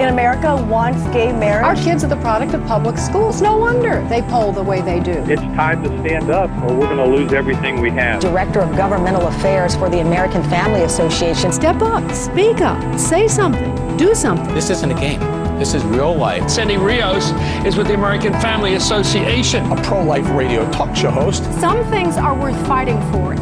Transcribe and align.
in 0.00 0.08
America 0.08 0.56
wants 0.68 1.02
gay 1.14 1.32
marriage. 1.32 1.64
Our 1.64 1.76
kids 1.76 2.02
are 2.04 2.08
the 2.08 2.16
product 2.16 2.54
of 2.54 2.64
public 2.66 2.98
schools. 2.98 3.40
No 3.40 3.56
wonder 3.56 4.06
they 4.08 4.22
poll 4.22 4.52
the 4.52 4.62
way 4.62 4.80
they 4.80 5.00
do. 5.00 5.12
It's 5.28 5.42
time 5.42 5.82
to 5.84 5.88
stand 6.00 6.30
up 6.30 6.50
or 6.62 6.74
we're 6.74 6.86
going 6.86 6.96
to 6.96 7.06
lose 7.06 7.32
everything 7.32 7.80
we 7.80 7.90
have. 7.90 8.20
Director 8.20 8.60
of 8.60 8.76
Governmental 8.76 9.26
Affairs 9.28 9.76
for 9.76 9.88
the 9.88 10.00
American 10.00 10.42
Family 10.44 10.82
Association. 10.82 11.52
Step 11.52 11.80
up, 11.82 12.10
speak 12.12 12.60
up, 12.60 12.98
say 12.98 13.28
something, 13.28 13.96
do 13.96 14.14
something. 14.14 14.52
This 14.54 14.70
isn't 14.70 14.90
a 14.90 14.94
game. 14.94 15.20
This 15.58 15.72
is 15.72 15.84
real 15.84 16.14
life. 16.14 16.50
Sandy 16.50 16.76
Rios 16.76 17.30
is 17.64 17.76
with 17.76 17.86
the 17.86 17.94
American 17.94 18.32
Family 18.34 18.74
Association, 18.74 19.64
a 19.70 19.82
pro 19.82 20.02
life 20.02 20.28
radio 20.30 20.68
talk 20.72 20.96
show 20.96 21.10
host. 21.10 21.44
Some 21.60 21.84
things 21.90 22.16
are 22.16 22.36
worth 22.36 22.66
fighting 22.66 23.00
for. 23.12 23.34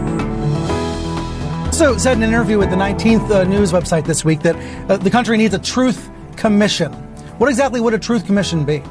Also, 1.83 1.97
said 1.97 2.17
in 2.17 2.23
an 2.23 2.29
interview 2.29 2.59
with 2.59 2.71
the 2.71 2.77
19th 2.77 3.29
uh, 3.31 3.43
News 3.43 3.73
website 3.73 4.05
this 4.05 4.25
week 4.25 4.41
that 4.43 4.55
uh, 4.89 4.99
the 4.99 5.11
country 5.11 5.37
needs 5.37 5.53
a 5.53 5.59
truth 5.59 6.12
commission. 6.43 6.93
What 7.39 7.49
exactly 7.49 7.81
would 7.81 7.95
a 7.95 8.01
truth 8.01 8.27
commission 8.27 8.65
be? 8.65 8.83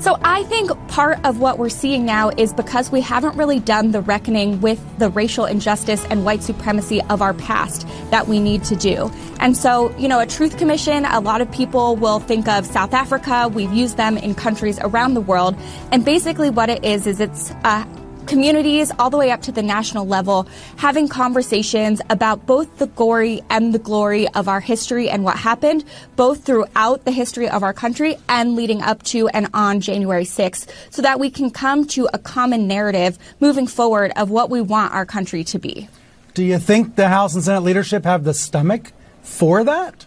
So 0.00 0.18
I 0.22 0.42
think 0.42 0.70
part 0.88 1.24
of 1.24 1.38
what 1.38 1.58
we're 1.58 1.68
seeing 1.68 2.04
now 2.04 2.30
is 2.30 2.52
because 2.52 2.90
we 2.90 3.00
haven't 3.00 3.36
really 3.36 3.60
done 3.60 3.92
the 3.92 4.00
reckoning 4.00 4.60
with 4.60 4.80
the 4.98 5.10
racial 5.10 5.44
injustice 5.44 6.04
and 6.10 6.24
white 6.24 6.42
supremacy 6.42 7.00
of 7.02 7.22
our 7.22 7.34
past 7.34 7.86
that 8.10 8.26
we 8.26 8.40
need 8.40 8.64
to 8.64 8.74
do. 8.74 9.10
And 9.38 9.56
so, 9.56 9.96
you 9.96 10.08
know, 10.08 10.18
a 10.18 10.26
truth 10.26 10.58
commission, 10.58 11.04
a 11.04 11.20
lot 11.20 11.40
of 11.40 11.50
people 11.52 11.94
will 11.94 12.18
think 12.18 12.48
of 12.48 12.66
South 12.66 12.92
Africa. 12.92 13.48
We've 13.48 13.72
used 13.72 13.96
them 13.96 14.18
in 14.18 14.34
countries 14.34 14.80
around 14.80 15.14
the 15.14 15.20
world. 15.20 15.56
And 15.92 16.04
basically 16.04 16.50
what 16.50 16.68
it 16.68 16.84
is, 16.84 17.06
is 17.06 17.20
it's 17.20 17.52
a 17.62 17.86
communities 18.26 18.90
all 18.98 19.10
the 19.10 19.16
way 19.16 19.30
up 19.30 19.42
to 19.42 19.52
the 19.52 19.62
national 19.62 20.06
level 20.06 20.48
having 20.76 21.08
conversations 21.08 22.00
about 22.10 22.46
both 22.46 22.78
the 22.78 22.86
gory 22.88 23.42
and 23.50 23.74
the 23.74 23.78
glory 23.78 24.28
of 24.28 24.48
our 24.48 24.60
history 24.60 25.08
and 25.08 25.24
what 25.24 25.36
happened 25.36 25.84
both 26.16 26.44
throughout 26.44 27.04
the 27.04 27.10
history 27.10 27.48
of 27.48 27.62
our 27.62 27.72
country 27.72 28.16
and 28.28 28.54
leading 28.56 28.82
up 28.82 29.02
to 29.02 29.28
and 29.28 29.48
on 29.54 29.80
January 29.80 30.24
6th 30.24 30.68
so 30.90 31.02
that 31.02 31.20
we 31.20 31.30
can 31.30 31.50
come 31.50 31.86
to 31.86 32.08
a 32.12 32.18
common 32.18 32.66
narrative 32.66 33.18
moving 33.40 33.66
forward 33.66 34.12
of 34.16 34.30
what 34.30 34.50
we 34.50 34.60
want 34.60 34.92
our 34.92 35.06
country 35.06 35.44
to 35.44 35.58
be. 35.58 35.88
Do 36.34 36.42
you 36.42 36.58
think 36.58 36.96
the 36.96 37.08
House 37.08 37.34
and 37.34 37.44
Senate 37.44 37.60
leadership 37.60 38.04
have 38.04 38.24
the 38.24 38.34
stomach 38.34 38.92
for 39.22 39.64
that? 39.64 40.06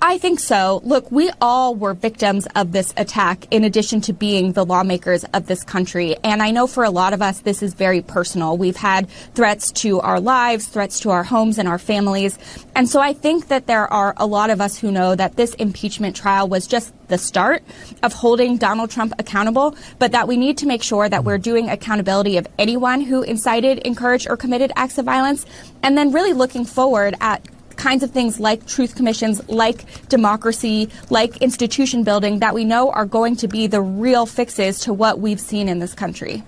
I 0.00 0.18
think 0.18 0.38
so. 0.38 0.80
Look, 0.84 1.10
we 1.10 1.30
all 1.40 1.74
were 1.74 1.92
victims 1.92 2.46
of 2.54 2.70
this 2.70 2.94
attack 2.96 3.46
in 3.50 3.64
addition 3.64 4.00
to 4.02 4.12
being 4.12 4.52
the 4.52 4.64
lawmakers 4.64 5.24
of 5.34 5.46
this 5.46 5.64
country. 5.64 6.16
And 6.22 6.40
I 6.40 6.52
know 6.52 6.68
for 6.68 6.84
a 6.84 6.90
lot 6.90 7.12
of 7.12 7.20
us, 7.20 7.40
this 7.40 7.62
is 7.62 7.74
very 7.74 8.00
personal. 8.00 8.56
We've 8.56 8.76
had 8.76 9.10
threats 9.34 9.72
to 9.72 10.00
our 10.00 10.20
lives, 10.20 10.68
threats 10.68 11.00
to 11.00 11.10
our 11.10 11.24
homes 11.24 11.58
and 11.58 11.68
our 11.68 11.78
families. 11.78 12.38
And 12.76 12.88
so 12.88 13.00
I 13.00 13.12
think 13.12 13.48
that 13.48 13.66
there 13.66 13.92
are 13.92 14.14
a 14.16 14.26
lot 14.26 14.50
of 14.50 14.60
us 14.60 14.78
who 14.78 14.92
know 14.92 15.16
that 15.16 15.36
this 15.36 15.54
impeachment 15.54 16.14
trial 16.14 16.48
was 16.48 16.68
just 16.68 16.92
the 17.08 17.18
start 17.18 17.64
of 18.02 18.12
holding 18.12 18.56
Donald 18.56 18.90
Trump 18.90 19.14
accountable, 19.18 19.74
but 19.98 20.12
that 20.12 20.28
we 20.28 20.36
need 20.36 20.58
to 20.58 20.66
make 20.66 20.82
sure 20.82 21.08
that 21.08 21.24
we're 21.24 21.38
doing 21.38 21.68
accountability 21.68 22.36
of 22.36 22.46
anyone 22.58 23.00
who 23.00 23.22
incited, 23.22 23.78
encouraged, 23.78 24.28
or 24.30 24.36
committed 24.36 24.70
acts 24.76 24.98
of 24.98 25.06
violence, 25.06 25.44
and 25.82 25.98
then 25.98 26.12
really 26.12 26.34
looking 26.34 26.64
forward 26.64 27.14
at 27.20 27.42
kinds 27.78 28.02
of 28.02 28.10
things 28.10 28.38
like 28.38 28.66
truth 28.66 28.94
commissions, 28.94 29.40
like 29.48 30.08
democracy, 30.08 30.90
like 31.08 31.38
institution 31.38 32.04
building 32.04 32.40
that 32.40 32.54
we 32.54 32.64
know 32.64 32.90
are 32.90 33.06
going 33.06 33.36
to 33.36 33.48
be 33.48 33.66
the 33.66 33.80
real 33.80 34.26
fixes 34.26 34.80
to 34.80 34.92
what 34.92 35.20
we've 35.20 35.40
seen 35.40 35.68
in 35.68 35.78
this 35.78 35.94
country. 35.94 36.42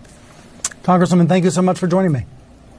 Congresswoman, 0.82 1.28
thank 1.28 1.44
you 1.44 1.50
so 1.50 1.62
much 1.62 1.78
for 1.78 1.86
joining 1.86 2.12
me. 2.12 2.26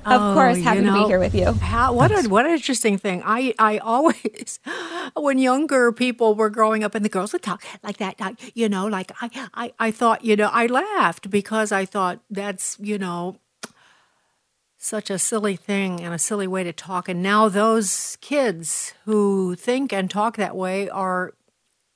Of 0.03 0.19
oh, 0.19 0.33
course, 0.33 0.57
happy 0.59 0.81
know, 0.81 0.95
to 0.95 1.03
be 1.03 1.07
here 1.07 1.19
with 1.19 1.35
you. 1.35 1.53
How, 1.53 1.93
what 1.93 2.11
a, 2.11 2.27
what 2.27 2.45
an 2.47 2.53
interesting 2.53 2.97
thing. 2.97 3.21
I 3.23 3.53
I 3.59 3.77
always, 3.77 4.59
when 5.15 5.37
younger 5.37 5.91
people 5.91 6.33
were 6.33 6.49
growing 6.49 6.83
up 6.83 6.95
and 6.95 7.05
the 7.05 7.09
girls 7.09 7.33
would 7.33 7.43
talk 7.43 7.63
like 7.83 7.97
that, 7.97 8.17
you 8.55 8.67
know, 8.67 8.87
like 8.87 9.11
I, 9.21 9.29
I 9.53 9.73
I 9.77 9.91
thought, 9.91 10.25
you 10.25 10.35
know, 10.35 10.49
I 10.51 10.65
laughed 10.65 11.29
because 11.29 11.71
I 11.71 11.85
thought 11.85 12.19
that's 12.31 12.77
you 12.79 12.97
know 12.97 13.37
such 14.83 15.11
a 15.11 15.19
silly 15.19 15.55
thing 15.55 16.01
and 16.01 16.13
a 16.13 16.19
silly 16.19 16.47
way 16.47 16.63
to 16.63 16.73
talk. 16.73 17.07
And 17.07 17.21
now 17.21 17.47
those 17.47 18.17
kids 18.19 18.93
who 19.05 19.55
think 19.55 19.93
and 19.93 20.09
talk 20.09 20.37
that 20.37 20.55
way 20.55 20.89
are 20.89 21.33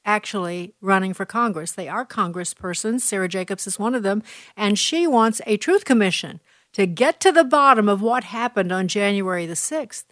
actually 0.05 0.75
running 0.81 1.11
for 1.11 1.25
Congress. 1.25 1.71
They 1.71 1.87
are 1.87 2.05
congresspersons. 2.05 3.01
Sara 3.01 3.27
Jacobs 3.27 3.65
is 3.65 3.79
one 3.79 3.95
of 3.95 4.03
them. 4.03 4.21
And 4.55 4.77
she 4.77 5.07
wants 5.07 5.41
a 5.47 5.57
truth 5.57 5.83
commission 5.83 6.39
to 6.73 6.85
get 6.85 7.19
to 7.21 7.31
the 7.31 7.43
bottom 7.43 7.89
of 7.89 8.03
what 8.03 8.25
happened 8.25 8.71
on 8.71 8.87
January 8.87 9.47
the 9.47 9.55
6th. 9.55 10.05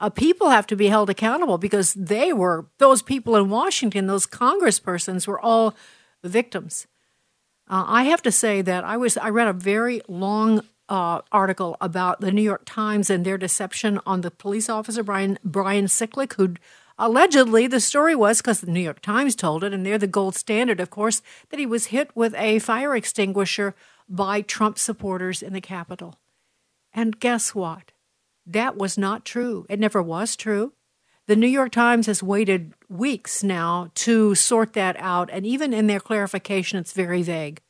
Uh, 0.00 0.10
people 0.10 0.50
have 0.50 0.66
to 0.66 0.74
be 0.74 0.88
held 0.88 1.08
accountable 1.08 1.56
because 1.56 1.94
they 1.94 2.32
were, 2.32 2.66
those 2.78 3.00
people 3.00 3.36
in 3.36 3.48
Washington, 3.48 4.08
those 4.08 4.26
congresspersons 4.26 5.28
were 5.28 5.40
all 5.40 5.76
victims. 6.24 6.88
Uh, 7.70 7.84
I 7.86 8.02
have 8.04 8.22
to 8.22 8.32
say 8.32 8.60
that 8.60 8.82
I 8.82 8.96
was 8.96 9.16
I 9.16 9.28
read 9.28 9.46
a 9.46 9.52
very 9.52 10.02
long 10.08 10.62
uh, 10.88 11.20
article 11.30 11.76
about 11.80 12.20
the 12.20 12.32
New 12.32 12.42
York 12.42 12.62
Times 12.64 13.10
and 13.10 13.24
their 13.24 13.38
deception 13.38 14.00
on 14.04 14.20
the 14.20 14.30
police 14.30 14.68
officer 14.68 15.02
Brian 15.02 15.38
Brian 15.44 15.86
Sicknick, 15.86 16.34
who 16.34 16.54
allegedly 16.98 17.66
the 17.66 17.80
story 17.80 18.14
was 18.14 18.38
because 18.38 18.60
the 18.60 18.70
New 18.70 18.80
York 18.80 19.00
Times 19.00 19.34
told 19.34 19.64
it, 19.64 19.72
and 19.72 19.84
they're 19.84 19.98
the 19.98 20.06
gold 20.06 20.34
standard, 20.34 20.80
of 20.80 20.90
course, 20.90 21.22
that 21.50 21.60
he 21.60 21.66
was 21.66 21.86
hit 21.86 22.14
with 22.14 22.34
a 22.34 22.58
fire 22.58 22.94
extinguisher 22.94 23.74
by 24.08 24.42
Trump 24.42 24.78
supporters 24.78 25.42
in 25.42 25.52
the 25.52 25.60
Capitol. 25.60 26.18
And 26.92 27.18
guess 27.18 27.54
what? 27.54 27.92
That 28.44 28.76
was 28.76 28.98
not 28.98 29.24
true. 29.24 29.66
It 29.68 29.80
never 29.80 30.02
was 30.02 30.36
true. 30.36 30.72
The 31.26 31.36
New 31.36 31.46
York 31.46 31.70
Times 31.70 32.06
has 32.06 32.22
waited 32.22 32.74
weeks 32.88 33.44
now 33.44 33.90
to 33.94 34.34
sort 34.34 34.72
that 34.72 34.96
out, 34.98 35.30
and 35.32 35.46
even 35.46 35.72
in 35.72 35.86
their 35.86 36.00
clarification, 36.00 36.78
it's 36.78 36.92
very 36.92 37.22
vague. 37.22 37.62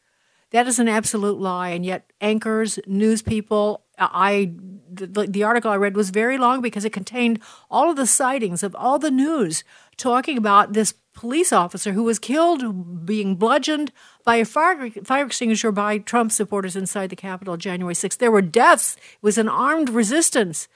That 0.53 0.67
is 0.67 0.79
an 0.79 0.89
absolute 0.89 1.41
lie. 1.41 1.71
And 1.71 1.85
yet, 1.85 2.11
anchors, 2.21 2.79
news 2.87 3.23
people, 3.23 3.85
I 3.99 4.53
the, 4.95 5.27
the, 5.27 5.43
article 5.43 5.71
I 5.71 5.77
read 5.77 5.97
was 5.97 6.11
very 6.11 6.37
long 6.37 6.61
because 6.61 6.85
it 6.85 6.93
contained 6.93 7.41
all 7.71 7.91
of 7.91 7.97
the 7.97 8.07
sightings 8.07 8.63
of 8.63 8.77
all 8.77 8.99
the 8.99 9.11
news 9.11 9.65
talking 9.97 10.37
about 10.37 10.75
this 10.75 10.93
police 11.15 11.53
officer 11.53 11.93
who 11.93 12.03
was 12.03 12.19
killed, 12.19 13.07
being 13.07 13.37
bludgeoned 13.37 13.91
by 14.25 14.37
a 14.37 14.45
fire, 14.45 14.91
fire 15.03 15.25
extinguisher 15.25 15.73
by 15.73 15.97
Trump 15.97 16.31
supporters 16.31 16.77
inside 16.77 17.09
the 17.09 17.17
Capitol 17.17 17.57
January 17.57 17.95
6th. 17.95 18.19
There 18.19 18.31
were 18.31 18.43
deaths. 18.43 18.97
It 18.97 19.23
was 19.23 19.39
an 19.39 19.49
armed 19.49 19.89
resistance. 19.89 20.69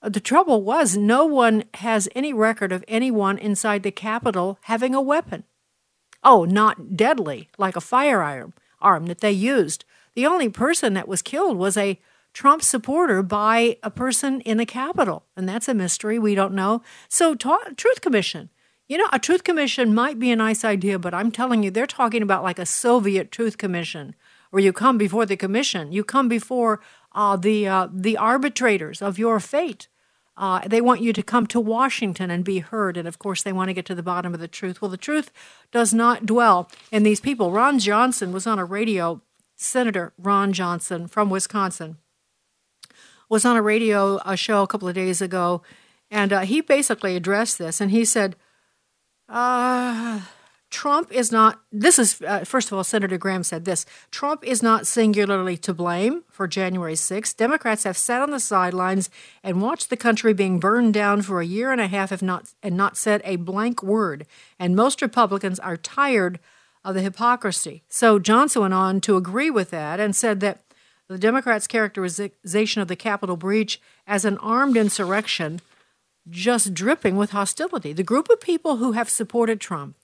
Uh, 0.00 0.08
the 0.08 0.20
trouble 0.20 0.62
was, 0.62 0.96
no 0.96 1.26
one 1.26 1.64
has 1.74 2.08
any 2.14 2.32
record 2.32 2.72
of 2.72 2.84
anyone 2.88 3.36
inside 3.36 3.82
the 3.82 3.90
Capitol 3.90 4.58
having 4.62 4.94
a 4.94 5.02
weapon. 5.02 5.44
Oh, 6.24 6.44
not 6.44 6.96
deadly, 6.96 7.50
like 7.58 7.76
a 7.76 7.80
firearm 7.80 8.54
arm 8.80 9.06
that 9.06 9.20
they 9.20 9.32
used. 9.32 9.84
The 10.14 10.26
only 10.26 10.48
person 10.48 10.94
that 10.94 11.08
was 11.08 11.22
killed 11.22 11.56
was 11.56 11.76
a 11.76 12.00
Trump 12.32 12.62
supporter 12.62 13.22
by 13.22 13.78
a 13.82 13.90
person 13.90 14.40
in 14.42 14.58
the 14.58 14.66
Capitol, 14.66 15.24
and 15.36 15.48
that's 15.48 15.68
a 15.68 15.74
mystery. 15.74 16.18
We 16.18 16.34
don't 16.34 16.54
know. 16.54 16.82
So, 17.08 17.34
ta- 17.34 17.70
Truth 17.76 18.00
Commission. 18.00 18.50
You 18.86 18.98
know, 18.98 19.08
a 19.12 19.18
Truth 19.18 19.44
Commission 19.44 19.94
might 19.94 20.18
be 20.18 20.30
a 20.30 20.36
nice 20.36 20.64
idea, 20.64 20.98
but 20.98 21.14
I'm 21.14 21.30
telling 21.30 21.62
you, 21.62 21.70
they're 21.70 21.86
talking 21.86 22.22
about 22.22 22.42
like 22.42 22.58
a 22.58 22.66
Soviet 22.66 23.30
Truth 23.30 23.58
Commission, 23.58 24.14
where 24.50 24.62
you 24.62 24.72
come 24.72 24.96
before 24.98 25.26
the 25.26 25.36
commission, 25.36 25.92
you 25.92 26.04
come 26.04 26.28
before 26.28 26.80
uh, 27.12 27.36
the 27.36 27.68
uh, 27.68 27.88
the 27.92 28.16
arbitrators 28.16 29.02
of 29.02 29.18
your 29.18 29.40
fate. 29.40 29.88
Uh, 30.38 30.60
they 30.64 30.80
want 30.80 31.00
you 31.00 31.12
to 31.12 31.22
come 31.22 31.48
to 31.48 31.58
Washington 31.58 32.30
and 32.30 32.44
be 32.44 32.60
heard. 32.60 32.96
And 32.96 33.08
of 33.08 33.18
course, 33.18 33.42
they 33.42 33.52
want 33.52 33.70
to 33.70 33.74
get 33.74 33.84
to 33.86 33.94
the 33.94 34.04
bottom 34.04 34.32
of 34.32 34.38
the 34.38 34.46
truth. 34.46 34.80
Well, 34.80 34.90
the 34.90 34.96
truth 34.96 35.32
does 35.72 35.92
not 35.92 36.26
dwell 36.26 36.70
in 36.92 37.02
these 37.02 37.20
people. 37.20 37.50
Ron 37.50 37.80
Johnson 37.80 38.32
was 38.32 38.46
on 38.46 38.58
a 38.58 38.64
radio, 38.64 39.20
Senator 39.56 40.12
Ron 40.16 40.52
Johnson 40.52 41.08
from 41.08 41.28
Wisconsin, 41.28 41.96
was 43.28 43.44
on 43.44 43.56
a 43.56 43.62
radio 43.62 44.20
a 44.24 44.36
show 44.36 44.62
a 44.62 44.68
couple 44.68 44.86
of 44.86 44.94
days 44.94 45.20
ago. 45.20 45.60
And 46.08 46.32
uh, 46.32 46.40
he 46.40 46.60
basically 46.60 47.16
addressed 47.16 47.58
this. 47.58 47.80
And 47.80 47.90
he 47.90 48.04
said, 48.04 48.36
uh, 49.28 50.20
Trump 50.70 51.10
is 51.10 51.32
not, 51.32 51.60
this 51.72 51.98
is, 51.98 52.20
uh, 52.20 52.44
first 52.44 52.68
of 52.68 52.76
all, 52.76 52.84
Senator 52.84 53.16
Graham 53.16 53.42
said 53.42 53.64
this 53.64 53.86
Trump 54.10 54.44
is 54.44 54.62
not 54.62 54.86
singularly 54.86 55.56
to 55.56 55.72
blame 55.72 56.24
for 56.30 56.46
January 56.46 56.94
6th. 56.94 57.36
Democrats 57.36 57.84
have 57.84 57.96
sat 57.96 58.20
on 58.20 58.30
the 58.30 58.40
sidelines 58.40 59.08
and 59.42 59.62
watched 59.62 59.88
the 59.88 59.96
country 59.96 60.34
being 60.34 60.60
burned 60.60 60.92
down 60.92 61.22
for 61.22 61.40
a 61.40 61.46
year 61.46 61.72
and 61.72 61.80
a 61.80 61.86
half 61.86 62.12
if 62.12 62.22
not, 62.22 62.52
and 62.62 62.76
not 62.76 62.96
said 62.96 63.22
a 63.24 63.36
blank 63.36 63.82
word. 63.82 64.26
And 64.58 64.76
most 64.76 65.00
Republicans 65.00 65.58
are 65.58 65.76
tired 65.76 66.38
of 66.84 66.94
the 66.94 67.02
hypocrisy. 67.02 67.82
So 67.88 68.18
Johnson 68.18 68.62
went 68.62 68.74
on 68.74 69.00
to 69.02 69.16
agree 69.16 69.50
with 69.50 69.70
that 69.70 70.00
and 70.00 70.14
said 70.14 70.40
that 70.40 70.60
The 71.08 71.18
Democrats' 71.18 71.66
characterization 71.66 72.82
of 72.82 72.88
the 72.88 72.96
Capitol 72.96 73.38
breach 73.38 73.80
as 74.06 74.26
an 74.26 74.36
armed 74.38 74.76
insurrection 74.76 75.60
just 76.30 76.74
dripping 76.74 77.16
with 77.16 77.30
hostility. 77.30 77.92
The 77.92 78.02
group 78.02 78.28
of 78.28 78.40
people 78.40 78.76
who 78.76 78.92
have 78.92 79.08
supported 79.08 79.60
Trump, 79.60 79.96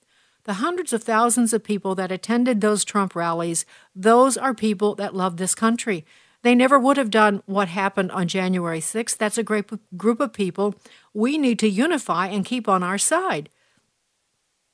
the 0.45 0.55
hundreds 0.55 0.93
of 0.93 1.03
thousands 1.03 1.53
of 1.53 1.63
people 1.63 1.95
that 1.95 2.11
attended 2.11 2.61
those 2.61 2.85
Trump 2.85 3.15
rallies, 3.15 3.65
those 3.95 4.37
are 4.37 4.53
people 4.53 4.95
that 4.95 5.15
love 5.15 5.37
this 5.37 5.53
country. 5.53 6.05
They 6.43 6.53
never 6.53 6.77
would 6.77 6.97
have 6.97 7.09
done 7.09 7.41
what 7.47 7.67
happened 7.67 8.11
on 8.11 8.27
January 8.27 8.79
6th. 8.79 9.17
That's 9.17 9.39
a 9.39 9.43
great 9.43 9.65
group 9.97 10.19
of 10.19 10.31
people 10.31 10.75
we 11.13 11.39
need 11.39 11.57
to 11.59 11.67
unify 11.67 12.27
and 12.27 12.45
keep 12.45 12.69
on 12.69 12.83
our 12.83 12.99
side. 12.99 13.49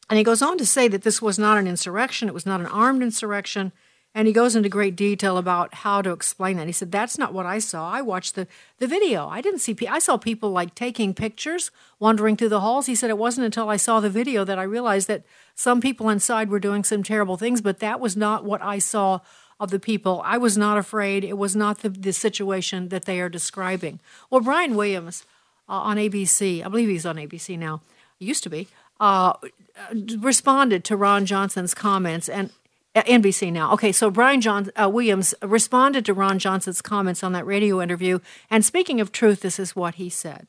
And 0.09 0.18
he 0.18 0.25
goes 0.25 0.41
on 0.41 0.57
to 0.57 0.65
say 0.65 0.89
that 0.89 1.03
this 1.03 1.21
was 1.21 1.39
not 1.39 1.57
an 1.57 1.68
insurrection, 1.68 2.27
it 2.27 2.33
was 2.33 2.45
not 2.45 2.59
an 2.59 2.67
armed 2.67 3.01
insurrection. 3.01 3.71
And 4.13 4.27
he 4.27 4.33
goes 4.33 4.57
into 4.57 4.67
great 4.67 4.97
detail 4.97 5.37
about 5.37 5.73
how 5.73 6.01
to 6.01 6.11
explain 6.11 6.57
that. 6.57 6.67
He 6.67 6.73
said, 6.73 6.91
That's 6.91 7.17
not 7.17 7.33
what 7.33 7.45
I 7.45 7.59
saw. 7.59 7.89
I 7.89 8.01
watched 8.01 8.35
the, 8.35 8.45
the 8.77 8.87
video. 8.87 9.27
I 9.29 9.39
didn't 9.39 9.59
see, 9.59 9.75
I 9.87 9.99
saw 9.99 10.17
people 10.17 10.51
like 10.51 10.75
taking 10.75 11.13
pictures, 11.13 11.71
wandering 11.97 12.35
through 12.35 12.49
the 12.49 12.59
halls. 12.59 12.87
He 12.87 12.95
said, 12.95 13.09
It 13.09 13.17
wasn't 13.17 13.45
until 13.45 13.69
I 13.69 13.77
saw 13.77 13.99
the 13.99 14.09
video 14.09 14.43
that 14.43 14.59
I 14.59 14.63
realized 14.63 15.07
that 15.07 15.23
some 15.55 15.79
people 15.79 16.09
inside 16.09 16.49
were 16.49 16.59
doing 16.59 16.83
some 16.83 17.03
terrible 17.03 17.37
things, 17.37 17.61
but 17.61 17.79
that 17.79 18.01
was 18.01 18.17
not 18.17 18.43
what 18.43 18.61
I 18.61 18.79
saw 18.79 19.21
of 19.61 19.69
the 19.69 19.79
people. 19.79 20.21
I 20.25 20.37
was 20.37 20.57
not 20.57 20.77
afraid. 20.77 21.23
It 21.23 21.37
was 21.37 21.55
not 21.55 21.79
the, 21.79 21.89
the 21.89 22.11
situation 22.11 22.89
that 22.89 23.05
they 23.05 23.21
are 23.21 23.29
describing. 23.29 23.99
Well, 24.29 24.41
Brian 24.41 24.75
Williams 24.75 25.25
uh, 25.69 25.73
on 25.73 25.97
ABC, 25.97 26.65
I 26.65 26.67
believe 26.67 26.89
he's 26.89 27.05
on 27.05 27.15
ABC 27.15 27.57
now, 27.57 27.81
used 28.19 28.43
to 28.43 28.49
be, 28.49 28.67
uh, 28.99 29.33
responded 30.17 30.83
to 30.85 30.97
Ron 30.97 31.25
Johnson's 31.25 31.73
comments 31.73 32.27
and 32.27 32.49
NBC 32.95 33.51
now. 33.51 33.73
Okay, 33.73 33.91
so 33.91 34.09
Brian 34.09 34.41
John, 34.41 34.69
uh, 34.75 34.89
Williams 34.89 35.33
responded 35.41 36.05
to 36.05 36.13
Ron 36.13 36.39
Johnson's 36.39 36.81
comments 36.81 37.23
on 37.23 37.31
that 37.31 37.45
radio 37.45 37.81
interview. 37.81 38.19
And 38.49 38.65
speaking 38.65 38.99
of 38.99 39.11
truth, 39.11 39.41
this 39.41 39.59
is 39.59 39.75
what 39.75 39.95
he 39.95 40.09
said. 40.09 40.47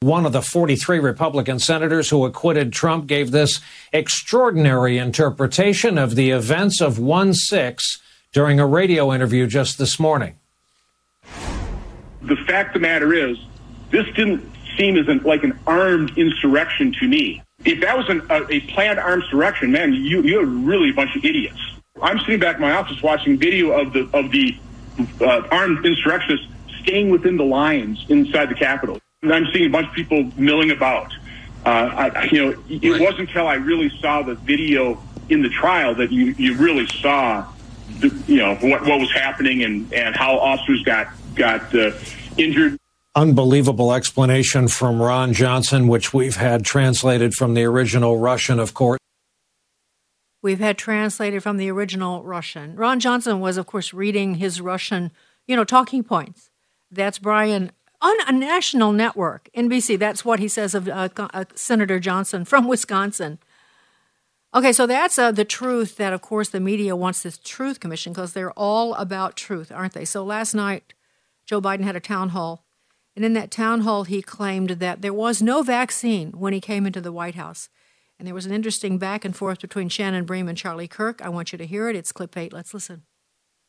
One 0.00 0.24
of 0.24 0.32
the 0.32 0.42
43 0.42 0.98
Republican 0.98 1.58
senators 1.58 2.08
who 2.08 2.24
acquitted 2.24 2.72
Trump 2.72 3.06
gave 3.06 3.30
this 3.30 3.60
extraordinary 3.92 4.96
interpretation 4.96 5.98
of 5.98 6.14
the 6.14 6.30
events 6.30 6.80
of 6.80 6.98
1 6.98 7.34
6 7.34 7.98
during 8.32 8.58
a 8.58 8.66
radio 8.66 9.12
interview 9.12 9.46
just 9.46 9.78
this 9.78 10.00
morning. 10.00 10.36
The 12.22 12.36
fact 12.46 12.68
of 12.68 12.74
the 12.74 12.88
matter 12.88 13.12
is, 13.12 13.36
this 13.90 14.06
didn't 14.14 14.42
seem 14.78 14.96
as 14.96 15.06
an, 15.08 15.18
like 15.18 15.44
an 15.44 15.58
armed 15.66 16.16
insurrection 16.16 16.94
to 17.00 17.06
me. 17.06 17.42
If 17.64 17.80
that 17.80 17.96
was 17.96 18.08
an, 18.08 18.22
a, 18.30 18.46
a, 18.50 18.60
planned 18.60 18.98
armed 18.98 19.24
insurrection, 19.24 19.70
man, 19.70 19.92
you, 19.92 20.22
you're 20.22 20.46
really 20.46 20.90
a 20.90 20.94
bunch 20.94 21.14
of 21.14 21.24
idiots. 21.24 21.58
I'm 22.00 22.18
sitting 22.20 22.40
back 22.40 22.56
in 22.56 22.62
my 22.62 22.72
office 22.72 23.02
watching 23.02 23.36
video 23.36 23.72
of 23.72 23.92
the 23.92 24.08
of 24.14 24.30
the 24.30 24.56
uh, 25.20 25.46
armed 25.50 25.84
insurrectionists 25.84 26.46
staying 26.82 27.10
within 27.10 27.36
the 27.36 27.44
lines 27.44 28.04
inside 28.08 28.48
the 28.48 28.54
Capitol. 28.54 28.98
And 29.22 29.32
I'm 29.32 29.46
seeing 29.52 29.66
a 29.66 29.70
bunch 29.70 29.88
of 29.88 29.94
people 29.94 30.30
milling 30.36 30.70
about. 30.70 31.12
Uh, 31.66 32.10
I, 32.14 32.24
you 32.24 32.42
know, 32.42 32.64
it 32.70 32.90
right. 32.90 33.00
wasn't 33.00 33.28
until 33.28 33.46
I 33.46 33.54
really 33.54 33.90
saw 34.00 34.22
the 34.22 34.34
video 34.34 35.02
in 35.28 35.42
the 35.42 35.50
trial 35.50 35.94
that 35.96 36.10
you, 36.10 36.34
you 36.38 36.56
really 36.56 36.86
saw, 36.86 37.46
the, 37.98 38.08
you 38.26 38.38
know, 38.38 38.54
what, 38.56 38.80
what 38.86 38.98
was 38.98 39.12
happening 39.12 39.62
and, 39.62 39.92
and 39.92 40.16
how 40.16 40.38
officers 40.38 40.82
got 40.84 41.08
got 41.34 41.74
uh, 41.74 41.92
injured 42.38 42.79
unbelievable 43.14 43.92
explanation 43.92 44.68
from 44.68 45.02
Ron 45.02 45.32
Johnson, 45.32 45.88
which 45.88 46.14
we've 46.14 46.36
had 46.36 46.64
translated 46.64 47.34
from 47.34 47.54
the 47.54 47.64
original 47.64 48.18
Russian, 48.18 48.58
of 48.58 48.74
course. 48.74 48.98
We've 50.42 50.60
had 50.60 50.78
translated 50.78 51.42
from 51.42 51.56
the 51.58 51.70
original 51.70 52.22
Russian. 52.22 52.76
Ron 52.76 53.00
Johnson 53.00 53.40
was, 53.40 53.56
of 53.56 53.66
course, 53.66 53.92
reading 53.92 54.36
his 54.36 54.60
Russian, 54.60 55.10
you 55.46 55.54
know, 55.54 55.64
talking 55.64 56.02
points. 56.02 56.50
That's 56.90 57.18
Brian 57.18 57.72
on 58.00 58.16
a 58.26 58.32
national 58.32 58.92
network, 58.92 59.50
NBC. 59.54 59.98
That's 59.98 60.24
what 60.24 60.38
he 60.38 60.48
says 60.48 60.74
of 60.74 60.88
uh, 60.88 61.08
uh, 61.18 61.44
Senator 61.54 62.00
Johnson 62.00 62.44
from 62.46 62.66
Wisconsin. 62.66 63.38
Okay, 64.54 64.72
so 64.72 64.86
that's 64.86 65.18
uh, 65.18 65.30
the 65.30 65.44
truth 65.44 65.96
that, 65.96 66.12
of 66.12 66.22
course, 66.22 66.48
the 66.48 66.58
media 66.58 66.96
wants 66.96 67.22
this 67.22 67.38
truth 67.38 67.78
commission 67.78 68.12
because 68.12 68.32
they're 68.32 68.52
all 68.52 68.94
about 68.94 69.36
truth, 69.36 69.70
aren't 69.70 69.92
they? 69.92 70.04
So 70.04 70.24
last 70.24 70.54
night, 70.54 70.94
Joe 71.44 71.60
Biden 71.60 71.84
had 71.84 71.96
a 71.96 72.00
town 72.00 72.30
hall 72.30 72.64
and 73.16 73.24
in 73.24 73.32
that 73.34 73.50
town 73.50 73.80
hall, 73.80 74.04
he 74.04 74.22
claimed 74.22 74.70
that 74.70 75.02
there 75.02 75.12
was 75.12 75.42
no 75.42 75.62
vaccine 75.62 76.32
when 76.32 76.52
he 76.52 76.60
came 76.60 76.86
into 76.86 77.00
the 77.00 77.12
White 77.12 77.34
House. 77.34 77.68
And 78.18 78.26
there 78.26 78.34
was 78.34 78.46
an 78.46 78.52
interesting 78.52 78.98
back 78.98 79.24
and 79.24 79.34
forth 79.34 79.60
between 79.60 79.88
Shannon 79.88 80.24
Bream 80.24 80.46
and 80.48 80.56
Charlie 80.56 80.88
Kirk. 80.88 81.22
I 81.22 81.28
want 81.28 81.52
you 81.52 81.58
to 81.58 81.66
hear 81.66 81.88
it. 81.88 81.96
It's 81.96 82.12
clip 82.12 82.36
eight. 82.36 82.52
Let's 82.52 82.74
listen. 82.74 83.02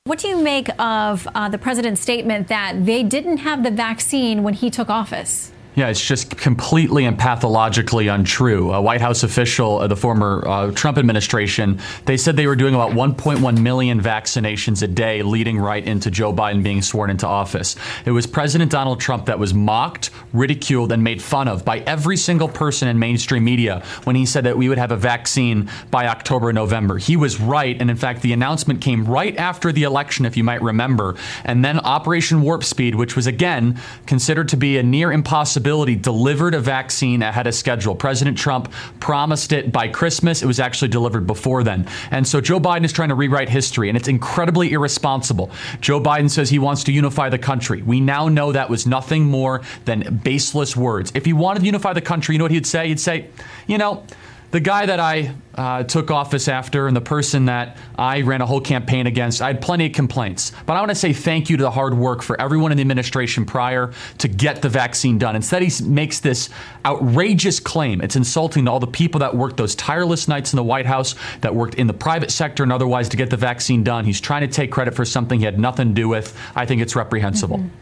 What 0.03 0.19
do 0.19 0.27
you 0.27 0.41
make 0.41 0.67
of 0.79 1.27
uh, 1.33 1.47
the 1.47 1.57
president's 1.57 2.01
statement 2.01 2.47
that 2.47 2.85
they 2.85 3.03
didn't 3.03 3.37
have 3.37 3.63
the 3.63 3.71
vaccine 3.71 4.43
when 4.43 4.55
he 4.55 4.69
took 4.69 4.89
office? 4.89 5.51
Yeah, 5.73 5.87
it's 5.87 6.05
just 6.05 6.37
completely 6.37 7.05
and 7.05 7.17
pathologically 7.17 8.09
untrue. 8.09 8.73
A 8.73 8.81
White 8.81 8.99
House 8.99 9.23
official, 9.23 9.79
uh, 9.79 9.87
the 9.87 9.95
former 9.95 10.43
uh, 10.45 10.71
Trump 10.71 10.97
administration, 10.97 11.79
they 12.05 12.17
said 12.17 12.35
they 12.35 12.47
were 12.47 12.57
doing 12.57 12.75
about 12.75 12.91
1.1 12.91 13.61
million 13.61 14.01
vaccinations 14.01 14.83
a 14.83 14.87
day, 14.87 15.21
leading 15.21 15.57
right 15.57 15.85
into 15.85 16.11
Joe 16.11 16.33
Biden 16.33 16.61
being 16.61 16.81
sworn 16.81 17.09
into 17.09 17.25
office. 17.25 17.77
It 18.03 18.11
was 18.11 18.27
President 18.27 18.69
Donald 18.69 18.99
Trump 18.99 19.27
that 19.27 19.39
was 19.39 19.53
mocked, 19.53 20.09
ridiculed, 20.33 20.91
and 20.91 21.05
made 21.05 21.21
fun 21.21 21.47
of 21.47 21.63
by 21.63 21.79
every 21.79 22.17
single 22.17 22.49
person 22.49 22.89
in 22.89 22.99
mainstream 22.99 23.45
media 23.45 23.81
when 24.03 24.17
he 24.17 24.25
said 24.25 24.43
that 24.43 24.57
we 24.57 24.67
would 24.67 24.77
have 24.77 24.91
a 24.91 24.97
vaccine 24.97 25.69
by 25.89 26.07
October, 26.07 26.51
November. 26.51 26.97
He 26.97 27.15
was 27.15 27.39
right, 27.39 27.79
and 27.79 27.89
in 27.89 27.95
fact, 27.95 28.23
the 28.23 28.33
announcement 28.33 28.81
came 28.81 29.05
right 29.05 29.37
after 29.37 29.71
the 29.71 29.83
election, 29.83 30.25
if 30.25 30.35
you 30.35 30.43
might 30.43 30.61
remember. 30.61 31.15
And 31.45 31.63
then 31.63 31.79
Operation 31.79 32.41
Warp 32.41 32.65
Speed, 32.65 32.95
which 32.95 33.15
was 33.15 33.25
again 33.25 33.79
considered 34.05 34.49
to 34.49 34.57
be 34.57 34.77
a 34.77 34.83
near 34.83 35.13
impossibility 35.61 35.95
delivered 35.95 36.55
a 36.55 36.59
vaccine 36.59 37.21
ahead 37.21 37.45
of 37.47 37.53
schedule. 37.53 37.95
President 37.95 38.37
Trump 38.37 38.71
promised 38.99 39.51
it 39.51 39.71
by 39.71 39.87
Christmas. 39.87 40.41
It 40.41 40.47
was 40.47 40.59
actually 40.59 40.87
delivered 40.87 41.27
before 41.27 41.63
then. 41.63 41.87
And 42.09 42.27
so 42.27 42.41
Joe 42.41 42.59
Biden 42.59 42.83
is 42.83 42.91
trying 42.91 43.09
to 43.09 43.15
rewrite 43.15 43.49
history, 43.49 43.87
and 43.89 43.97
it's 43.97 44.07
incredibly 44.07 44.71
irresponsible. 44.71 45.51
Joe 45.79 46.01
Biden 46.01 46.29
says 46.29 46.49
he 46.49 46.59
wants 46.59 46.83
to 46.85 46.91
unify 46.91 47.29
the 47.29 47.37
country. 47.37 47.81
We 47.83 47.99
now 47.99 48.27
know 48.27 48.51
that 48.51 48.69
was 48.69 48.87
nothing 48.87 49.25
more 49.25 49.61
than 49.85 50.21
baseless 50.23 50.75
words. 50.75 51.11
If 51.13 51.25
he 51.25 51.33
wanted 51.33 51.59
to 51.59 51.65
unify 51.67 51.93
the 51.93 52.01
country, 52.01 52.35
you 52.35 52.39
know 52.39 52.45
what 52.45 52.51
he'd 52.51 52.65
say? 52.65 52.87
He'd 52.87 52.99
say, 52.99 53.27
you 53.67 53.77
know, 53.77 54.03
the 54.51 54.59
guy 54.59 54.85
that 54.85 54.99
I 54.99 55.33
uh, 55.55 55.83
took 55.83 56.11
office 56.11 56.47
after 56.47 56.87
and 56.87 56.95
the 56.95 57.01
person 57.01 57.45
that 57.45 57.77
I 57.97 58.21
ran 58.21 58.41
a 58.41 58.45
whole 58.45 58.61
campaign 58.61 59.07
against, 59.07 59.41
I 59.41 59.47
had 59.47 59.61
plenty 59.61 59.87
of 59.87 59.93
complaints. 59.93 60.51
But 60.65 60.73
I 60.73 60.79
want 60.79 60.89
to 60.89 60.95
say 60.95 61.13
thank 61.13 61.49
you 61.49 61.57
to 61.57 61.63
the 61.63 61.71
hard 61.71 61.93
work 61.93 62.21
for 62.21 62.39
everyone 62.39 62.71
in 62.71 62.77
the 62.77 62.81
administration 62.81 63.45
prior 63.45 63.93
to 64.19 64.27
get 64.27 64.61
the 64.61 64.69
vaccine 64.69 65.17
done. 65.17 65.35
Instead, 65.35 65.61
he 65.61 65.83
makes 65.85 66.19
this 66.19 66.49
outrageous 66.85 67.59
claim. 67.59 68.01
It's 68.01 68.15
insulting 68.15 68.65
to 68.65 68.71
all 68.71 68.79
the 68.79 68.87
people 68.87 69.19
that 69.19 69.35
worked 69.35 69.57
those 69.57 69.75
tireless 69.75 70.27
nights 70.27 70.53
in 70.53 70.57
the 70.57 70.63
White 70.63 70.85
House, 70.85 71.15
that 71.41 71.55
worked 71.55 71.75
in 71.75 71.87
the 71.87 71.93
private 71.93 72.31
sector 72.31 72.63
and 72.63 72.71
otherwise 72.71 73.09
to 73.09 73.17
get 73.17 73.29
the 73.29 73.37
vaccine 73.37 73.83
done. 73.83 74.05
He's 74.05 74.21
trying 74.21 74.41
to 74.41 74.47
take 74.47 74.71
credit 74.71 74.95
for 74.95 75.05
something 75.05 75.39
he 75.39 75.45
had 75.45 75.59
nothing 75.59 75.89
to 75.89 75.93
do 75.93 76.07
with. 76.07 76.37
I 76.55 76.65
think 76.65 76.81
it's 76.81 76.95
reprehensible. 76.95 77.57
Mm-hmm. 77.57 77.80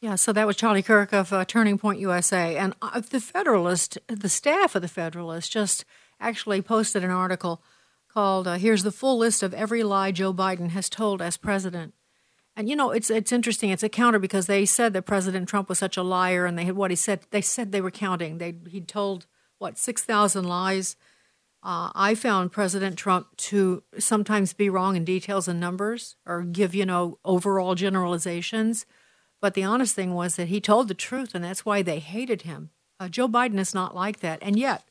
Yeah, 0.00 0.14
so 0.14 0.32
that 0.32 0.46
was 0.46 0.54
Charlie 0.54 0.82
Kirk 0.82 1.12
of 1.12 1.32
uh, 1.32 1.44
Turning 1.44 1.76
Point 1.76 1.98
USA. 1.98 2.56
And 2.56 2.74
uh, 2.80 3.00
the 3.00 3.20
Federalist, 3.20 3.98
the 4.06 4.28
staff 4.28 4.76
of 4.76 4.82
the 4.82 4.88
Federalist, 4.88 5.50
just 5.50 5.84
actually 6.20 6.62
posted 6.62 7.02
an 7.02 7.10
article 7.10 7.62
called 8.08 8.46
uh, 8.46 8.54
Here's 8.54 8.84
the 8.84 8.92
Full 8.92 9.18
List 9.18 9.42
of 9.42 9.52
Every 9.52 9.82
Lie 9.82 10.12
Joe 10.12 10.32
Biden 10.32 10.70
Has 10.70 10.88
Told 10.88 11.20
as 11.20 11.36
President. 11.36 11.94
And 12.54 12.68
you 12.68 12.76
know, 12.76 12.90
it's 12.90 13.10
it's 13.10 13.32
interesting. 13.32 13.70
It's 13.70 13.82
a 13.82 13.88
counter 13.88 14.18
because 14.18 14.46
they 14.46 14.66
said 14.66 14.92
that 14.92 15.02
President 15.02 15.48
Trump 15.48 15.68
was 15.68 15.78
such 15.78 15.96
a 15.96 16.02
liar, 16.02 16.44
and 16.44 16.58
they 16.58 16.64
had 16.64 16.74
what 16.74 16.90
he 16.90 16.96
said. 16.96 17.20
They 17.30 17.40
said 17.40 17.70
they 17.70 17.80
were 17.80 17.92
counting. 17.92 18.38
They 18.38 18.54
he 18.68 18.80
told 18.80 19.26
what 19.58 19.78
six 19.78 20.02
thousand 20.02 20.44
lies. 20.44 20.96
Uh, 21.62 21.90
I 21.94 22.16
found 22.16 22.50
President 22.50 22.96
Trump 22.96 23.36
to 23.36 23.84
sometimes 23.98 24.52
be 24.52 24.70
wrong 24.70 24.96
in 24.96 25.04
details 25.04 25.46
and 25.46 25.60
numbers, 25.60 26.16
or 26.26 26.42
give 26.42 26.74
you 26.74 26.84
know 26.84 27.18
overall 27.24 27.76
generalizations. 27.76 28.86
But 29.40 29.54
the 29.54 29.64
honest 29.64 29.94
thing 29.94 30.14
was 30.14 30.36
that 30.36 30.48
he 30.48 30.60
told 30.60 30.88
the 30.88 30.94
truth, 30.94 31.34
and 31.34 31.44
that's 31.44 31.64
why 31.64 31.82
they 31.82 32.00
hated 32.00 32.42
him. 32.42 32.70
Uh, 32.98 33.08
Joe 33.08 33.28
Biden 33.28 33.58
is 33.58 33.74
not 33.74 33.94
like 33.94 34.20
that. 34.20 34.38
And 34.42 34.58
yet, 34.58 34.84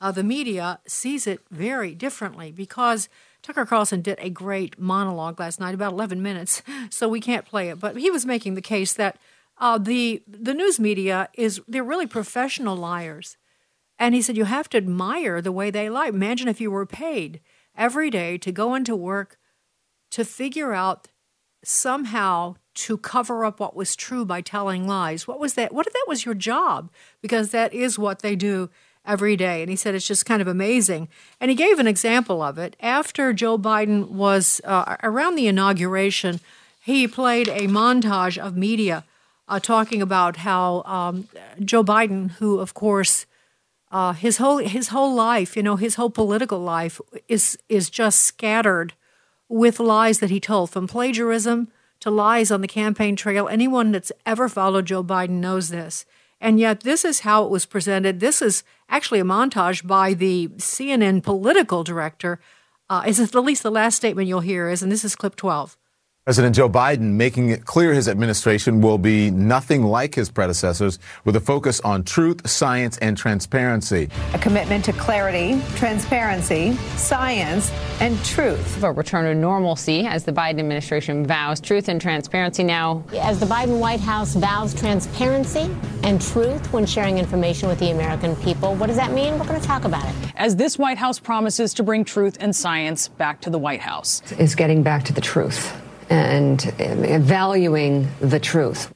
uh, 0.00 0.10
the 0.10 0.24
media 0.24 0.80
sees 0.86 1.26
it 1.26 1.40
very 1.50 1.94
differently 1.94 2.50
because 2.50 3.08
Tucker 3.42 3.64
Carlson 3.64 4.02
did 4.02 4.18
a 4.20 4.30
great 4.30 4.78
monologue 4.78 5.38
last 5.38 5.60
night, 5.60 5.74
about 5.74 5.92
11 5.92 6.20
minutes, 6.20 6.62
so 6.90 7.08
we 7.08 7.20
can't 7.20 7.46
play 7.46 7.68
it. 7.68 7.78
But 7.78 7.96
he 7.96 8.10
was 8.10 8.26
making 8.26 8.54
the 8.54 8.62
case 8.62 8.92
that 8.94 9.18
uh, 9.58 9.78
the, 9.78 10.22
the 10.26 10.54
news 10.54 10.80
media 10.80 11.28
is, 11.34 11.60
they're 11.68 11.84
really 11.84 12.06
professional 12.06 12.76
liars. 12.76 13.36
And 13.98 14.14
he 14.14 14.22
said, 14.22 14.36
you 14.36 14.44
have 14.44 14.68
to 14.70 14.76
admire 14.76 15.40
the 15.40 15.52
way 15.52 15.70
they 15.70 15.88
lie. 15.88 16.08
Imagine 16.08 16.48
if 16.48 16.60
you 16.60 16.72
were 16.72 16.86
paid 16.86 17.40
every 17.76 18.10
day 18.10 18.38
to 18.38 18.50
go 18.50 18.74
into 18.74 18.96
work 18.96 19.38
to 20.10 20.24
figure 20.24 20.72
out 20.72 21.08
somehow 21.62 22.56
to 22.74 22.96
cover 22.96 23.44
up 23.44 23.60
what 23.60 23.76
was 23.76 23.94
true 23.94 24.24
by 24.24 24.40
telling 24.40 24.86
lies. 24.86 25.28
What 25.28 25.40
was 25.40 25.54
that? 25.54 25.72
What 25.72 25.86
if 25.86 25.92
that 25.92 26.04
was 26.08 26.24
your 26.24 26.34
job? 26.34 26.90
Because 27.20 27.50
that 27.50 27.72
is 27.74 27.98
what 27.98 28.20
they 28.20 28.36
do 28.36 28.70
every 29.04 29.36
day. 29.36 29.62
And 29.62 29.70
he 29.70 29.76
said 29.76 29.94
it's 29.94 30.06
just 30.06 30.26
kind 30.26 30.40
of 30.40 30.48
amazing. 30.48 31.08
And 31.40 31.50
he 31.50 31.56
gave 31.56 31.78
an 31.78 31.86
example 31.86 32.42
of 32.42 32.58
it. 32.58 32.76
After 32.80 33.32
Joe 33.32 33.58
Biden 33.58 34.08
was 34.08 34.60
uh, 34.64 34.96
around 35.02 35.34
the 35.34 35.48
inauguration, 35.48 36.40
he 36.80 37.06
played 37.06 37.48
a 37.48 37.66
montage 37.68 38.38
of 38.38 38.56
media 38.56 39.04
uh, 39.48 39.60
talking 39.60 40.00
about 40.00 40.38
how 40.38 40.82
um, 40.84 41.28
Joe 41.60 41.84
Biden, 41.84 42.32
who 42.32 42.58
of 42.58 42.74
course 42.74 43.26
uh, 43.90 44.14
his 44.14 44.38
whole 44.38 44.58
his 44.58 44.88
whole 44.88 45.14
life, 45.14 45.56
you 45.56 45.62
know, 45.62 45.76
his 45.76 45.96
whole 45.96 46.10
political 46.10 46.60
life 46.60 47.00
is 47.28 47.58
is 47.68 47.90
just 47.90 48.20
scattered 48.20 48.94
with 49.48 49.78
lies 49.78 50.20
that 50.20 50.30
he 50.30 50.40
told, 50.40 50.70
from 50.70 50.88
plagiarism 50.88 51.68
to 52.02 52.10
lies 52.10 52.50
on 52.50 52.60
the 52.60 52.68
campaign 52.68 53.16
trail. 53.16 53.48
Anyone 53.48 53.92
that's 53.92 54.12
ever 54.26 54.48
followed 54.48 54.86
Joe 54.86 55.02
Biden 55.02 55.40
knows 55.40 55.70
this. 55.70 56.04
And 56.40 56.58
yet, 56.58 56.80
this 56.80 57.04
is 57.04 57.20
how 57.20 57.44
it 57.44 57.50
was 57.50 57.66
presented. 57.66 58.18
This 58.18 58.42
is 58.42 58.64
actually 58.88 59.20
a 59.20 59.24
montage 59.24 59.86
by 59.86 60.12
the 60.12 60.48
CNN 60.56 61.22
political 61.22 61.84
director. 61.84 62.40
Uh, 62.90 63.04
is 63.06 63.20
at 63.20 63.34
least 63.34 63.62
the 63.62 63.70
last 63.70 63.94
statement 63.96 64.28
you'll 64.28 64.40
hear 64.40 64.68
is, 64.68 64.82
and 64.82 64.90
this 64.90 65.04
is 65.04 65.16
clip 65.16 65.36
12. 65.36 65.78
President 66.24 66.54
Joe 66.54 66.68
Biden 66.68 67.14
making 67.14 67.48
it 67.48 67.64
clear 67.64 67.92
his 67.92 68.06
administration 68.06 68.80
will 68.80 68.96
be 68.96 69.28
nothing 69.32 69.82
like 69.82 70.14
his 70.14 70.30
predecessors 70.30 71.00
with 71.24 71.34
a 71.34 71.40
focus 71.40 71.80
on 71.80 72.04
truth, 72.04 72.48
science, 72.48 72.96
and 72.98 73.16
transparency. 73.16 74.08
A 74.32 74.38
commitment 74.38 74.84
to 74.84 74.92
clarity, 74.92 75.60
transparency, 75.74 76.74
science, 76.94 77.72
and 78.00 78.16
truth. 78.24 78.84
A 78.84 78.92
return 78.92 79.24
to 79.24 79.34
normalcy 79.34 80.06
as 80.06 80.22
the 80.22 80.30
Biden 80.30 80.60
administration 80.60 81.26
vows 81.26 81.60
truth 81.60 81.88
and 81.88 82.00
transparency 82.00 82.62
now. 82.62 83.02
As 83.14 83.40
the 83.40 83.46
Biden 83.46 83.80
White 83.80 83.98
House 83.98 84.36
vows 84.36 84.74
transparency 84.74 85.74
and 86.04 86.22
truth 86.22 86.72
when 86.72 86.86
sharing 86.86 87.18
information 87.18 87.68
with 87.68 87.80
the 87.80 87.90
American 87.90 88.36
people, 88.36 88.76
what 88.76 88.86
does 88.86 88.96
that 88.96 89.10
mean? 89.10 89.40
We're 89.40 89.46
going 89.48 89.60
to 89.60 89.66
talk 89.66 89.84
about 89.84 90.04
it. 90.04 90.14
As 90.36 90.54
this 90.54 90.78
White 90.78 90.98
House 90.98 91.18
promises 91.18 91.74
to 91.74 91.82
bring 91.82 92.04
truth 92.04 92.36
and 92.38 92.54
science 92.54 93.08
back 93.08 93.40
to 93.40 93.50
the 93.50 93.58
White 93.58 93.80
House. 93.80 94.22
Is 94.38 94.54
getting 94.54 94.84
back 94.84 95.02
to 95.06 95.12
the 95.12 95.20
truth 95.20 95.76
and 96.12 96.60
valuing 97.24 98.08
the 98.20 98.38
truth. 98.38 98.92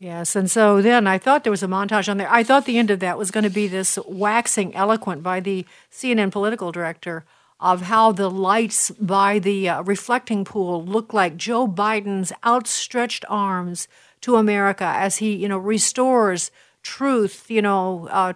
Yes, 0.00 0.36
and 0.36 0.48
so 0.48 0.80
then 0.80 1.06
I 1.08 1.18
thought 1.18 1.42
there 1.42 1.50
was 1.50 1.64
a 1.64 1.68
montage 1.68 2.08
on 2.08 2.18
there. 2.18 2.30
I 2.30 2.44
thought 2.44 2.66
the 2.66 2.78
end 2.78 2.90
of 2.90 3.00
that 3.00 3.18
was 3.18 3.32
going 3.32 3.44
to 3.44 3.50
be 3.50 3.66
this 3.66 3.98
waxing 4.06 4.74
eloquent 4.74 5.22
by 5.24 5.40
the 5.40 5.66
CNN 5.90 6.30
political 6.30 6.70
director 6.70 7.24
of 7.58 7.82
how 7.82 8.12
the 8.12 8.30
lights 8.30 8.90
by 8.92 9.40
the 9.40 9.68
uh, 9.68 9.82
reflecting 9.82 10.44
pool 10.44 10.84
look 10.84 11.12
like 11.12 11.36
Joe 11.36 11.66
Biden's 11.66 12.32
outstretched 12.46 13.24
arms 13.28 13.88
to 14.20 14.36
America 14.36 14.84
as 14.84 15.16
he, 15.16 15.34
you 15.34 15.48
know, 15.48 15.58
restores 15.58 16.52
truth, 16.82 17.50
you 17.50 17.60
know, 17.60 18.08
uh, 18.12 18.34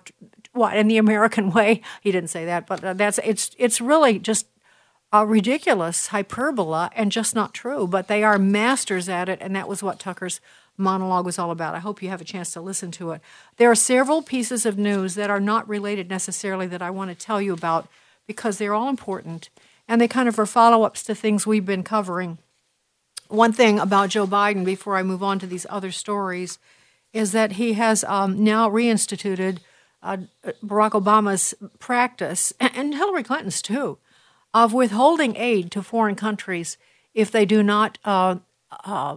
what 0.52 0.76
in 0.76 0.88
the 0.88 0.98
American 0.98 1.50
way. 1.52 1.82
He 2.00 2.10
didn't 2.10 2.30
say 2.30 2.44
that, 2.46 2.66
but 2.66 2.82
uh, 2.82 2.94
that's 2.94 3.20
it's 3.24 3.54
it's 3.56 3.80
really 3.80 4.18
just 4.18 4.46
ridiculous 5.12 6.08
hyperbola 6.08 6.90
and 6.96 7.12
just 7.12 7.34
not 7.34 7.52
true, 7.52 7.86
but 7.86 8.08
they 8.08 8.24
are 8.24 8.38
masters 8.38 9.08
at 9.08 9.28
it, 9.28 9.38
and 9.42 9.54
that 9.54 9.68
was 9.68 9.82
what 9.82 9.98
Tucker's 9.98 10.40
monologue 10.76 11.26
was 11.26 11.38
all 11.38 11.50
about. 11.50 11.74
I 11.74 11.80
hope 11.80 12.02
you 12.02 12.08
have 12.08 12.20
a 12.20 12.24
chance 12.24 12.52
to 12.52 12.60
listen 12.60 12.90
to 12.92 13.10
it. 13.12 13.20
There 13.58 13.70
are 13.70 13.74
several 13.74 14.22
pieces 14.22 14.64
of 14.64 14.78
news 14.78 15.14
that 15.14 15.30
are 15.30 15.40
not 15.40 15.68
related 15.68 16.08
necessarily 16.08 16.66
that 16.68 16.82
I 16.82 16.90
want 16.90 17.10
to 17.10 17.14
tell 17.14 17.42
you 17.42 17.52
about 17.52 17.88
because 18.26 18.58
they're 18.58 18.74
all 18.74 18.88
important 18.88 19.50
and 19.88 20.00
they 20.00 20.08
kind 20.08 20.28
of 20.28 20.38
are 20.38 20.46
follow 20.46 20.84
ups 20.84 21.02
to 21.04 21.14
things 21.14 21.46
we've 21.46 21.66
been 21.66 21.82
covering. 21.82 22.38
One 23.28 23.52
thing 23.52 23.78
about 23.78 24.10
Joe 24.10 24.26
Biden, 24.26 24.64
before 24.64 24.96
I 24.96 25.02
move 25.02 25.22
on 25.22 25.38
to 25.40 25.46
these 25.46 25.66
other 25.68 25.90
stories, 25.90 26.58
is 27.12 27.32
that 27.32 27.52
he 27.52 27.74
has 27.74 28.04
um, 28.04 28.42
now 28.42 28.70
reinstituted 28.70 29.58
uh, 30.02 30.18
Barack 30.64 30.90
Obama's 30.92 31.54
practice, 31.78 32.52
and 32.60 32.94
Hillary 32.94 33.22
Clinton's 33.22 33.62
too, 33.62 33.98
of 34.54 34.72
withholding 34.72 35.36
aid 35.36 35.70
to 35.72 35.82
foreign 35.82 36.14
countries 36.14 36.76
if 37.14 37.30
they 37.30 37.44
do 37.44 37.62
not. 37.62 37.98
Uh, 38.04 38.36
uh, 38.84 39.16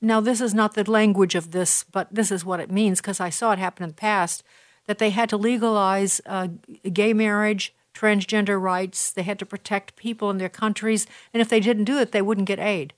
now, 0.00 0.20
this 0.20 0.40
is 0.40 0.54
not 0.54 0.74
the 0.74 0.88
language 0.88 1.34
of 1.34 1.52
this, 1.52 1.84
but 1.84 2.08
this 2.14 2.30
is 2.30 2.44
what 2.44 2.60
it 2.60 2.70
means 2.70 3.00
because 3.00 3.20
I 3.20 3.30
saw 3.30 3.52
it 3.52 3.58
happen 3.58 3.84
in 3.84 3.90
the 3.90 3.94
past 3.94 4.42
that 4.86 4.98
they 4.98 5.10
had 5.10 5.28
to 5.30 5.36
legalize 5.36 6.20
uh, 6.26 6.48
gay 6.92 7.12
marriage, 7.12 7.74
transgender 7.94 8.60
rights. 8.60 9.10
They 9.10 9.22
had 9.22 9.38
to 9.40 9.46
protect 9.46 9.96
people 9.96 10.30
in 10.30 10.38
their 10.38 10.48
countries, 10.48 11.06
and 11.32 11.40
if 11.40 11.48
they 11.48 11.60
didn't 11.60 11.84
do 11.84 11.98
it, 11.98 12.12
they 12.12 12.22
wouldn't 12.22 12.46
get 12.46 12.58
aid. 12.58 12.92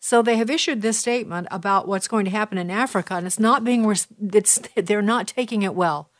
So 0.00 0.22
they 0.22 0.36
have 0.36 0.50
issued 0.50 0.80
this 0.80 0.98
statement 0.98 1.48
about 1.50 1.88
what's 1.88 2.08
going 2.08 2.24
to 2.24 2.30
happen 2.30 2.56
in 2.56 2.70
Africa, 2.70 3.14
and 3.14 3.26
it's 3.26 3.38
not 3.38 3.64
being. 3.64 3.88
It's 4.32 4.60
they're 4.74 5.02
not 5.02 5.28
taking 5.28 5.62
it 5.62 5.74
well. 5.74 6.10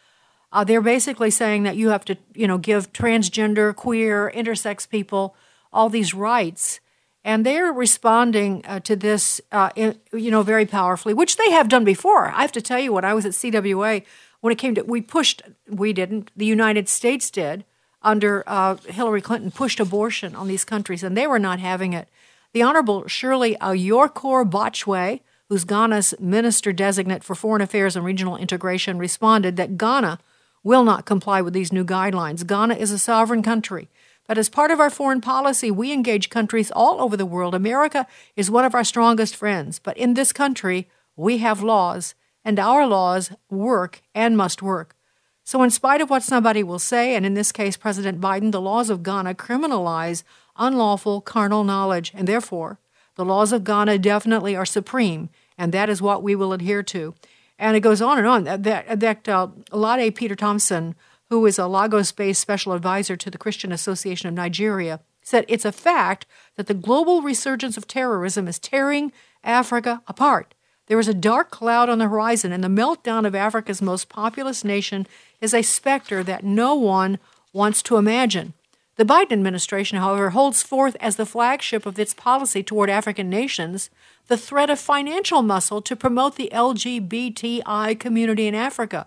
Uh, 0.53 0.65
they're 0.65 0.81
basically 0.81 1.31
saying 1.31 1.63
that 1.65 1.77
you 1.77 1.91
have 1.91 2.05
to, 2.07 2.17
you 2.35 2.47
know, 2.47 2.59
give 2.59 2.93
transgender, 2.93 3.75
queer, 3.75 4.33
intersex 4.35 4.89
people 4.89 5.35
all 5.73 5.89
these 5.91 6.15
rights, 6.15 6.81
and 7.25 7.45
they're 7.45 7.73
responding 7.73 8.65
uh, 8.67 8.81
to 8.81 8.97
this, 8.97 9.41
uh, 9.53 9.71
in, 9.77 9.99
you 10.13 10.31
know, 10.31 10.43
very 10.43 10.65
powerfully, 10.65 11.13
which 11.13 11.37
they 11.37 11.51
have 11.51 11.69
done 11.69 11.85
before. 11.85 12.29
I 12.29 12.41
have 12.41 12.53
to 12.53 12.63
tell 12.63 12.79
you, 12.79 12.93
when 12.93 13.05
I 13.05 13.13
was 13.13 13.27
at 13.27 13.33
CWA, 13.33 14.03
when 14.41 14.53
it 14.53 14.57
came 14.57 14.75
to, 14.77 14.83
we 14.83 15.03
pushed, 15.03 15.43
we 15.69 15.93
didn't, 15.93 16.31
the 16.37 16.47
United 16.47 16.89
States 16.89 17.31
did 17.31 17.65
under 18.03 18.45
uh, 18.47 18.77
Hillary 18.77 19.21
Clinton, 19.21 19.51
pushed 19.51 19.81
abortion 19.81 20.35
on 20.35 20.49
these 20.49 20.65
countries, 20.65 21.03
and 21.03 21.17
they 21.17 21.27
were 21.27 21.39
not 21.39 21.59
having 21.59 21.93
it. 21.93 22.09
The 22.53 22.63
Honorable 22.63 23.07
Shirley 23.09 23.57
Ayorkor 23.61 24.49
Botchwey, 24.49 25.21
who's 25.49 25.65
Ghana's 25.65 26.15
minister 26.19 26.73
designate 26.73 27.25
for 27.25 27.35
foreign 27.35 27.61
affairs 27.61 27.97
and 27.97 28.05
regional 28.05 28.37
integration, 28.37 28.99
responded 28.99 29.57
that 29.57 29.77
Ghana 29.77 30.19
will 30.63 30.85
not 30.85 31.07
comply 31.07 31.41
with 31.41 31.55
these 31.55 31.73
new 31.73 31.85
guidelines. 31.85 32.47
Ghana 32.47 32.75
is 32.75 32.91
a 32.91 32.99
sovereign 32.99 33.43
country. 33.43 33.89
But 34.27 34.37
as 34.37 34.51
part 34.51 34.71
of 34.71 34.79
our 34.79 34.91
foreign 34.91 35.23
policy, 35.23 35.71
we 35.71 35.93
engage 35.93 36.29
countries 36.29 36.71
all 36.71 37.01
over 37.01 37.17
the 37.17 37.25
world. 37.25 37.55
America 37.55 38.07
is 38.37 38.51
one 38.51 38.67
of 38.67 38.75
our 38.75 38.85
strongest 38.85 39.35
friends. 39.35 39.79
But 39.79 39.97
in 39.97 40.15
this 40.15 40.33
country, 40.33 40.89
we 41.17 41.39
have 41.39 41.63
laws, 41.63 42.15
and 42.45 42.59
our 42.59 42.87
laws 42.87 43.31
work 43.51 44.03
and 44.15 44.37
must 44.37 44.63
work. 44.63 44.95
So, 45.45 45.63
in 45.63 45.71
spite 45.71 46.03
of 46.03 46.11
what 46.11 46.23
somebody 46.23 46.63
will 46.63 46.79
say, 46.79 47.15
and 47.15 47.25
in 47.25 47.33
this 47.33 47.53
case, 47.53 47.79
President 47.79 48.21
Biden, 48.21 48.53
the 48.53 48.61
laws 48.61 48.91
of 48.91 49.03
Ghana 49.03 49.35
criminalize 49.35 50.23
unlawful 50.59 51.23
carnal 51.23 51.65
knowledge, 51.65 52.13
and 52.15 52.29
therefore, 52.29 52.79
the 53.15 53.25
laws 53.25 53.51
of 53.51 53.65
Ghana 53.65 53.99
definitely 53.99 54.55
are 54.55 54.67
supreme, 54.67 55.31
and 55.57 55.73
that 55.73 55.89
is 55.89 56.03
what 56.03 56.23
we 56.23 56.35
will 56.35 56.53
adhere 56.53 56.83
to. 56.85 57.15
And 57.59 57.77
it 57.77 57.81
goes 57.81 58.01
on 58.01 58.19
and 58.19 58.27
on. 58.27 58.45
That, 58.45 59.01
that 59.01 59.29
uh, 59.29 59.49
Lade 59.73 60.15
Peter 60.15 60.37
Thompson, 60.37 60.95
who 61.29 61.45
is 61.47 61.59
a 61.59 61.67
Lagos 61.67 62.13
based 62.13 62.41
special 62.41 62.73
advisor 62.73 63.17
to 63.17 63.31
the 63.31 63.39
Christian 63.39 63.73
Association 63.73 64.29
of 64.29 64.35
Nigeria, 64.35 65.01
said 65.23 65.45
it's 65.49 65.65
a 65.65 65.73
fact 65.73 66.27
that 66.57 66.69
the 66.69 66.75
global 66.75 67.21
resurgence 67.21 67.77
of 67.77 67.87
terrorism 67.87 68.49
is 68.49 68.59
tearing 68.59 69.13
Africa 69.45 70.03
apart. 70.07 70.55
There 70.87 70.99
is 70.99 71.09
a 71.09 71.15
dark 71.15 71.51
cloud 71.51 71.91
on 71.91 71.99
the 71.99 72.09
horizon, 72.09 72.51
and 72.51 72.65
the 72.65 72.69
meltdown 72.69 73.27
of 73.27 73.35
Africa's 73.35 73.83
most 73.83 74.09
populous 74.09 74.65
nation 74.65 75.07
is 75.41 75.53
a 75.53 75.63
specter 75.63 76.23
that 76.25 76.45
no 76.45 76.75
one 76.75 77.19
wants 77.53 77.83
to 77.83 77.99
imagine. 77.99 78.55
The 78.99 79.05
Biden 79.05 79.31
administration, 79.31 79.99
however, 79.99 80.31
holds 80.31 80.65
forth 80.65 80.97
as 80.99 81.15
the 81.15 81.25
flagship 81.25 81.87
of 81.87 82.01
its 82.01 82.13
policy 82.13 82.65
toward 82.65 82.91
African 82.91 83.31
nations 83.31 83.91
the 84.27 84.37
threat 84.37 84.71
of 84.71 84.81
financial 84.81 85.41
muscle 85.41 85.81
to 85.83 85.95
promote 85.95 86.35
the 86.35 86.51
LGBTI 86.53 88.01
community 88.01 88.49
in 88.49 88.57
Africa. 88.57 89.07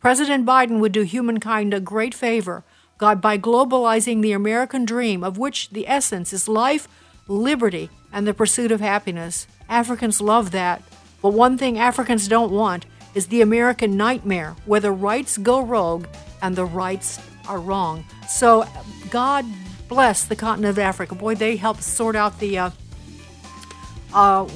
President 0.00 0.46
Biden 0.46 0.80
would 0.80 0.92
do 0.92 1.02
humankind 1.02 1.74
a 1.74 1.80
great 1.80 2.14
favor 2.14 2.64
by 2.98 3.36
globalizing 3.36 4.22
the 4.22 4.32
American 4.32 4.86
dream, 4.86 5.22
of 5.22 5.36
which 5.36 5.68
the 5.68 5.86
essence 5.86 6.32
is 6.32 6.48
life, 6.48 6.88
liberty, 7.28 7.90
and 8.10 8.26
the 8.26 8.32
pursuit 8.32 8.72
of 8.72 8.80
happiness. 8.80 9.46
Africans 9.68 10.18
love 10.18 10.50
that. 10.52 10.82
But 11.20 11.34
one 11.34 11.58
thing 11.58 11.78
Africans 11.78 12.26
don't 12.26 12.52
want 12.52 12.86
is 13.14 13.26
the 13.26 13.42
American 13.42 13.98
nightmare 13.98 14.56
where 14.64 14.80
the 14.80 14.92
rights 14.92 15.36
go 15.36 15.60
rogue 15.60 16.06
and 16.40 16.56
the 16.56 16.64
rights 16.64 17.20
are 17.46 17.60
wrong. 17.60 18.02
So, 18.26 18.66
God 19.10 19.44
bless 19.88 20.24
the 20.24 20.36
continent 20.36 20.70
of 20.70 20.78
Africa. 20.78 21.14
Boy, 21.14 21.34
they 21.34 21.56
helped 21.56 21.82
sort 21.82 22.16
out 22.16 22.38
the 22.40 22.58
uh, 22.58 22.70
uh, 24.12 24.48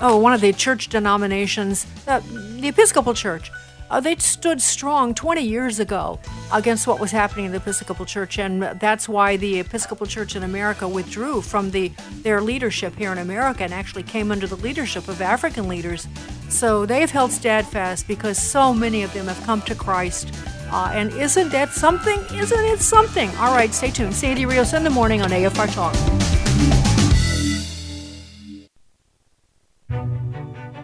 oh, 0.00 0.16
one 0.18 0.32
of 0.32 0.40
the 0.40 0.52
church 0.52 0.88
denominations, 0.88 1.86
uh, 2.06 2.20
the 2.60 2.68
Episcopal 2.68 3.14
Church. 3.14 3.50
Uh, 3.88 4.00
they 4.00 4.16
stood 4.16 4.60
strong 4.60 5.14
20 5.14 5.42
years 5.42 5.78
ago 5.78 6.18
against 6.52 6.88
what 6.88 6.98
was 6.98 7.12
happening 7.12 7.46
in 7.46 7.52
the 7.52 7.58
Episcopal 7.58 8.04
Church, 8.04 8.38
and 8.38 8.62
that's 8.80 9.08
why 9.08 9.36
the 9.36 9.60
Episcopal 9.60 10.06
Church 10.06 10.34
in 10.34 10.42
America 10.42 10.88
withdrew 10.88 11.40
from 11.40 11.70
the 11.70 11.92
their 12.22 12.40
leadership 12.40 12.96
here 12.96 13.12
in 13.12 13.18
America 13.18 13.62
and 13.62 13.72
actually 13.72 14.02
came 14.02 14.32
under 14.32 14.46
the 14.46 14.56
leadership 14.56 15.06
of 15.06 15.22
African 15.22 15.68
leaders. 15.68 16.08
So 16.48 16.84
they've 16.84 17.10
held 17.10 17.30
steadfast 17.30 18.08
because 18.08 18.42
so 18.42 18.74
many 18.74 19.02
of 19.02 19.12
them 19.12 19.28
have 19.28 19.40
come 19.44 19.62
to 19.62 19.74
Christ. 19.74 20.32
Uh, 20.76 20.90
and 20.92 21.10
isn't 21.14 21.48
that 21.48 21.70
something? 21.70 22.20
Isn't 22.34 22.64
it 22.66 22.80
something? 22.80 23.30
All 23.36 23.54
right, 23.54 23.72
stay 23.72 23.90
tuned. 23.90 24.14
Sandy 24.14 24.44
Rios 24.44 24.74
in 24.74 24.84
the 24.84 24.90
morning 24.90 25.22
on 25.22 25.30
AFR 25.30 25.72
Talk. 25.72 25.96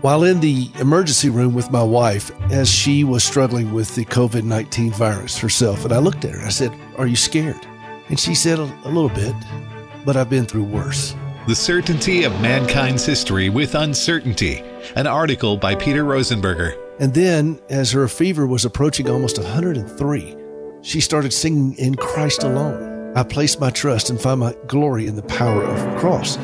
While 0.00 0.25
in 0.25 0.40
the 0.40 0.70
emergency 0.80 1.28
room 1.28 1.52
with 1.52 1.70
my 1.70 1.82
wife, 1.82 2.30
as 2.50 2.70
she 2.70 3.04
was 3.04 3.22
struggling 3.22 3.75
with 3.75 3.94
the 3.94 4.06
COVID 4.06 4.44
19 4.44 4.92
virus 4.92 5.37
herself, 5.37 5.84
and 5.84 5.92
I 5.92 5.99
looked 5.99 6.25
at 6.25 6.30
her, 6.30 6.40
I 6.40 6.49
said, 6.49 6.72
Are 6.96 7.06
you 7.06 7.14
scared? 7.14 7.61
And 8.08 8.18
she 8.18 8.34
said, 8.34 8.58
A, 8.58 8.62
a 8.84 8.88
little 8.88 9.11
bit, 9.11 9.34
but 10.06 10.16
I've 10.16 10.30
been 10.30 10.46
through 10.46 10.64
worse. 10.64 11.14
The 11.46 11.54
Certainty 11.54 12.25
of 12.25 12.32
Mankind's 12.40 13.04
History 13.04 13.50
with 13.50 13.75
Uncertainty, 13.75 14.62
an 14.96 15.06
article 15.06 15.58
by 15.58 15.75
Peter 15.75 16.02
Rosenberger. 16.02 16.81
And 17.02 17.12
then, 17.14 17.61
as 17.68 17.90
her 17.90 18.06
fever 18.06 18.47
was 18.47 18.64
approaching 18.64 19.11
almost 19.11 19.37
103, 19.37 20.37
she 20.82 21.00
started 21.00 21.32
singing 21.32 21.75
In 21.76 21.97
Christ 21.97 22.44
Alone. 22.44 23.12
I 23.16 23.25
place 23.25 23.59
my 23.59 23.71
trust 23.71 24.09
and 24.09 24.21
find 24.21 24.38
my 24.38 24.54
glory 24.68 25.09
in 25.09 25.16
the 25.16 25.25
power 25.25 25.64
of 25.64 25.80
the 25.80 25.99
cross. 25.99 26.37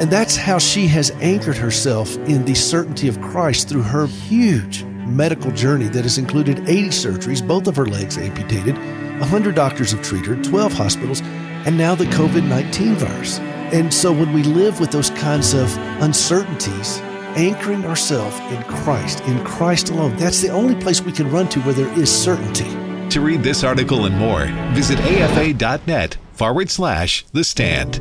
And 0.00 0.10
that's 0.10 0.36
how 0.36 0.56
she 0.56 0.86
has 0.86 1.10
anchored 1.20 1.58
herself 1.58 2.16
in 2.16 2.46
the 2.46 2.54
certainty 2.54 3.08
of 3.08 3.20
Christ 3.20 3.68
through 3.68 3.82
her 3.82 4.06
huge 4.06 4.84
medical 4.84 5.50
journey 5.50 5.88
that 5.88 6.04
has 6.04 6.16
included 6.16 6.66
80 6.66 6.88
surgeries, 6.88 7.46
both 7.46 7.66
of 7.66 7.76
her 7.76 7.84
legs 7.84 8.16
amputated, 8.16 8.78
100 8.78 9.54
doctors 9.54 9.92
have 9.92 10.00
treated 10.00 10.28
her, 10.28 10.42
12 10.42 10.72
hospitals, 10.72 11.20
and 11.20 11.76
now 11.76 11.94
the 11.94 12.06
COVID 12.06 12.48
19 12.48 12.94
virus. 12.94 13.38
And 13.38 13.92
so 13.92 14.12
when 14.12 14.32
we 14.32 14.44
live 14.44 14.80
with 14.80 14.92
those 14.92 15.10
kinds 15.10 15.52
of 15.52 15.70
uncertainties, 16.00 17.02
anchoring 17.36 17.84
ourselves 17.84 18.38
in 18.52 18.62
Christ, 18.64 19.20
in 19.22 19.42
Christ 19.44 19.90
alone, 19.90 20.16
that's 20.16 20.40
the 20.40 20.50
only 20.50 20.74
place 20.74 21.00
we 21.02 21.12
can 21.12 21.30
run 21.30 21.48
to 21.50 21.60
where 21.60 21.74
there 21.74 21.98
is 21.98 22.10
certainty. 22.10 22.70
To 23.10 23.20
read 23.20 23.42
this 23.42 23.64
article 23.64 24.06
and 24.06 24.16
more, 24.16 24.46
visit 24.72 24.98
afa.net 25.00 26.16
forward 26.32 26.70
slash 26.70 27.24
the 27.32 27.44
stand. 27.44 28.00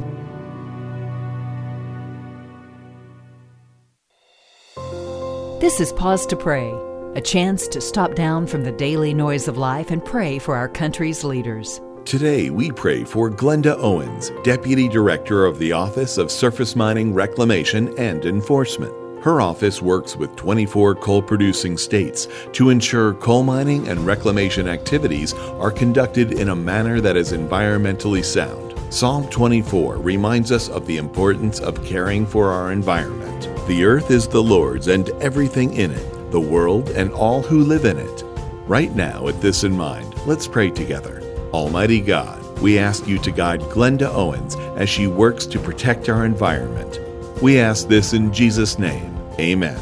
This 5.59 5.81
is 5.81 5.91
Pause 5.91 6.25
to 6.27 6.35
Pray, 6.35 6.73
a 7.15 7.21
chance 7.21 7.67
to 7.67 7.81
stop 7.81 8.15
down 8.15 8.47
from 8.47 8.63
the 8.63 8.71
daily 8.71 9.13
noise 9.13 9.47
of 9.47 9.57
life 9.57 9.91
and 9.91 10.03
pray 10.03 10.39
for 10.39 10.55
our 10.55 10.69
country's 10.69 11.23
leaders. 11.23 11.81
Today, 12.05 12.49
we 12.49 12.71
pray 12.71 13.03
for 13.03 13.29
Glenda 13.29 13.75
Owens, 13.77 14.31
Deputy 14.43 14.87
Director 14.87 15.45
of 15.45 15.59
the 15.59 15.73
Office 15.73 16.17
of 16.17 16.31
Surface 16.31 16.75
Mining 16.75 17.13
Reclamation 17.13 17.93
and 17.99 18.25
Enforcement. 18.25 18.98
Her 19.21 19.41
office 19.41 19.81
works 19.81 20.15
with 20.15 20.35
24 20.37 20.95
coal 20.95 21.21
producing 21.21 21.77
states 21.77 22.27
to 22.53 22.69
ensure 22.69 23.15
coal 23.15 23.43
mining 23.43 23.89
and 23.89 24.05
reclamation 24.05 24.69
activities 24.69 25.33
are 25.33 25.71
conducted 25.71 26.31
in 26.31 26.49
a 26.49 26.55
manner 26.55 27.01
that 27.01 27.17
is 27.17 27.33
environmentally 27.33 28.23
sound. 28.23 28.75
Psalm 28.93 29.29
24 29.29 29.97
reminds 29.97 30.53
us 30.53 30.69
of 30.69 30.87
the 30.87 30.97
importance 30.97 31.59
of 31.59 31.83
caring 31.83 32.25
for 32.25 32.49
our 32.49 32.71
environment. 32.71 33.49
The 33.67 33.83
earth 33.83 34.09
is 34.09 34.27
the 34.27 34.41
Lord's 34.41 34.87
and 34.87 35.09
everything 35.21 35.73
in 35.73 35.91
it, 35.91 36.31
the 36.31 36.39
world 36.39 36.89
and 36.91 37.11
all 37.11 37.41
who 37.41 37.65
live 37.65 37.83
in 37.83 37.97
it. 37.97 38.23
Right 38.67 38.95
now, 38.95 39.23
with 39.23 39.41
this 39.41 39.65
in 39.65 39.75
mind, 39.75 40.15
let's 40.27 40.47
pray 40.47 40.71
together. 40.71 41.21
Almighty 41.51 41.99
God, 41.99 42.41
we 42.59 42.79
ask 42.79 43.05
you 43.05 43.19
to 43.19 43.31
guide 43.31 43.61
Glenda 43.61 44.07
Owens 44.13 44.55
as 44.77 44.89
she 44.89 45.07
works 45.07 45.45
to 45.47 45.59
protect 45.59 46.07
our 46.07 46.23
environment. 46.23 46.99
We 47.41 47.59
ask 47.59 47.87
this 47.87 48.13
in 48.13 48.33
Jesus' 48.33 48.77
name. 48.77 49.17
Amen. 49.39 49.79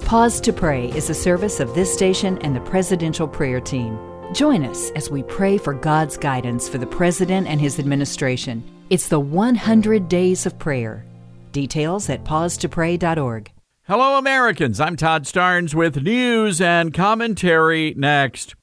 Pause 0.00 0.40
to 0.42 0.52
Pray 0.52 0.90
is 0.90 1.10
a 1.10 1.14
service 1.14 1.60
of 1.60 1.74
this 1.74 1.92
station 1.92 2.38
and 2.38 2.54
the 2.54 2.60
Presidential 2.60 3.28
Prayer 3.28 3.60
Team. 3.60 3.98
Join 4.32 4.64
us 4.64 4.90
as 4.92 5.10
we 5.10 5.22
pray 5.22 5.58
for 5.58 5.74
God's 5.74 6.16
guidance 6.16 6.68
for 6.68 6.78
the 6.78 6.86
President 6.86 7.46
and 7.46 7.60
his 7.60 7.78
administration. 7.78 8.62
It's 8.90 9.08
the 9.08 9.20
100 9.20 10.08
Days 10.08 10.46
of 10.46 10.58
Prayer. 10.58 11.04
Details 11.52 12.08
at 12.10 12.24
pausetopray.org. 12.24 13.52
Hello, 13.86 14.18
Americans. 14.18 14.80
I'm 14.80 14.96
Todd 14.96 15.24
Starnes 15.24 15.74
with 15.74 16.02
news 16.02 16.60
and 16.60 16.94
commentary 16.94 17.94
next. 17.96 18.54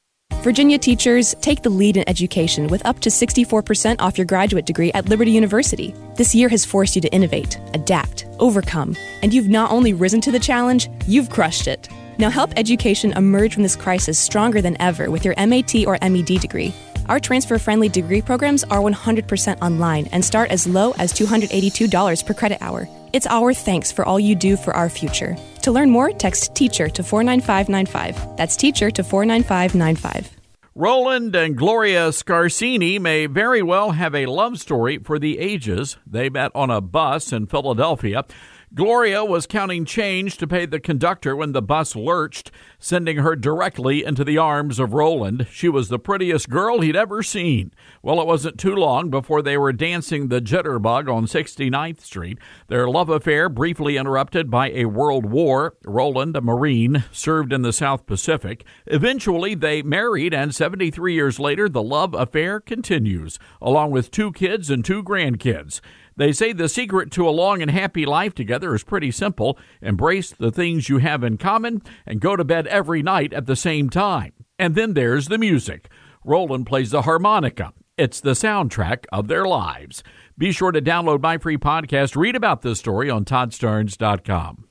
Virginia 0.42 0.80
teachers 0.80 1.36
take 1.42 1.62
the 1.62 1.70
lead 1.70 1.98
in 1.98 2.10
education 2.10 2.66
with 2.66 2.84
up 2.84 3.00
to 3.00 3.10
64% 3.10 3.98
off 4.00 4.18
your 4.18 4.26
graduate 4.26 4.66
degree 4.66 4.92
at 4.94 5.08
Liberty 5.08 5.30
University. 5.30 5.94
This 6.16 6.34
year 6.34 6.50
has 6.50 6.66
forced 6.66 6.96
you 6.96 7.02
to 7.04 7.14
innovate, 7.14 7.60
adapt, 7.76 8.26
overcome, 8.40 8.98
and 9.22 9.32
you've 9.32 9.50
not 9.50 9.70
only 9.70 9.94
risen 9.94 10.20
to 10.22 10.32
the 10.32 10.40
challenge, 10.40 10.90
you've 11.06 11.30
crushed 11.30 11.68
it. 11.68 11.90
Now 12.18 12.32
help 12.32 12.54
education 12.58 13.12
emerge 13.12 13.54
from 13.54 13.62
this 13.62 13.76
crisis 13.76 14.18
stronger 14.18 14.64
than 14.64 14.82
ever 14.82 15.12
with 15.12 15.24
your 15.24 15.36
MAT 15.38 15.76
or 15.86 16.00
MED 16.02 16.42
degree. 16.42 16.74
Our 17.08 17.20
transfer 17.20 17.60
friendly 17.60 17.88
degree 17.88 18.24
programs 18.24 18.64
are 18.64 18.80
100% 18.80 19.62
online 19.62 20.08
and 20.12 20.26
start 20.26 20.50
as 20.50 20.66
low 20.66 20.94
as 20.94 21.14
$282 21.14 22.26
per 22.26 22.34
credit 22.34 22.64
hour. 22.64 22.90
It's 23.14 23.28
our 23.28 23.54
thanks 23.54 23.92
for 23.92 24.06
all 24.06 24.20
you 24.20 24.34
do 24.34 24.58
for 24.58 24.76
our 24.76 24.90
future. 24.90 25.38
To 25.62 25.72
learn 25.72 25.90
more, 25.90 26.12
text 26.12 26.56
teacher 26.56 26.90
to 26.90 27.04
49595. 27.04 28.38
That's 28.38 28.56
teacher 28.56 28.90
to 28.92 29.04
49595. 29.04 30.32
Roland 30.74 31.36
and 31.36 31.58
Gloria 31.58 32.10
Scarsini 32.10 32.98
may 32.98 33.26
very 33.26 33.62
well 33.62 33.92
have 33.92 34.16
a 34.16 34.26
love 34.26 34.58
story 34.58 34.98
for 35.00 35.20
the 35.20 35.38
ages. 35.38 35.98
They 36.08 36.30
met 36.30 36.52
on 36.56 36.72
a 36.72 36.80
bus 36.80 37.34
in 37.34 37.48
Philadelphia. 37.48 38.24
Gloria 38.74 39.26
was 39.26 39.48
counting 39.48 39.84
change 39.84 40.38
to 40.38 40.48
pay 40.48 40.66
the 40.66 40.80
conductor 40.80 41.36
when 41.36 41.52
the 41.52 41.62
bus 41.62 41.94
lurched, 41.94 42.52
sending 42.80 43.18
her 43.18 43.36
directly 43.36 44.06
into 44.06 44.24
the 44.24 44.38
arms 44.38 44.80
of 44.80 44.94
Roland. 44.94 45.46
She 45.52 45.68
was 45.68 45.90
the 45.90 46.00
prettiest 46.00 46.50
girl 46.50 46.80
he'd 46.80 46.96
ever 46.96 47.22
seen. 47.22 47.74
Well, 48.02 48.22
it 48.22 48.28
wasn't 48.28 48.58
too 48.58 48.74
long 48.74 49.10
before 49.10 49.42
they 49.42 49.58
were 49.58 49.74
dancing 49.74 50.30
the 50.30 50.40
jitterbug 50.40 51.14
on 51.14 51.26
69th 51.26 52.00
Street. 52.00 52.38
Their 52.70 52.88
love 52.88 53.10
affair 53.10 53.50
briefly 53.50 53.98
interrupted 53.98 54.50
by 54.50 54.70
a 54.70 54.86
world 54.86 55.26
war. 55.26 55.76
Roland, 55.84 56.38
a 56.38 56.42
Marine, 56.42 57.04
served 57.12 57.52
in 57.52 57.64
the 57.64 57.74
South 57.74 58.06
Pacific. 58.06 58.64
Eventually, 58.86 59.54
they 59.54 59.82
married, 59.82 60.34
and 60.34 60.56
73 60.56 61.14
years 61.14 61.42
later, 61.42 61.68
the 61.68 61.84
love 61.84 62.14
affair 62.14 62.62
continues, 62.62 63.38
along 63.62 63.92
with 63.92 64.12
two 64.12 64.32
kids 64.32 64.70
and 64.70 64.86
two 64.86 65.04
grandkids. 65.04 65.82
They 66.16 66.32
say 66.32 66.54
the 66.54 66.70
secret 66.70 67.12
to 67.12 67.28
a 67.28 67.32
long 67.32 67.62
and 67.62 67.72
happy 67.72 68.06
life 68.06 68.36
together 68.36 68.76
is 68.76 68.84
pretty 68.84 69.12
simple 69.12 69.58
embrace 69.82 70.32
the 70.32 70.52
things 70.52 70.90
you 70.90 70.98
have 71.00 71.24
in 71.24 71.38
common 71.38 71.82
and 72.06 72.20
go 72.20 72.36
to 72.36 72.44
bed 72.44 72.68
every 72.68 73.02
night 73.02 73.34
at 73.34 73.46
the 73.46 73.56
same 73.56 73.90
time. 73.90 74.34
And 74.60 74.76
then 74.76 74.94
there's 74.94 75.28
the 75.28 75.38
music. 75.38 75.90
Roland 76.24 76.68
plays 76.68 76.92
the 76.92 77.04
harmonica. 77.04 77.74
It's 77.98 78.22
the 78.22 78.32
soundtrack 78.32 79.06
of 79.12 79.28
their 79.28 79.46
lives. 79.46 80.04
Be 80.38 80.52
sure 80.52 80.72
to 80.72 80.82
download 80.82 81.22
my 81.22 81.38
free 81.38 81.58
podcast. 81.58 82.16
Read 82.16 82.36
about 82.36 82.62
this 82.62 82.80
story 82.80 83.10
on 83.10 83.26
toddstarnes.com. 83.26 84.66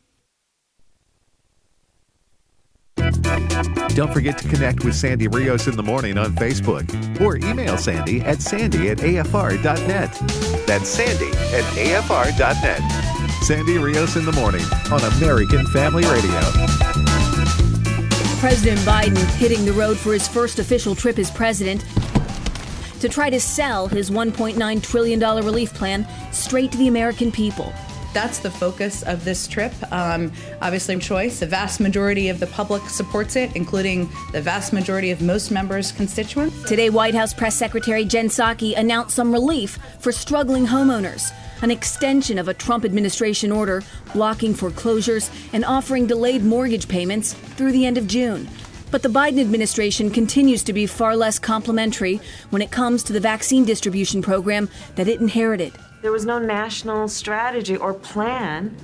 Don't 3.95 4.13
forget 4.13 4.39
to 4.39 4.49
connect 4.49 4.85
with 4.85 4.95
Sandy 4.95 5.29
Rios 5.29 5.67
in 5.67 5.77
the 5.77 5.83
morning 5.83 6.17
on 6.17 6.35
Facebook 6.37 7.21
or 7.21 7.37
email 7.37 7.77
Sandy 7.77 8.21
at 8.21 8.41
sandy 8.41 8.89
at 8.91 8.99
afr.net. 8.99 10.13
That's 10.67 10.89
sandy 10.89 11.29
at 11.29 11.65
afr.net. 11.75 13.43
Sandy 13.43 13.79
Rios 13.79 14.17
in 14.17 14.25
the 14.25 14.33
morning 14.33 14.65
on 14.93 15.01
American 15.15 15.67
Family 15.67 16.05
Radio. 16.05 16.41
President 18.39 18.81
Biden 18.81 19.23
hitting 19.37 19.65
the 19.65 19.73
road 19.73 19.99
for 19.99 20.13
his 20.13 20.27
first 20.29 20.59
official 20.59 20.95
trip 20.95 21.19
as 21.19 21.31
president 21.31 21.85
to 23.01 23.09
try 23.09 23.29
to 23.29 23.41
sell 23.41 23.89
his 23.89 24.11
$1.9 24.11 24.83
trillion 24.83 25.21
relief 25.21 25.75
plan 25.75 26.07
straight 26.33 26.71
to 26.73 26.79
the 26.79 26.89
American 26.89 27.33
people. 27.33 27.73
That's 28.13 28.39
the 28.39 28.51
focus 28.51 29.03
of 29.03 29.25
this 29.25 29.47
trip. 29.47 29.73
Um, 29.93 30.33
obviously, 30.61 30.99
choice. 30.99 31.41
The 31.41 31.47
vast 31.47 31.81
majority 31.81 32.29
of 32.29 32.41
the 32.41 32.47
public 32.49 32.83
supports 32.89 33.37
it, 33.37 33.55
including 33.55 34.09
the 34.33 34.43
vast 34.43 34.73
majority 34.73 35.11
of 35.11 35.23
most 35.23 35.51
members' 35.51 35.93
constituents. 35.93 36.63
Today, 36.65 36.91
White 36.91 37.15
House 37.15 37.33
Press 37.33 37.55
Secretary 37.55 38.05
Jen 38.05 38.29
Psaki 38.29 38.77
announced 38.77 39.15
some 39.15 39.33
relief 39.33 39.79
for 40.01 40.11
struggling 40.11 40.67
homeowners, 40.67 41.33
an 41.63 41.71
extension 41.71 42.39
of 42.39 42.49
a 42.49 42.55
Trump 42.55 42.85
administration 42.85 43.53
order 43.53 43.83
blocking 44.13 44.55
foreclosures 44.55 45.31
and 45.53 45.65
offering 45.65 46.07
delayed 46.07 46.43
mortgage 46.43 46.89
payments 46.89 47.33
through 47.33 47.73
the 47.73 47.87
end 47.87 47.97
of 47.97 48.09
June. 48.09 48.49
But 48.91 49.03
the 49.03 49.09
Biden 49.09 49.41
administration 49.41 50.11
continues 50.11 50.65
to 50.65 50.73
be 50.73 50.87
far 50.87 51.15
less 51.15 51.39
complimentary 51.39 52.21
when 52.51 52.61
it 52.61 52.73
comes 52.73 53.05
to 53.05 53.13
the 53.13 53.21
vaccine 53.21 53.65
distribution 53.65 54.21
program 54.21 54.69
that 54.97 55.07
it 55.07 55.21
inherited. 55.21 55.73
There 56.03 56.13
was 56.13 56.25
no 56.25 56.39
national 56.39 57.09
strategy 57.09 57.77
or 57.77 57.93
plan 57.93 58.75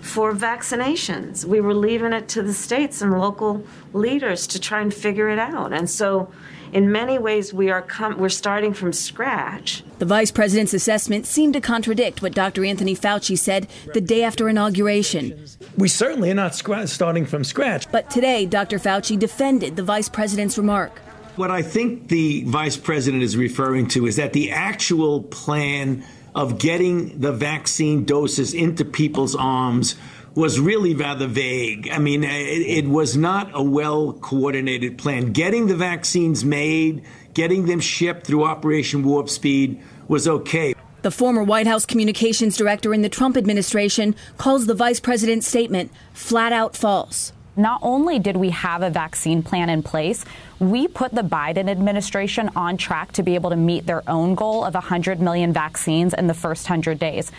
for 0.00 0.32
vaccinations. 0.32 1.44
We 1.44 1.60
were 1.60 1.74
leaving 1.74 2.14
it 2.14 2.26
to 2.28 2.42
the 2.42 2.54
states 2.54 3.02
and 3.02 3.18
local 3.20 3.66
leaders 3.92 4.46
to 4.48 4.58
try 4.58 4.80
and 4.80 4.92
figure 4.92 5.28
it 5.28 5.38
out. 5.38 5.74
And 5.74 5.90
so, 5.90 6.32
in 6.72 6.90
many 6.90 7.18
ways, 7.18 7.52
we 7.52 7.70
are 7.70 7.82
com- 7.82 8.16
we're 8.18 8.30
starting 8.30 8.72
from 8.72 8.94
scratch. 8.94 9.84
The 9.98 10.06
vice 10.06 10.30
president's 10.30 10.72
assessment 10.72 11.26
seemed 11.26 11.52
to 11.52 11.60
contradict 11.60 12.22
what 12.22 12.32
Dr. 12.32 12.64
Anthony 12.64 12.96
Fauci 12.96 13.38
said 13.38 13.68
the 13.92 14.00
day 14.00 14.22
after 14.22 14.48
inauguration. 14.48 15.46
We 15.76 15.88
certainly 15.88 16.30
are 16.30 16.34
not 16.34 16.54
starting 16.54 17.26
from 17.26 17.44
scratch. 17.44 17.90
But 17.92 18.08
today, 18.08 18.46
Dr. 18.46 18.78
Fauci 18.78 19.18
defended 19.18 19.76
the 19.76 19.82
vice 19.82 20.08
president's 20.08 20.56
remark. 20.56 20.98
What 21.36 21.50
I 21.50 21.62
think 21.62 22.08
the 22.08 22.44
vice 22.44 22.76
president 22.76 23.22
is 23.22 23.36
referring 23.36 23.88
to 23.88 24.06
is 24.06 24.16
that 24.16 24.32
the 24.32 24.50
actual 24.50 25.22
plan 25.22 26.04
of 26.38 26.56
getting 26.56 27.18
the 27.18 27.32
vaccine 27.32 28.04
doses 28.04 28.54
into 28.54 28.84
people's 28.84 29.34
arms 29.34 29.96
was 30.36 30.60
really 30.60 30.94
rather 30.94 31.26
vague. 31.26 31.90
I 31.90 31.98
mean, 31.98 32.22
it, 32.22 32.28
it, 32.28 32.86
was 32.86 33.16
not 33.16 33.50
a 33.54 33.62
well 33.62 34.12
coordinated 34.12 34.98
plan. 34.98 35.32
Getting 35.32 35.66
the 35.66 35.74
vaccines 35.74 36.44
made, 36.44 37.02
getting 37.34 37.66
them 37.66 37.80
shipped 37.80 38.24
through 38.24 38.44
Operation 38.44 39.02
Warp 39.02 39.28
Speed 39.28 39.82
was 40.06 40.28
okay. 40.28 40.74
The 41.02 41.10
former 41.10 41.42
White 41.42 41.66
House 41.66 41.84
communications 41.84 42.56
director 42.56 42.94
in 42.94 43.02
the 43.02 43.08
Trump 43.08 43.36
administration 43.36 44.14
calls 44.36 44.66
the 44.66 44.74
vice 44.74 45.00
president's 45.00 45.48
statement 45.48 45.90
flat 46.12 46.52
out 46.52 46.76
false. 46.76 47.32
Not 47.56 47.80
only 47.82 48.20
did 48.20 48.36
we 48.36 48.50
have 48.50 48.82
a 48.82 48.90
vaccine 48.90 49.42
plan 49.42 49.68
in 49.68 49.82
place, 49.82 50.24
we 50.60 50.88
put 50.88 51.14
the 51.14 51.22
Biden 51.22 51.68
administration 51.68 52.50
on 52.56 52.76
track 52.76 53.12
to 53.12 53.22
be 53.22 53.34
able 53.34 53.50
to 53.50 53.56
meet 53.56 53.86
their 53.86 54.08
own 54.08 54.34
goal 54.34 54.64
of 54.64 54.74
100 54.74 55.20
million 55.20 55.52
vaccines 55.52 56.14
in 56.14 56.26
the 56.26 56.34
first 56.34 56.68
100 56.68 56.98
days. 56.98 57.30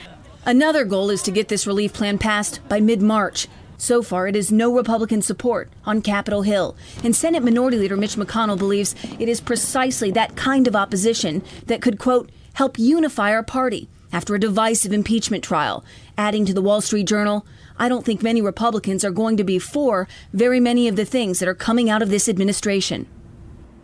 Another 0.45 0.85
goal 0.85 1.09
is 1.09 1.21
to 1.23 1.31
get 1.31 1.49
this 1.49 1.67
relief 1.67 1.93
plan 1.93 2.17
passed 2.17 2.61
by 2.69 2.79
mid 2.79 3.01
March. 3.01 3.47
So 3.77 4.01
far, 4.01 4.27
it 4.27 4.35
is 4.35 4.51
no 4.51 4.75
Republican 4.75 5.21
support 5.21 5.69
on 5.85 6.01
Capitol 6.01 6.41
Hill. 6.41 6.75
And 7.03 7.15
Senate 7.15 7.43
Minority 7.43 7.77
Leader 7.77 7.95
Mitch 7.95 8.15
McConnell 8.15 8.57
believes 8.57 8.93
it 9.19 9.29
is 9.29 9.39
precisely 9.39 10.11
that 10.11 10.35
kind 10.35 10.67
of 10.67 10.75
opposition 10.75 11.43
that 11.67 11.81
could, 11.81 11.97
quote, 11.97 12.29
help 12.53 12.77
unify 12.77 13.31
our 13.31 13.43
party 13.43 13.87
after 14.11 14.35
a 14.35 14.39
divisive 14.39 14.91
impeachment 14.91 15.43
trial. 15.43 15.85
Adding 16.17 16.45
to 16.45 16.53
the 16.53 16.61
Wall 16.61 16.81
Street 16.81 17.07
Journal, 17.07 17.45
I 17.79 17.87
don't 17.87 18.05
think 18.05 18.21
many 18.21 18.41
Republicans 18.41 19.05
are 19.05 19.11
going 19.11 19.37
to 19.37 19.43
be 19.43 19.57
for 19.57 20.07
very 20.33 20.59
many 20.59 20.89
of 20.89 20.97
the 20.97 21.05
things 21.05 21.39
that 21.39 21.47
are 21.47 21.55
coming 21.55 21.89
out 21.89 22.01
of 22.01 22.09
this 22.09 22.27
administration. 22.27 23.07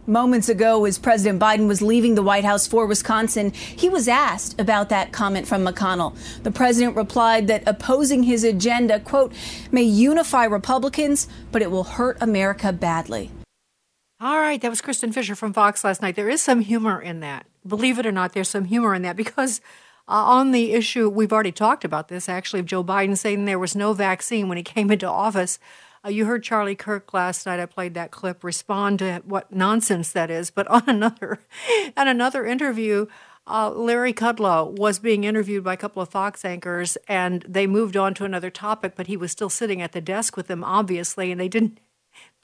Moments 0.06 0.50
ago, 0.50 0.86
as 0.86 1.00
President 1.00 1.42
Biden 1.42 1.68
was 1.68 1.82
leaving 1.82 2.14
the 2.14 2.22
White 2.22 2.44
House 2.44 2.68
for 2.68 2.86
Wisconsin, 2.86 3.52
he 3.54 3.90
was 3.90 4.08
asked 4.08 4.60
about 4.60 4.90
that 4.90 5.12
comment 5.12 5.48
from 5.48 5.66
McConnell. 5.66 6.16
The 6.44 6.52
president 6.52 6.96
replied 6.96 7.48
that 7.48 7.64
opposing 7.66 8.22
his 8.22 8.44
agenda, 8.44 9.00
quote, 9.00 9.34
may 9.72 9.82
unify 9.82 10.44
Republicans, 10.44 11.28
but 11.52 11.64
it 11.64 11.72
will 11.72 11.86
hurt 11.86 12.18
America 12.22 12.72
badly. 12.72 13.32
All 14.20 14.40
right, 14.40 14.62
that 14.62 14.70
was 14.70 14.82
Kristin 14.82 15.14
Fisher 15.14 15.36
from 15.36 15.54
Fox 15.54 15.84
last 15.84 16.02
night. 16.04 16.16
There 16.16 16.30
is 16.30 16.42
some 16.42 16.60
humor 16.60 17.02
in 17.02 17.22
that. 17.22 17.48
Believe 17.66 17.98
it 17.98 18.06
or 18.06 18.12
not, 18.12 18.34
there's 18.34 18.50
some 18.50 18.66
humor 18.66 18.94
in 18.94 19.02
that 19.02 19.16
because 19.16 19.60
uh, 20.08 20.14
on 20.14 20.52
the 20.52 20.74
issue, 20.74 21.10
we've 21.10 21.34
already 21.34 21.52
talked 21.52 21.84
about 21.84 22.08
this 22.08 22.30
actually, 22.30 22.60
of 22.60 22.66
Joe 22.66 22.84
Biden 22.84 23.18
saying 23.18 23.46
there 23.46 23.60
was 23.60 23.76
no 23.76 23.94
vaccine 23.94 24.48
when 24.48 24.58
he 24.58 24.64
came 24.76 24.92
into 24.92 25.10
office. 25.10 25.60
Uh, 26.06 26.10
you 26.10 26.26
heard 26.26 26.44
Charlie 26.44 26.76
Kirk 26.76 27.14
last 27.14 27.46
night. 27.46 27.60
I 27.60 27.66
played 27.66 27.96
that 27.96 28.12
clip. 28.12 28.44
Respond 28.44 29.00
to 29.00 29.22
what 29.26 29.52
nonsense 29.52 30.12
that 30.12 30.30
is. 30.30 30.52
But 30.52 30.68
on 30.70 30.84
another, 30.88 31.40
on 31.98 32.08
another 32.08 32.46
interview, 32.46 33.08
uh, 33.48 33.72
Larry 33.72 34.14
Kudlow 34.14 34.78
was 34.78 35.00
being 35.00 35.24
interviewed 35.24 35.64
by 35.64 35.74
a 35.74 35.78
couple 35.78 36.02
of 36.02 36.10
Fox 36.10 36.44
anchors, 36.46 36.98
and 37.08 37.44
they 37.48 37.68
moved 37.68 37.96
on 37.96 38.14
to 38.16 38.26
another 38.26 38.50
topic. 38.50 38.94
But 38.96 39.08
he 39.08 39.18
was 39.18 39.32
still 39.32 39.50
sitting 39.50 39.82
at 39.82 39.92
the 39.92 40.02
desk 40.02 40.38
with 40.38 40.48
them, 40.48 40.64
obviously, 40.64 41.32
and 41.32 41.40
they 41.40 41.50
didn't 41.50 41.80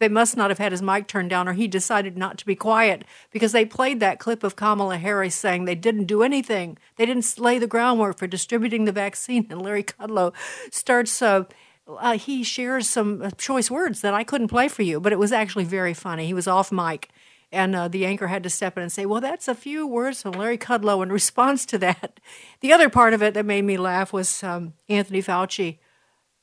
they 0.01 0.09
must 0.09 0.35
not 0.35 0.49
have 0.49 0.57
had 0.57 0.71
his 0.71 0.81
mic 0.81 1.07
turned 1.07 1.29
down, 1.29 1.47
or 1.47 1.53
he 1.53 1.67
decided 1.67 2.17
not 2.17 2.39
to 2.39 2.45
be 2.45 2.55
quiet 2.55 3.05
because 3.29 3.51
they 3.51 3.63
played 3.63 3.99
that 3.99 4.19
clip 4.19 4.43
of 4.43 4.55
Kamala 4.55 4.97
Harris 4.97 5.35
saying 5.35 5.65
they 5.65 5.75
didn't 5.75 6.05
do 6.05 6.23
anything. 6.23 6.79
They 6.95 7.05
didn't 7.05 7.37
lay 7.37 7.59
the 7.59 7.67
groundwork 7.67 8.17
for 8.17 8.25
distributing 8.25 8.85
the 8.85 8.91
vaccine. 8.91 9.47
And 9.51 9.61
Larry 9.61 9.83
Kudlow 9.83 10.33
starts. 10.71 11.21
Uh, 11.21 11.43
uh, 11.87 12.17
he 12.17 12.43
shares 12.43 12.89
some 12.89 13.21
uh, 13.21 13.29
choice 13.31 13.69
words 13.69 14.01
that 14.01 14.13
I 14.13 14.23
couldn't 14.23 14.47
play 14.47 14.67
for 14.67 14.81
you, 14.81 14.99
but 14.99 15.13
it 15.13 15.19
was 15.19 15.31
actually 15.31 15.65
very 15.65 15.93
funny. 15.93 16.25
He 16.25 16.33
was 16.33 16.47
off 16.47 16.71
mic, 16.71 17.09
and 17.51 17.75
uh, 17.75 17.87
the 17.87 18.05
anchor 18.05 18.27
had 18.27 18.43
to 18.43 18.49
step 18.49 18.77
in 18.77 18.83
and 18.83 18.91
say, 18.91 19.05
Well, 19.05 19.21
that's 19.21 19.47
a 19.47 19.53
few 19.53 19.85
words 19.85 20.21
from 20.21 20.31
Larry 20.31 20.57
Kudlow 20.57 21.03
in 21.03 21.11
response 21.11 21.65
to 21.67 21.77
that. 21.79 22.19
The 22.61 22.73
other 22.73 22.89
part 22.89 23.13
of 23.13 23.23
it 23.23 23.33
that 23.33 23.45
made 23.45 23.63
me 23.63 23.77
laugh 23.77 24.13
was 24.13 24.43
um, 24.43 24.73
Anthony 24.87 25.21
Fauci 25.21 25.79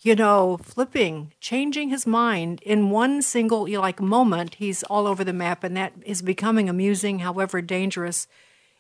you 0.01 0.15
know, 0.15 0.59
flipping, 0.63 1.33
changing 1.41 1.89
his 1.89 2.07
mind 2.07 2.63
in 2.63 2.91
one 2.91 3.21
single 3.21 3.69
like 3.69 4.01
moment. 4.01 4.55
He's 4.57 4.83
all 4.85 5.07
over 5.07 5.25
the 5.25 5.33
map, 5.33 5.65
and 5.65 5.77
that 5.77 5.93
is 6.05 6.23
becoming 6.23 6.69
amusing, 6.69 7.21
however 7.21 7.61
dangerous 7.61 8.29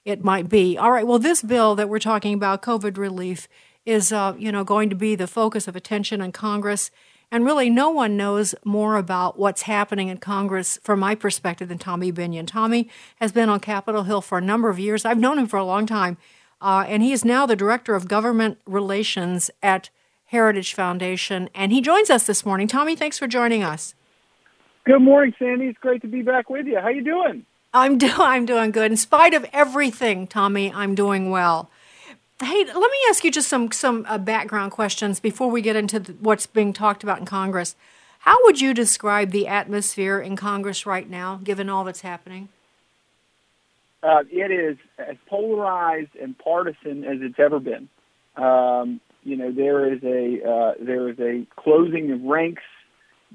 it 0.05 0.25
might 0.25 0.49
be. 0.49 0.79
All 0.79 0.93
right, 0.93 1.07
well, 1.07 1.19
this 1.19 1.43
bill 1.43 1.75
that 1.75 1.89
we're 1.89 1.99
talking 1.99 2.35
about, 2.35 2.63
COVID 2.63 2.97
relief, 2.97 3.49
is 3.85 4.13
uh, 4.13 4.35
you 4.39 4.53
know 4.53 4.65
going 4.65 4.91
to 4.91 4.97
be 4.97 5.15
the 5.15 5.27
focus 5.27 5.67
of 5.67 5.75
attention 5.75 6.21
in 6.21 6.33
Congress. 6.33 6.91
And 7.31 7.45
really, 7.45 7.69
no 7.69 7.91
one 7.91 8.17
knows 8.17 8.55
more 8.65 8.97
about 8.97 9.39
what's 9.39 9.63
happening 9.63 10.09
in 10.09 10.17
Congress, 10.17 10.79
from 10.83 11.01
my 11.01 11.15
perspective, 11.15 11.69
than 11.69 11.77
Tommy 11.77 12.11
Binion. 12.11 12.47
Tommy 12.47 12.89
has 13.17 13.33
been 13.33 13.51
on 13.51 13.61
Capitol 13.61 14.05
Hill 14.05 14.23
for 14.23 14.39
a 14.39 14.43
number 14.43 14.71
of 14.71 14.79
years. 14.79 15.05
I've 15.05 15.19
known 15.19 15.39
him 15.39 15.47
for 15.47 15.59
a 15.59 15.65
long 15.65 15.85
time, 15.85 16.17
uh, 16.63 16.87
and 16.89 17.03
he 17.03 17.13
is 17.13 17.27
now 17.27 17.45
the 17.45 17.57
director 17.57 17.95
of 17.95 18.09
government 18.09 18.59
relations 18.67 19.51
at 19.63 19.91
Heritage 20.29 20.75
Foundation, 20.75 21.49
and 21.55 21.73
he 21.73 21.81
joins 21.81 22.11
us 22.11 22.27
this 22.27 22.45
morning. 22.45 22.69
Tommy, 22.69 22.95
thanks 22.95 23.19
for 23.19 23.27
joining 23.27 23.62
us. 23.62 23.95
Good 24.85 25.01
morning, 25.01 25.35
Sandy. 25.38 25.67
It's 25.67 25.79
great 25.79 26.03
to 26.03 26.09
be 26.09 26.21
back 26.21 26.51
with 26.51 26.67
you. 26.67 26.79
How 26.81 26.88
you 26.88 27.03
doing? 27.03 27.47
I'm 27.73 27.97
do- 27.97 28.12
I'm 28.17 28.45
doing 28.45 28.71
good. 28.71 28.91
In 28.91 28.97
spite 28.99 29.33
of 29.33 29.47
everything, 29.53 30.27
Tommy, 30.27 30.71
I'm 30.73 30.95
doing 30.95 31.31
well. 31.31 31.71
Hey, 32.41 32.64
let 32.64 32.75
me 32.75 32.99
ask 33.09 33.25
you 33.25 33.31
just 33.31 33.49
some 33.49 33.73
some 33.73 34.05
uh, 34.07 34.19
background 34.19 34.71
questions 34.71 35.19
before 35.19 35.51
we 35.51 35.62
get 35.62 35.77
into 35.77 35.99
the, 35.99 36.12
what's 36.21 36.47
being 36.47 36.75
talked 36.75 37.03
about 37.03 37.19
in 37.19 37.25
Congress. 37.25 37.75
How 38.21 38.37
would 38.45 38.61
you 38.61 38.75
describe 38.75 39.31
the 39.31 39.47
atmosphere 39.47 40.21
in 40.21 40.37
Congress 40.37 40.85
right 40.85 41.09
now, 41.09 41.41
given 41.43 41.71
all 41.71 41.85
that's 41.85 42.03
happening? 42.03 42.51
Uh, 44.03 44.25
it 44.31 44.51
is 44.51 44.77
as 44.99 45.17
polarized 45.27 46.14
and 46.21 46.37
partisan 46.38 47.05
as 47.05 47.19
it's 47.23 47.38
ever 47.38 47.59
been. 47.59 47.88
Um, 48.37 49.01
you 49.23 49.37
know 49.37 49.53
there 49.53 49.93
is 49.93 50.03
a 50.03 50.49
uh, 50.49 50.75
there 50.81 51.09
is 51.09 51.19
a 51.19 51.47
closing 51.61 52.11
of 52.13 52.23
ranks. 52.23 52.63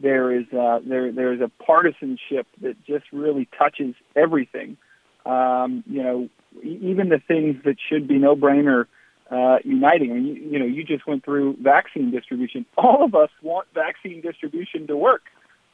There 0.01 0.31
is 0.31 0.45
uh, 0.51 0.79
there 0.85 1.11
there 1.11 1.33
is 1.33 1.41
a 1.41 1.49
partisanship 1.63 2.47
that 2.61 2.83
just 2.85 3.05
really 3.11 3.47
touches 3.57 3.95
everything. 4.15 4.77
Um, 5.25 5.83
you 5.87 6.03
know, 6.03 6.29
even 6.61 7.09
the 7.09 7.21
things 7.25 7.57
that 7.65 7.77
should 7.89 8.07
be 8.07 8.17
no 8.17 8.35
brainer 8.35 8.85
uh, 9.31 9.57
uniting. 9.63 10.11
I 10.11 10.13
mean, 10.15 10.25
you, 10.25 10.33
you 10.51 10.59
know, 10.59 10.65
you 10.65 10.83
just 10.83 11.07
went 11.07 11.23
through 11.23 11.57
vaccine 11.61 12.11
distribution. 12.11 12.65
All 12.77 13.03
of 13.03 13.15
us 13.15 13.29
want 13.41 13.67
vaccine 13.73 14.21
distribution 14.21 14.87
to 14.87 14.97
work. 14.97 15.23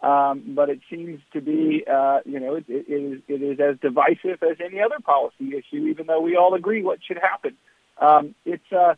Um, 0.02 0.54
but 0.56 0.70
it 0.70 0.80
seems 0.90 1.20
to 1.34 1.42
be, 1.42 1.84
uh, 1.92 2.20
you 2.26 2.40
know, 2.40 2.56
it, 2.56 2.66
it, 2.70 2.90
is, 2.90 3.22
it 3.28 3.42
is 3.42 3.60
as 3.60 3.78
divisive 3.82 4.42
as 4.42 4.56
any 4.64 4.80
other 4.80 5.00
policy 5.04 5.58
issue, 5.58 5.88
even 5.88 6.08
though 6.08 6.22
we 6.22 6.38
all 6.38 6.54
agree 6.54 6.82
what 6.82 7.00
should 7.06 7.18
happen. 7.18 7.58
Um, 8.00 8.34
it's, 8.46 8.72
uh, 8.72 8.96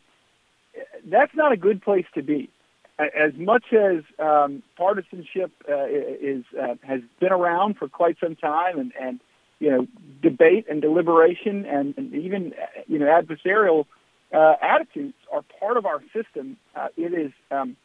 that's 1.04 1.34
not 1.34 1.52
a 1.52 1.56
good 1.56 1.82
place 1.82 2.06
to 2.14 2.22
be. 2.22 2.50
As 2.98 3.32
much 3.36 3.72
as 3.72 4.02
um, 4.18 4.62
partisanship 4.76 5.50
uh, 5.68 5.86
is 5.86 6.44
uh, 6.60 6.74
has 6.82 7.00
been 7.20 7.32
around 7.32 7.76
for 7.78 7.88
quite 7.88 8.16
some 8.22 8.36
time, 8.36 8.78
and, 8.78 8.92
and 9.00 9.20
you 9.58 9.70
know 9.70 9.86
debate 10.22 10.66
and 10.68 10.82
deliberation 10.82 11.64
and, 11.64 11.94
and 11.96 12.14
even 12.14 12.52
you 12.86 12.98
know 12.98 13.06
adversarial 13.06 13.86
uh, 14.32 14.54
attitudes 14.60 15.14
are 15.32 15.42
part 15.58 15.76
of 15.76 15.86
our 15.86 16.02
system. 16.12 16.56
Uh, 16.76 16.88
it 16.96 17.12
is 17.14 17.32
um, 17.50 17.76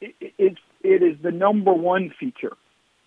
it, 0.00 0.14
it, 0.38 0.58
it 0.82 1.02
is 1.02 1.16
the 1.22 1.32
number 1.32 1.72
one 1.72 2.12
feature 2.18 2.56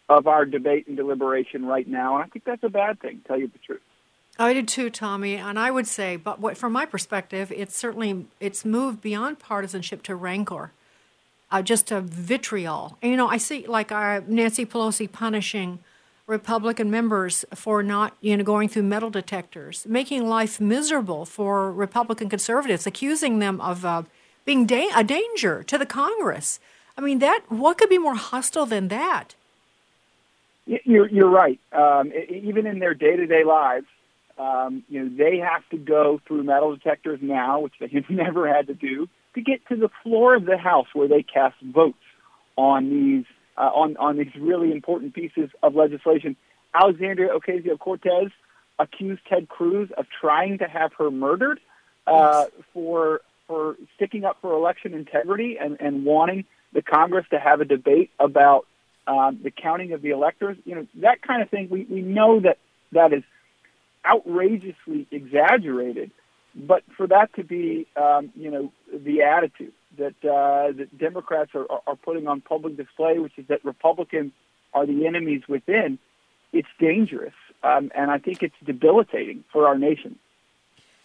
of 0.09 0.27
our 0.27 0.45
debate 0.45 0.87
and 0.87 0.97
deliberation 0.97 1.65
right 1.65 1.87
now, 1.87 2.15
and 2.15 2.25
I 2.25 2.27
think 2.27 2.45
that's 2.45 2.63
a 2.63 2.69
bad 2.69 2.99
thing. 2.99 3.21
To 3.21 3.27
tell 3.27 3.39
you 3.39 3.47
the 3.47 3.59
truth. 3.59 3.81
I 4.39 4.53
did 4.53 4.69
too, 4.69 4.89
Tommy, 4.89 5.35
and 5.35 5.59
I 5.59 5.69
would 5.69 5.85
say, 5.85 6.15
but 6.15 6.39
what, 6.39 6.57
from 6.57 6.71
my 6.71 6.85
perspective, 6.85 7.51
it's 7.51 7.75
certainly 7.75 8.25
it's 8.39 8.63
moved 8.63 9.01
beyond 9.01 9.39
partisanship 9.39 10.01
to 10.03 10.15
rancor, 10.15 10.71
uh, 11.51 11.61
just 11.61 11.87
to 11.87 11.99
vitriol. 11.99 12.97
And, 13.01 13.11
you 13.11 13.17
know, 13.17 13.27
I 13.27 13.35
see 13.35 13.67
like 13.67 13.91
uh, 13.91 14.21
Nancy 14.27 14.65
Pelosi 14.65 15.11
punishing 15.11 15.79
Republican 16.25 16.89
members 16.89 17.43
for 17.53 17.83
not, 17.83 18.15
you 18.21 18.37
know, 18.37 18.43
going 18.45 18.69
through 18.69 18.83
metal 18.83 19.09
detectors, 19.09 19.85
making 19.85 20.25
life 20.29 20.61
miserable 20.61 21.25
for 21.25 21.69
Republican 21.69 22.29
conservatives, 22.29 22.87
accusing 22.87 23.39
them 23.39 23.59
of 23.59 23.83
uh, 23.83 24.03
being 24.45 24.65
da- 24.65 24.91
a 24.95 25.03
danger 25.03 25.63
to 25.63 25.77
the 25.77 25.85
Congress. 25.85 26.61
I 26.97 27.01
mean, 27.01 27.19
that 27.19 27.41
what 27.49 27.77
could 27.77 27.89
be 27.89 27.97
more 27.97 28.15
hostile 28.15 28.65
than 28.65 28.87
that? 28.87 29.35
You're, 30.65 31.09
you're 31.09 31.29
right. 31.29 31.59
Um, 31.73 32.13
even 32.29 32.67
in 32.67 32.79
their 32.79 32.93
day 32.93 33.17
to 33.17 33.25
day 33.25 33.43
lives, 33.43 33.87
um, 34.39 34.83
you 34.87 35.03
know, 35.03 35.15
they 35.15 35.37
have 35.37 35.67
to 35.71 35.77
go 35.77 36.21
through 36.25 36.43
metal 36.43 36.75
detectors 36.75 37.19
now, 37.21 37.59
which 37.59 37.73
they 37.79 37.87
have 37.93 38.09
never 38.09 38.51
had 38.51 38.67
to 38.67 38.73
do, 38.73 39.07
to 39.35 39.41
get 39.41 39.67
to 39.67 39.75
the 39.75 39.89
floor 40.03 40.35
of 40.35 40.45
the 40.45 40.57
House 40.57 40.87
where 40.93 41.07
they 41.07 41.23
cast 41.23 41.55
votes 41.61 41.97
on 42.57 42.89
these 42.89 43.25
uh, 43.57 43.61
on 43.61 43.97
on 43.97 44.17
these 44.17 44.33
really 44.39 44.71
important 44.71 45.13
pieces 45.13 45.49
of 45.61 45.75
legislation. 45.75 46.35
Alexandria 46.73 47.29
Ocasio 47.29 47.77
Cortez 47.77 48.31
accused 48.77 49.21
Ted 49.29 49.49
Cruz 49.49 49.89
of 49.97 50.05
trying 50.21 50.59
to 50.59 50.65
have 50.65 50.93
her 50.97 51.11
murdered 51.11 51.59
uh, 52.07 52.45
yes. 52.45 52.65
for 52.73 53.21
for 53.47 53.75
sticking 53.95 54.23
up 54.23 54.37
for 54.41 54.53
election 54.53 54.93
integrity 54.93 55.57
and, 55.59 55.77
and 55.81 56.05
wanting 56.05 56.45
the 56.71 56.81
Congress 56.81 57.25
to 57.31 57.39
have 57.39 57.61
a 57.61 57.65
debate 57.65 58.11
about 58.19 58.67
um, 59.07 59.39
the 59.43 59.51
counting 59.51 59.91
of 59.91 60.01
the 60.01 60.11
electors. 60.11 60.57
You 60.65 60.75
know 60.75 60.87
that 60.95 61.21
kind 61.21 61.41
of 61.41 61.49
thing. 61.49 61.67
We 61.69 61.85
we 61.89 62.01
know 62.01 62.39
that 62.41 62.57
that 62.91 63.13
is 63.13 63.23
outrageously 64.05 65.07
exaggerated. 65.11 66.11
But 66.55 66.83
for 66.97 67.07
that 67.07 67.33
to 67.35 67.43
be, 67.43 67.87
um, 67.95 68.31
you 68.35 68.49
know, 68.49 68.71
the 68.93 69.21
attitude 69.21 69.73
that 69.97 70.15
uh, 70.23 70.71
that 70.77 70.97
Democrats 70.97 71.51
are, 71.53 71.67
are 71.85 71.95
putting 71.95 72.27
on 72.27 72.41
public 72.41 72.75
display, 72.75 73.19
which 73.19 73.37
is 73.37 73.45
that 73.47 73.63
Republicans 73.63 74.31
are 74.73 74.85
the 74.85 75.05
enemies 75.05 75.43
within, 75.47 75.99
it's 76.53 76.67
dangerous, 76.79 77.33
um, 77.63 77.91
and 77.95 78.09
I 78.09 78.17
think 78.17 78.41
it's 78.43 78.55
debilitating 78.65 79.43
for 79.51 79.67
our 79.67 79.77
nation. 79.77 80.17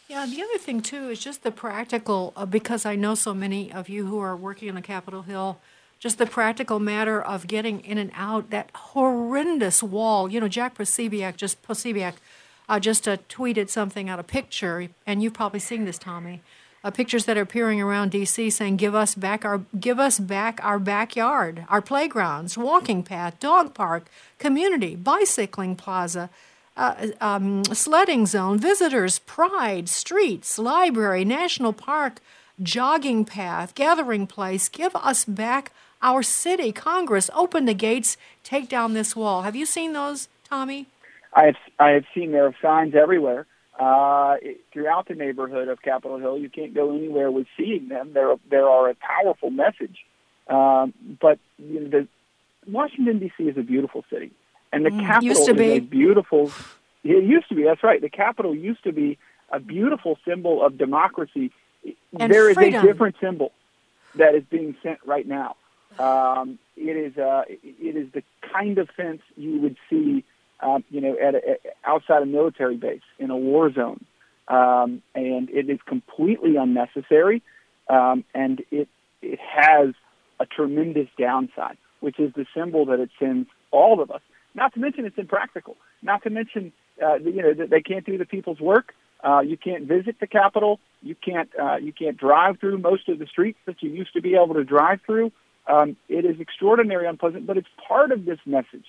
Yeah, 0.08 0.26
the 0.26 0.42
other 0.42 0.58
thing 0.58 0.82
too 0.82 1.08
is 1.08 1.18
just 1.18 1.42
the 1.42 1.50
practical, 1.50 2.32
uh, 2.36 2.44
because 2.46 2.84
I 2.84 2.94
know 2.94 3.14
so 3.14 3.32
many 3.32 3.72
of 3.72 3.88
you 3.88 4.06
who 4.06 4.18
are 4.18 4.36
working 4.36 4.74
on 4.74 4.82
Capitol 4.82 5.22
Hill, 5.22 5.58
just 5.98 6.18
the 6.18 6.26
practical 6.26 6.78
matter 6.78 7.20
of 7.20 7.46
getting 7.46 7.80
in 7.80 7.96
and 7.96 8.10
out 8.14 8.50
that 8.50 8.70
horrendous 8.74 9.82
wall. 9.82 10.30
You 10.30 10.40
know, 10.40 10.48
Jack 10.48 10.76
Posobiec 10.76 11.36
just 11.36 11.62
Posobiec, 11.62 12.14
uh, 12.68 12.80
just 12.80 13.06
uh, 13.06 13.18
tweeted 13.28 13.68
something 13.68 14.08
out 14.08 14.18
a 14.18 14.24
picture, 14.24 14.88
and 15.06 15.22
you've 15.22 15.34
probably 15.34 15.60
seen 15.60 15.84
this, 15.84 15.98
Tommy. 15.98 16.42
Uh, 16.82 16.90
pictures 16.90 17.24
that 17.24 17.38
are 17.38 17.42
appearing 17.42 17.80
around 17.80 18.10
D.C. 18.10 18.50
saying, 18.50 18.76
"Give 18.76 18.94
us 18.94 19.14
back 19.14 19.44
our, 19.44 19.62
give 19.78 19.98
us 19.98 20.18
back 20.18 20.60
our 20.62 20.78
backyard, 20.78 21.64
our 21.68 21.80
playgrounds, 21.80 22.58
walking 22.58 23.02
path, 23.02 23.40
dog 23.40 23.74
park, 23.74 24.06
community, 24.38 24.94
bicycling 24.94 25.76
plaza." 25.76 26.28
uh, 26.76 27.08
um, 27.20 27.64
sledding 27.64 28.26
zone, 28.26 28.58
visitors, 28.58 29.18
pride, 29.20 29.88
streets, 29.88 30.58
library, 30.58 31.24
national 31.24 31.72
park, 31.72 32.20
jogging 32.62 33.24
path, 33.24 33.74
gathering 33.74 34.26
place. 34.26 34.68
Give 34.68 34.94
us 34.96 35.24
back 35.24 35.72
our 36.02 36.22
city. 36.22 36.72
Congress, 36.72 37.30
open 37.34 37.64
the 37.64 37.74
gates, 37.74 38.16
take 38.42 38.68
down 38.68 38.92
this 38.92 39.14
wall. 39.14 39.42
Have 39.42 39.56
you 39.56 39.66
seen 39.66 39.92
those, 39.92 40.28
Tommy? 40.48 40.86
I 41.34 41.46
have. 41.46 41.56
I 41.78 41.90
have 41.90 42.04
seen 42.14 42.32
there 42.32 42.46
are 42.46 42.54
signs 42.62 42.94
everywhere 42.94 43.46
uh, 43.78 44.36
throughout 44.72 45.08
the 45.08 45.14
neighborhood 45.14 45.68
of 45.68 45.82
Capitol 45.82 46.18
Hill. 46.18 46.38
You 46.38 46.48
can't 46.48 46.74
go 46.74 46.94
anywhere 46.94 47.30
with 47.30 47.46
seeing 47.56 47.88
them. 47.88 48.12
There, 48.14 48.34
there 48.50 48.68
are 48.68 48.90
a 48.90 48.94
powerful 48.94 49.50
message. 49.50 49.98
Um, 50.48 50.92
but 51.20 51.38
you 51.58 51.80
know, 51.80 51.88
the, 51.88 52.08
Washington 52.66 53.18
D.C. 53.18 53.44
is 53.44 53.58
a 53.58 53.62
beautiful 53.62 54.04
city. 54.10 54.30
And 54.72 54.84
the 54.84 54.90
mm, 54.90 55.00
Capitol 55.00 55.28
used 55.28 55.44
to 55.46 55.52
is 55.52 55.58
be. 55.58 55.72
a 55.72 55.80
beautiful. 55.80 56.52
It 57.02 57.24
used 57.24 57.48
to 57.48 57.54
be. 57.54 57.64
That's 57.64 57.82
right. 57.82 58.00
The 58.00 58.10
Capitol 58.10 58.54
used 58.54 58.84
to 58.84 58.92
be 58.92 59.18
a 59.50 59.60
beautiful 59.60 60.18
symbol 60.26 60.64
of 60.64 60.78
democracy. 60.78 61.52
And 62.18 62.32
there 62.32 62.48
is 62.48 62.54
freedom. 62.54 62.82
a 62.82 62.86
different 62.86 63.16
symbol 63.20 63.52
that 64.14 64.34
is 64.34 64.44
being 64.50 64.76
sent 64.82 64.98
right 65.04 65.26
now. 65.26 65.56
Um, 65.98 66.58
it 66.76 66.96
is. 66.96 67.16
Uh, 67.16 67.42
it 67.48 67.96
is 67.96 68.10
the 68.12 68.22
kind 68.52 68.78
of 68.78 68.88
fence 68.96 69.22
you 69.36 69.60
would 69.60 69.76
see, 69.90 70.24
um, 70.60 70.84
you 70.90 71.00
know, 71.00 71.16
at, 71.18 71.34
a, 71.34 71.58
outside 71.84 72.22
a 72.22 72.26
military 72.26 72.76
base 72.76 73.02
in 73.18 73.30
a 73.30 73.36
war 73.36 73.72
zone, 73.72 74.04
um, 74.48 75.02
and 75.14 75.50
it 75.50 75.68
is 75.68 75.78
completely 75.86 76.56
unnecessary, 76.56 77.42
um, 77.88 78.24
and 78.34 78.62
it 78.70 78.88
it 79.22 79.38
has 79.40 79.94
a 80.40 80.46
tremendous 80.46 81.08
downside, 81.18 81.78
which 82.00 82.18
is 82.18 82.32
the 82.34 82.44
symbol 82.54 82.86
that 82.86 83.00
it 83.00 83.10
sends 83.18 83.48
all 83.70 84.02
of 84.02 84.10
us 84.10 84.20
not 84.54 84.72
to 84.74 84.80
mention 84.80 85.04
it's 85.04 85.18
impractical. 85.18 85.76
Not 86.02 86.22
to 86.22 86.30
mention, 86.30 86.72
uh, 87.02 87.16
you 87.16 87.42
know, 87.42 87.54
that 87.54 87.70
they 87.70 87.80
can't 87.80 88.06
do 88.06 88.16
the 88.16 88.24
people's 88.24 88.60
work. 88.60 88.94
Uh, 89.22 89.40
you 89.40 89.56
can't 89.56 89.84
visit 89.84 90.16
the 90.20 90.26
Capitol. 90.26 90.80
You 91.02 91.14
can't 91.14 91.50
uh, 91.60 91.76
you 91.76 91.92
can't 91.92 92.16
drive 92.16 92.60
through 92.60 92.78
most 92.78 93.08
of 93.08 93.18
the 93.18 93.26
streets 93.26 93.58
that 93.66 93.82
you 93.82 93.90
used 93.90 94.12
to 94.14 94.22
be 94.22 94.34
able 94.34 94.54
to 94.54 94.64
drive 94.64 95.00
through. 95.04 95.32
Um, 95.66 95.96
it 96.08 96.24
is 96.24 96.40
extraordinarily 96.40 97.08
unpleasant, 97.08 97.46
but 97.46 97.56
it's 97.56 97.68
part 97.88 98.12
of 98.12 98.26
this 98.26 98.38
message 98.44 98.84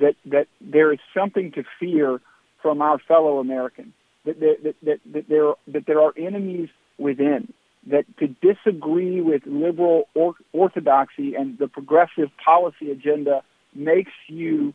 that 0.00 0.16
that 0.26 0.46
there 0.60 0.92
is 0.92 0.98
something 1.14 1.52
to 1.52 1.64
fear 1.78 2.20
from 2.62 2.82
our 2.82 2.98
fellow 2.98 3.38
Americans. 3.38 3.92
That 4.24 4.40
that, 4.40 4.74
that, 4.82 5.00
that 5.12 5.28
there 5.28 5.52
that 5.68 5.86
there 5.86 6.00
are 6.00 6.12
enemies 6.16 6.68
within. 6.98 7.52
That 7.88 8.04
to 8.18 8.26
disagree 8.26 9.20
with 9.20 9.42
liberal 9.46 10.08
or, 10.14 10.34
orthodoxy 10.52 11.36
and 11.36 11.56
the 11.56 11.68
progressive 11.68 12.30
policy 12.44 12.90
agenda 12.90 13.42
makes 13.74 14.12
you 14.26 14.74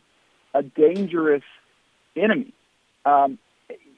a 0.54 0.62
dangerous 0.62 1.42
enemy. 2.16 2.52
Um, 3.04 3.38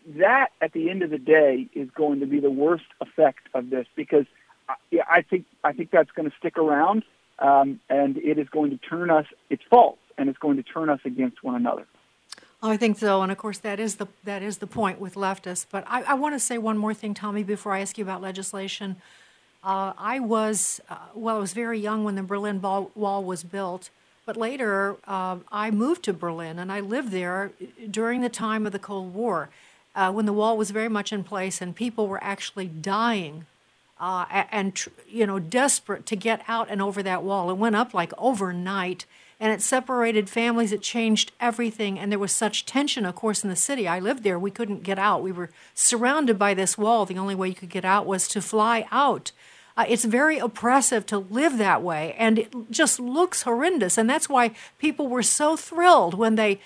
that, 0.06 0.48
at 0.60 0.72
the 0.72 0.90
end 0.90 1.02
of 1.02 1.10
the 1.10 1.18
day, 1.18 1.68
is 1.74 1.88
going 1.90 2.20
to 2.20 2.26
be 2.26 2.40
the 2.40 2.50
worst 2.50 2.84
effect 3.00 3.48
of 3.54 3.70
this 3.70 3.86
because 3.96 4.26
I, 4.68 4.74
I 5.08 5.22
think 5.22 5.44
I 5.62 5.72
think 5.72 5.90
that's 5.90 6.10
going 6.10 6.28
to 6.30 6.36
stick 6.36 6.58
around, 6.58 7.04
um, 7.38 7.80
and 7.88 8.16
it 8.18 8.38
is 8.38 8.48
going 8.48 8.70
to 8.70 8.76
turn 8.76 9.10
us. 9.10 9.26
It's 9.50 9.62
false, 9.70 9.98
and 10.18 10.28
it's 10.28 10.38
going 10.38 10.56
to 10.56 10.62
turn 10.62 10.88
us 10.88 11.00
against 11.04 11.42
one 11.42 11.54
another. 11.54 11.86
Oh, 12.62 12.70
I 12.70 12.76
think 12.76 12.98
so, 12.98 13.20
and 13.20 13.30
of 13.30 13.36
course 13.36 13.58
that 13.58 13.78
is 13.78 13.96
the 13.96 14.06
that 14.24 14.42
is 14.42 14.58
the 14.58 14.66
point 14.66 14.98
with 14.98 15.16
leftists. 15.16 15.66
But 15.70 15.84
I, 15.86 16.02
I 16.02 16.14
want 16.14 16.34
to 16.34 16.38
say 16.38 16.56
one 16.56 16.78
more 16.78 16.94
thing, 16.94 17.12
Tommy, 17.12 17.42
before 17.42 17.72
I 17.72 17.80
ask 17.80 17.98
you 17.98 18.04
about 18.04 18.22
legislation. 18.22 18.96
Uh, 19.62 19.92
I 19.98 20.18
was 20.18 20.80
uh, 20.88 20.96
well, 21.14 21.36
I 21.36 21.40
was 21.40 21.52
very 21.52 21.78
young 21.78 22.04
when 22.04 22.14
the 22.14 22.22
Berlin 22.22 22.60
Wall, 22.62 23.22
was 23.22 23.44
built. 23.44 23.90
But 24.26 24.38
later, 24.38 24.96
uh, 25.06 25.36
I 25.52 25.70
moved 25.70 26.02
to 26.04 26.14
Berlin 26.14 26.58
and 26.58 26.72
I 26.72 26.80
lived 26.80 27.10
there 27.10 27.52
during 27.90 28.22
the 28.22 28.30
time 28.30 28.64
of 28.64 28.72
the 28.72 28.78
Cold 28.78 29.12
War 29.12 29.50
uh, 29.94 30.10
when 30.12 30.24
the 30.24 30.32
wall 30.32 30.56
was 30.56 30.70
very 30.70 30.88
much 30.88 31.12
in 31.12 31.24
place 31.24 31.60
and 31.60 31.76
people 31.76 32.08
were 32.08 32.22
actually 32.24 32.66
dying 32.66 33.44
uh, 34.00 34.24
and, 34.50 34.82
you 35.06 35.26
know, 35.26 35.38
desperate 35.38 36.06
to 36.06 36.16
get 36.16 36.42
out 36.48 36.68
and 36.70 36.80
over 36.80 37.02
that 37.02 37.22
wall. 37.22 37.50
It 37.50 37.58
went 37.58 37.76
up 37.76 37.92
like 37.92 38.12
overnight 38.16 39.04
and 39.44 39.52
it 39.52 39.60
separated 39.60 40.30
families. 40.30 40.72
It 40.72 40.80
changed 40.80 41.32
everything. 41.38 41.98
And 41.98 42.10
there 42.10 42.18
was 42.18 42.32
such 42.32 42.64
tension, 42.64 43.04
of 43.04 43.14
course, 43.14 43.44
in 43.44 43.50
the 43.50 43.56
city. 43.56 43.86
I 43.86 43.98
lived 43.98 44.24
there. 44.24 44.38
We 44.38 44.50
couldn't 44.50 44.84
get 44.84 44.98
out. 44.98 45.22
We 45.22 45.32
were 45.32 45.50
surrounded 45.74 46.38
by 46.38 46.54
this 46.54 46.78
wall. 46.78 47.04
The 47.04 47.18
only 47.18 47.34
way 47.34 47.48
you 47.48 47.54
could 47.54 47.68
get 47.68 47.84
out 47.84 48.06
was 48.06 48.26
to 48.28 48.40
fly 48.40 48.88
out. 48.90 49.32
Uh, 49.76 49.84
it's 49.86 50.06
very 50.06 50.38
oppressive 50.38 51.04
to 51.04 51.18
live 51.18 51.58
that 51.58 51.82
way, 51.82 52.14
and 52.16 52.38
it 52.38 52.54
just 52.70 52.98
looks 52.98 53.42
horrendous. 53.42 53.98
And 53.98 54.08
that's 54.08 54.30
why 54.30 54.52
people 54.78 55.08
were 55.08 55.22
so 55.22 55.58
thrilled 55.58 56.14
when 56.14 56.36
they 56.36 56.58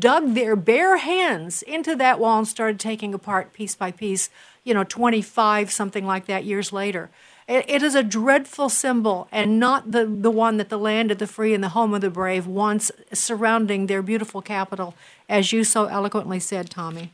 dug 0.00 0.34
their 0.34 0.56
bare 0.56 0.96
hands 0.96 1.62
into 1.62 1.94
that 1.94 2.18
wall 2.18 2.38
and 2.38 2.48
started 2.48 2.80
taking 2.80 3.14
apart 3.14 3.52
piece 3.52 3.76
by 3.76 3.92
piece, 3.92 4.28
you 4.64 4.74
know, 4.74 4.82
25, 4.82 5.70
something 5.70 6.04
like 6.04 6.26
that, 6.26 6.44
years 6.44 6.72
later. 6.72 7.10
It, 7.52 7.68
it 7.68 7.82
is 7.82 7.94
a 7.94 8.02
dreadful 8.02 8.70
symbol 8.70 9.28
and 9.30 9.60
not 9.60 9.92
the, 9.92 10.06
the 10.06 10.30
one 10.30 10.56
that 10.56 10.70
the 10.70 10.78
land 10.78 11.10
of 11.10 11.18
the 11.18 11.26
free 11.26 11.52
and 11.52 11.62
the 11.62 11.70
home 11.70 11.92
of 11.92 12.00
the 12.00 12.08
brave 12.08 12.46
wants 12.46 12.90
surrounding 13.12 13.86
their 13.86 14.00
beautiful 14.00 14.40
capital, 14.40 14.94
as 15.28 15.52
you 15.52 15.62
so 15.62 15.84
eloquently 15.84 16.40
said, 16.40 16.70
Tommy. 16.70 17.12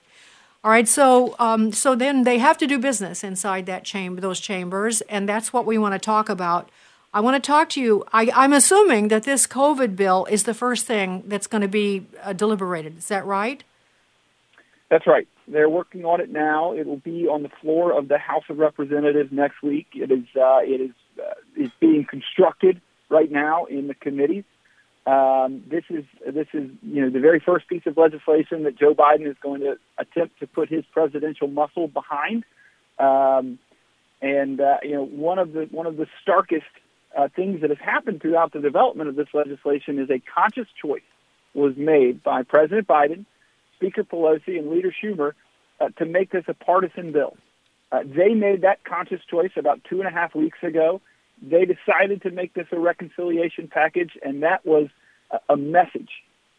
All 0.63 0.71
right, 0.71 0.87
so 0.87 1.35
um, 1.39 1.73
so 1.73 1.95
then 1.95 2.25
they 2.25 2.39
have 2.39 2.59
to 2.59 2.67
do 2.67 2.79
business 2.79 3.25
inside 3.25 3.67
that 3.67 3.85
chamber, 3.85 4.21
those 4.21 4.41
chambers, 4.41 5.01
and 5.03 5.29
that's 5.29 5.53
what 5.53 5.67
we 5.67 5.79
want 5.79 5.95
to 5.95 5.99
talk 5.99 6.29
about. 6.29 6.69
I 7.13 7.21
want 7.21 7.43
to 7.43 7.47
talk 7.47 7.69
to 7.71 7.81
you. 7.81 8.05
I, 8.13 8.45
am 8.45 8.53
assuming 8.53 9.09
that 9.09 9.23
this 9.23 9.47
COVID 9.47 9.97
bill 9.97 10.27
is 10.31 10.45
the 10.45 10.55
first 10.55 10.87
thing 10.87 11.25
that's 11.27 11.47
going 11.47 11.63
to 11.63 11.69
be 11.69 12.07
uh, 12.23 12.33
deliberated. 12.33 12.99
Is 12.99 13.09
that 13.09 13.25
right? 13.25 13.65
That's 14.91 15.07
right. 15.07 15.29
They're 15.47 15.69
working 15.69 16.05
on 16.05 16.21
it 16.21 16.31
now. 16.31 16.73
It 16.73 16.87
will 16.87 16.97
be 16.97 17.27
on 17.27 17.43
the 17.43 17.51
floor 17.61 17.93
of 17.97 18.09
the 18.09 18.19
House 18.19 18.45
of 18.49 18.59
Representatives 18.59 19.31
next 19.31 19.63
week. 19.63 19.89
It 19.95 20.11
is 20.11 20.25
uh, 20.35 20.61
it 20.63 20.81
is 20.81 20.91
uh, 21.19 21.35
it's 21.57 21.75
being 21.79 22.07
constructed 22.09 22.81
right 23.11 23.31
now 23.31 23.67
in 23.67 23.87
the 23.89 23.95
committees. 23.95 24.45
Um, 25.07 25.63
this 25.71 25.85
is 25.91 26.05
this 26.27 26.49
is 26.53 26.71
you 26.83 27.03
know 27.03 27.11
the 27.11 27.21
very 27.21 27.41
first 27.41 27.69
piece 27.69 27.83
of 27.87 27.97
legislation 27.97 28.65
that 28.65 28.79
Joe 28.79 28.95
Biden 28.95 29.27
is 29.27 29.37
going 29.43 29.61
to 29.61 29.79
attempt 29.99 30.41
to 30.41 30.47
put 30.47 30.69
his 30.69 30.85
presidential 30.93 31.49
muscle 31.49 31.89
behind. 31.89 32.45
Um, 32.99 33.59
and 34.21 34.61
uh, 34.61 34.79
you 34.83 34.95
know 34.95 35.05
one 35.05 35.39
of 35.39 35.53
the 35.53 35.69
one 35.71 35.87
of 35.87 35.97
the 35.97 36.07
starkest 36.23 36.67
uh, 37.17 37.29
things 37.35 37.61
that 37.61 37.71
has 37.71 37.79
happened 37.79 38.21
throughout 38.21 38.53
the 38.53 38.61
development 38.61 39.09
of 39.09 39.17
this 39.17 39.29
legislation 39.33 39.99
is 39.99 40.11
a 40.11 40.21
conscious 40.35 40.67
choice 40.81 41.01
was 41.55 41.75
made 41.77 42.23
by 42.23 42.43
President 42.43 42.87
Biden, 42.87 43.25
Speaker 43.79 44.03
Pelosi, 44.03 44.59
and 44.59 44.71
Leader 44.71 44.93
Schumer 44.93 45.33
uh, 45.81 45.89
to 45.99 46.05
make 46.05 46.33
this 46.33 46.45
a 46.49 46.55
partisan 46.55 47.13
bill. 47.13 47.37
Uh, 47.93 48.01
they 48.05 48.35
made 48.35 48.63
that 48.63 48.85
conscious 48.85 49.21
choice 49.31 49.53
about 49.57 49.81
two 49.89 50.01
and 50.01 50.09
a 50.09 50.11
half 50.11 50.35
weeks 50.35 50.59
ago. 50.63 51.01
They 51.41 51.65
decided 51.65 52.23
to 52.23 52.31
make 52.31 52.55
this 52.55 52.67
a 52.73 52.79
reconciliation 52.79 53.69
package, 53.69 54.13
and 54.25 54.43
that 54.43 54.67
was 54.67 54.89
a 55.49 55.57
message 55.57 56.11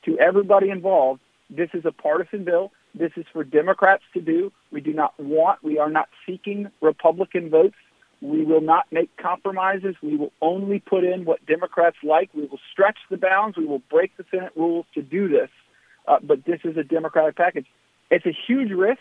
to 0.06 0.18
everybody 0.20 0.70
involved. 0.70 1.20
This 1.50 1.70
is 1.74 1.84
a 1.86 1.92
partisan 1.92 2.46
bill. 2.46 2.72
This 2.96 3.12
is 3.18 3.26
for 3.34 3.44
Democrats 3.44 4.04
to 4.14 4.22
do. 4.22 4.52
We 4.72 4.82
do 4.82 4.94
not 4.94 5.14
want, 5.20 5.64
we 5.64 5.78
are 5.78 5.90
not 5.90 6.08
seeking 6.26 6.72
Republican 6.82 7.50
votes. 7.50 7.76
We 8.22 8.44
will 8.44 8.62
not 8.62 8.86
make 8.92 9.16
compromises. 9.18 9.96
We 10.02 10.16
will 10.18 10.34
only 10.42 10.80
put 10.80 11.04
in 11.04 11.26
what 11.26 11.46
Democrats 11.46 11.98
like. 12.04 12.30
We 12.34 12.46
will 12.46 12.60
stretch 12.72 12.98
the 13.10 13.18
bounds. 13.18 13.58
We 13.58 13.66
will 13.66 13.82
break 13.90 14.16
the 14.18 14.26
Senate 14.32 14.52
rules 14.56 14.86
to 14.96 15.02
do 15.02 15.28
this. 15.28 15.50
Uh, 16.10 16.18
but 16.22 16.44
this 16.44 16.60
is 16.66 16.76
a 16.76 16.84
Democratic 16.84 17.38
package. 17.38 17.68
It's 18.12 18.26
a 18.26 18.36
huge 18.48 18.72
risk. 18.72 19.00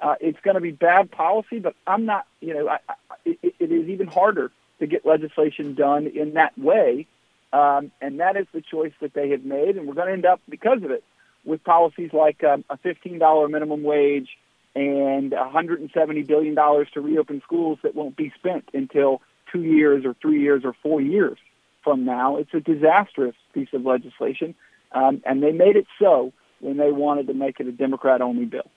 Uh, 0.00 0.16
it's 0.20 0.38
going 0.42 0.56
to 0.56 0.60
be 0.60 0.72
bad 0.72 1.10
policy, 1.10 1.58
but 1.58 1.74
I'm 1.86 2.04
not, 2.04 2.26
you 2.40 2.52
know, 2.52 2.68
I, 2.68 2.78
I, 2.88 2.94
it, 3.24 3.54
it 3.58 3.72
is 3.72 3.88
even 3.88 4.08
harder 4.08 4.50
to 4.80 4.86
get 4.86 5.06
legislation 5.06 5.74
done 5.74 6.06
in 6.06 6.34
that 6.34 6.58
way 6.58 7.06
um, 7.52 7.90
and 8.00 8.20
that 8.20 8.36
is 8.36 8.46
the 8.52 8.60
choice 8.60 8.92
that 9.00 9.14
they 9.14 9.30
have 9.30 9.44
made. 9.44 9.76
And 9.76 9.86
we're 9.86 9.94
going 9.94 10.08
to 10.08 10.12
end 10.12 10.26
up, 10.26 10.40
because 10.48 10.82
of 10.82 10.90
it, 10.90 11.04
with 11.44 11.64
policies 11.64 12.10
like 12.12 12.44
um, 12.44 12.64
a 12.68 12.76
$15 12.78 13.50
minimum 13.50 13.82
wage 13.82 14.28
and 14.74 15.32
$170 15.32 16.26
billion 16.26 16.54
to 16.54 17.00
reopen 17.00 17.40
schools 17.44 17.78
that 17.82 17.94
won't 17.94 18.16
be 18.16 18.32
spent 18.38 18.68
until 18.74 19.22
two 19.50 19.62
years 19.62 20.04
or 20.04 20.14
three 20.20 20.42
years 20.42 20.62
or 20.64 20.74
four 20.82 21.00
years 21.00 21.38
from 21.82 22.04
now. 22.04 22.36
It's 22.36 22.52
a 22.52 22.60
disastrous 22.60 23.34
piece 23.54 23.72
of 23.72 23.86
legislation. 23.86 24.54
Um, 24.92 25.22
and 25.24 25.42
they 25.42 25.52
made 25.52 25.76
it 25.76 25.86
so 25.98 26.32
when 26.60 26.76
they 26.76 26.92
wanted 26.92 27.26
to 27.28 27.34
make 27.34 27.60
it 27.60 27.66
a 27.66 27.72
Democrat 27.72 28.20
only 28.20 28.44
bill. 28.44 28.70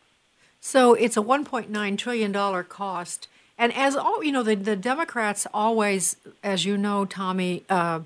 So 0.59 0.93
it's 0.93 1.17
a 1.17 1.21
1.9 1.21 1.97
trillion 1.97 2.31
dollar 2.31 2.63
cost, 2.63 3.27
and 3.57 3.73
as 3.73 3.95
all 3.95 4.23
you 4.23 4.31
know, 4.31 4.43
the 4.43 4.55
the 4.55 4.75
Democrats 4.75 5.47
always, 5.53 6.17
as 6.43 6.65
you 6.65 6.77
know, 6.77 7.05
Tommy. 7.05 7.63
Uh, 7.69 8.01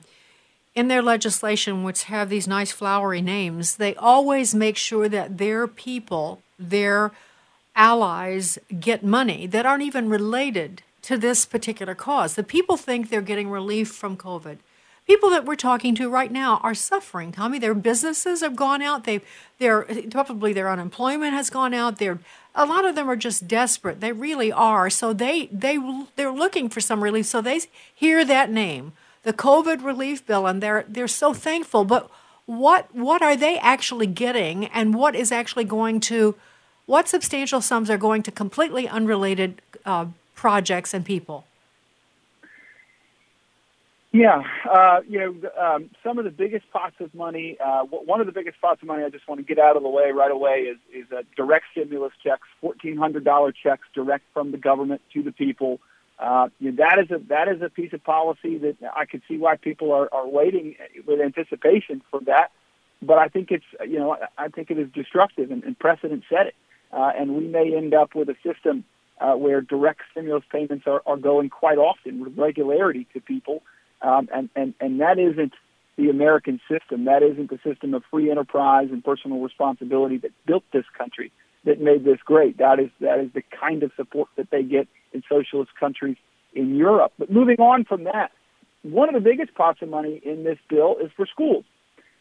in 0.75 0.89
their 0.89 1.01
legislation, 1.01 1.83
which 1.83 2.03
have 2.03 2.29
these 2.29 2.49
nice 2.49 2.71
flowery 2.71 3.21
names, 3.21 3.77
they 3.77 3.95
always 3.95 4.53
make 4.53 4.75
sure 4.75 5.07
that 5.07 5.37
their 5.37 5.67
people, 5.67 6.41
their 6.59 7.13
allies, 7.75 8.59
get 8.79 9.01
money 9.03 9.47
that 9.47 9.65
aren't 9.65 9.83
even 9.83 10.09
related 10.09 10.81
to 11.01 11.17
this 11.17 11.45
particular 11.45 11.95
cause. 11.95 12.35
The 12.35 12.43
people 12.43 12.77
think 12.77 13.09
they're 13.09 13.21
getting 13.21 13.49
relief 13.49 13.89
from 13.89 14.17
COVID. 14.17 14.57
People 15.07 15.29
that 15.29 15.45
we're 15.45 15.55
talking 15.55 15.93
to 15.95 16.09
right 16.09 16.31
now 16.31 16.59
are 16.63 16.73
suffering. 16.73 17.31
Tommy, 17.31 17.59
their 17.59 17.75
businesses 17.75 18.41
have 18.41 18.55
gone 18.55 18.81
out. 18.81 19.03
They, 19.03 19.21
they're 19.59 19.83
probably 20.09 20.51
their 20.51 20.69
unemployment 20.69 21.33
has 21.33 21.49
gone 21.49 21.73
out. 21.73 21.99
They're 21.99 22.19
a 22.55 22.65
lot 22.65 22.85
of 22.85 22.95
them 22.95 23.09
are 23.09 23.15
just 23.15 23.47
desperate. 23.47 23.99
They 23.99 24.13
really 24.13 24.51
are. 24.51 24.89
So 24.89 25.13
they 25.13 25.47
they 25.47 25.77
they're 26.15 26.31
looking 26.31 26.69
for 26.69 26.81
some 26.81 27.03
relief. 27.03 27.27
So 27.27 27.41
they 27.41 27.61
hear 27.93 28.25
that 28.25 28.49
name 28.49 28.93
the 29.25 29.33
COVID 29.33 29.83
relief 29.83 30.25
bill, 30.25 30.47
and 30.47 30.63
they're 30.63 30.85
they're 30.87 31.07
so 31.07 31.33
thankful. 31.33 31.83
But 31.83 32.09
what 32.45 32.93
what 32.95 33.21
are 33.21 33.35
they 33.35 33.57
actually 33.57 34.07
getting, 34.07 34.65
and 34.67 34.95
what 34.95 35.15
is 35.15 35.31
actually 35.31 35.65
going 35.65 35.99
to, 36.01 36.35
what 36.85 37.09
substantial 37.09 37.59
sums 37.59 37.89
are 37.89 37.97
going 37.97 38.23
to 38.23 38.31
completely 38.31 38.87
unrelated 38.87 39.61
uh, 39.85 40.05
projects 40.35 40.93
and 40.93 41.03
people? 41.03 41.45
Yeah, 44.15 44.43
uh, 44.71 45.01
you 45.09 45.19
know, 45.19 45.49
um, 45.61 45.89
some 46.01 46.17
of 46.17 46.23
the 46.23 46.31
biggest 46.31 46.71
pots 46.71 46.95
of 47.01 47.13
money. 47.13 47.57
Uh, 47.59 47.83
one 47.83 48.21
of 48.21 48.27
the 48.27 48.31
biggest 48.31 48.61
pots 48.61 48.81
of 48.81 48.87
money 48.87 49.03
I 49.03 49.09
just 49.09 49.27
want 49.27 49.39
to 49.39 49.45
get 49.45 49.61
out 49.61 49.75
of 49.75 49.83
the 49.83 49.89
way 49.89 50.11
right 50.11 50.31
away 50.31 50.59
is 50.71 50.77
is 50.93 51.11
uh, 51.11 51.23
direct 51.35 51.65
stimulus 51.73 52.13
checks, 52.23 52.47
fourteen 52.61 52.95
hundred 52.95 53.25
dollar 53.25 53.51
checks 53.51 53.85
direct 53.93 54.23
from 54.33 54.53
the 54.53 54.57
government 54.57 55.01
to 55.13 55.21
the 55.21 55.33
people. 55.33 55.81
Uh, 56.17 56.47
you 56.61 56.71
know, 56.71 56.77
that 56.77 56.97
is 56.97 57.11
a 57.11 57.19
that 57.27 57.49
is 57.49 57.61
a 57.61 57.67
piece 57.69 57.91
of 57.91 58.01
policy 58.05 58.57
that 58.59 58.77
I 58.95 59.03
could 59.03 59.21
see 59.27 59.35
why 59.37 59.57
people 59.57 59.91
are, 59.91 60.07
are 60.13 60.29
waiting 60.29 60.77
with 61.05 61.19
anticipation 61.19 62.01
for 62.09 62.21
that. 62.21 62.51
But 63.01 63.17
I 63.17 63.27
think 63.27 63.51
it's 63.51 63.65
you 63.85 63.99
know 63.99 64.15
I 64.37 64.47
think 64.47 64.71
it 64.71 64.79
is 64.79 64.87
destructive 64.93 65.51
and, 65.51 65.61
and 65.65 65.77
precedent 65.77 66.23
set 66.29 66.47
it, 66.47 66.55
uh, 66.93 67.11
and 67.19 67.35
we 67.35 67.49
may 67.49 67.75
end 67.75 67.93
up 67.93 68.15
with 68.15 68.29
a 68.29 68.35
system 68.45 68.85
uh, 69.19 69.33
where 69.33 69.59
direct 69.59 70.01
stimulus 70.11 70.45
payments 70.49 70.85
are, 70.87 71.01
are 71.05 71.17
going 71.17 71.49
quite 71.49 71.77
often 71.77 72.21
with 72.23 72.37
regularity 72.37 73.07
to 73.13 73.19
people, 73.19 73.61
um, 74.01 74.29
and 74.33 74.49
and 74.55 74.73
and 74.79 75.01
that 75.01 75.19
isn't 75.19 75.53
the 75.97 76.09
American 76.09 76.59
system. 76.69 77.05
That 77.05 77.23
isn't 77.23 77.49
the 77.49 77.59
system 77.63 77.93
of 77.93 78.03
free 78.11 78.29
enterprise 78.29 78.89
and 78.91 79.03
personal 79.03 79.39
responsibility 79.39 80.17
that 80.17 80.31
built 80.45 80.63
this 80.73 80.85
country 80.97 81.31
that 81.65 81.81
made 81.81 82.03
this 82.05 82.19
great. 82.23 82.57
That 82.57 82.79
is 82.79 82.89
that 83.01 83.19
is 83.19 83.29
the 83.33 83.43
kind 83.59 83.83
of 83.83 83.91
support 83.95 84.29
that 84.37 84.49
they 84.51 84.63
get 84.63 84.87
in 85.13 85.23
socialist 85.29 85.71
countries 85.79 86.17
in 86.53 86.75
Europe. 86.75 87.13
But 87.17 87.31
moving 87.31 87.59
on 87.59 87.85
from 87.85 88.05
that, 88.05 88.31
one 88.83 89.09
of 89.09 89.15
the 89.15 89.27
biggest 89.27 89.53
pots 89.55 89.81
of 89.81 89.89
money 89.89 90.21
in 90.23 90.43
this 90.43 90.59
bill 90.69 90.97
is 91.03 91.11
for 91.15 91.25
schools. 91.25 91.65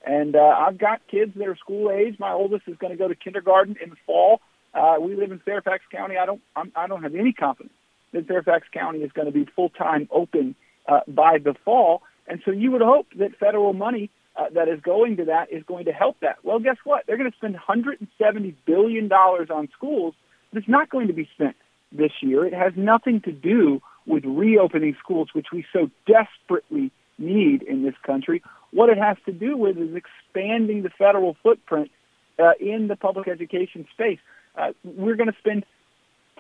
And 0.06 0.36
uh, 0.36 0.40
I've 0.40 0.76
got 0.76 1.00
kids 1.10 1.32
that 1.36 1.46
are 1.46 1.56
school 1.56 1.90
age. 1.90 2.16
My 2.18 2.32
oldest 2.32 2.64
is 2.66 2.76
going 2.76 2.90
to 2.90 2.96
go 2.96 3.08
to 3.08 3.14
kindergarten 3.14 3.76
in 3.82 3.90
the 3.90 3.96
fall. 4.04 4.40
Uh, 4.74 4.96
we 5.00 5.14
live 5.16 5.30
in 5.30 5.38
Fairfax 5.38 5.84
County. 5.90 6.16
I 6.16 6.26
don't 6.26 6.42
I'm, 6.56 6.72
I 6.74 6.86
don't 6.86 7.02
have 7.02 7.14
any 7.14 7.32
confidence 7.32 7.74
that 8.12 8.26
Fairfax 8.26 8.66
County 8.72 9.00
is 9.00 9.12
going 9.12 9.26
to 9.26 9.32
be 9.32 9.46
full 9.56 9.70
time 9.70 10.08
open 10.10 10.54
uh, 10.88 11.00
by 11.08 11.38
the 11.38 11.54
fall. 11.64 12.02
And 12.26 12.40
so 12.44 12.50
you 12.50 12.70
would 12.70 12.82
hope 12.82 13.06
that 13.16 13.36
federal 13.36 13.72
money 13.72 14.10
uh, 14.36 14.46
that 14.54 14.68
is 14.68 14.80
going 14.80 15.16
to 15.18 15.26
that 15.26 15.52
is 15.52 15.62
going 15.64 15.84
to 15.84 15.92
help 15.92 16.18
that. 16.20 16.38
Well, 16.42 16.58
guess 16.58 16.76
what? 16.84 17.04
They're 17.06 17.16
going 17.16 17.30
to 17.30 17.36
spend 17.36 17.54
170 17.54 18.56
billion 18.66 19.08
dollars 19.08 19.48
on 19.50 19.68
schools. 19.76 20.14
It's 20.52 20.68
not 20.68 20.88
going 20.88 21.08
to 21.08 21.12
be 21.12 21.28
spent 21.34 21.56
this 21.92 22.12
year. 22.20 22.44
It 22.44 22.54
has 22.54 22.72
nothing 22.76 23.20
to 23.22 23.32
do 23.32 23.80
with 24.06 24.24
reopening 24.24 24.96
schools, 25.02 25.28
which 25.32 25.46
we 25.52 25.64
so 25.72 25.90
desperately 26.06 26.90
need 27.18 27.62
in 27.62 27.82
this 27.82 27.94
country. 28.04 28.42
What 28.72 28.88
it 28.88 28.98
has 28.98 29.16
to 29.26 29.32
do 29.32 29.56
with 29.56 29.78
is 29.78 29.94
expanding 29.94 30.82
the 30.82 30.90
federal 30.90 31.36
footprint 31.42 31.90
uh, 32.38 32.52
in 32.60 32.88
the 32.88 32.96
public 32.96 33.28
education 33.28 33.86
space. 33.92 34.18
Uh, 34.56 34.72
we're 34.84 35.14
going 35.16 35.30
to 35.30 35.38
spend 35.38 35.64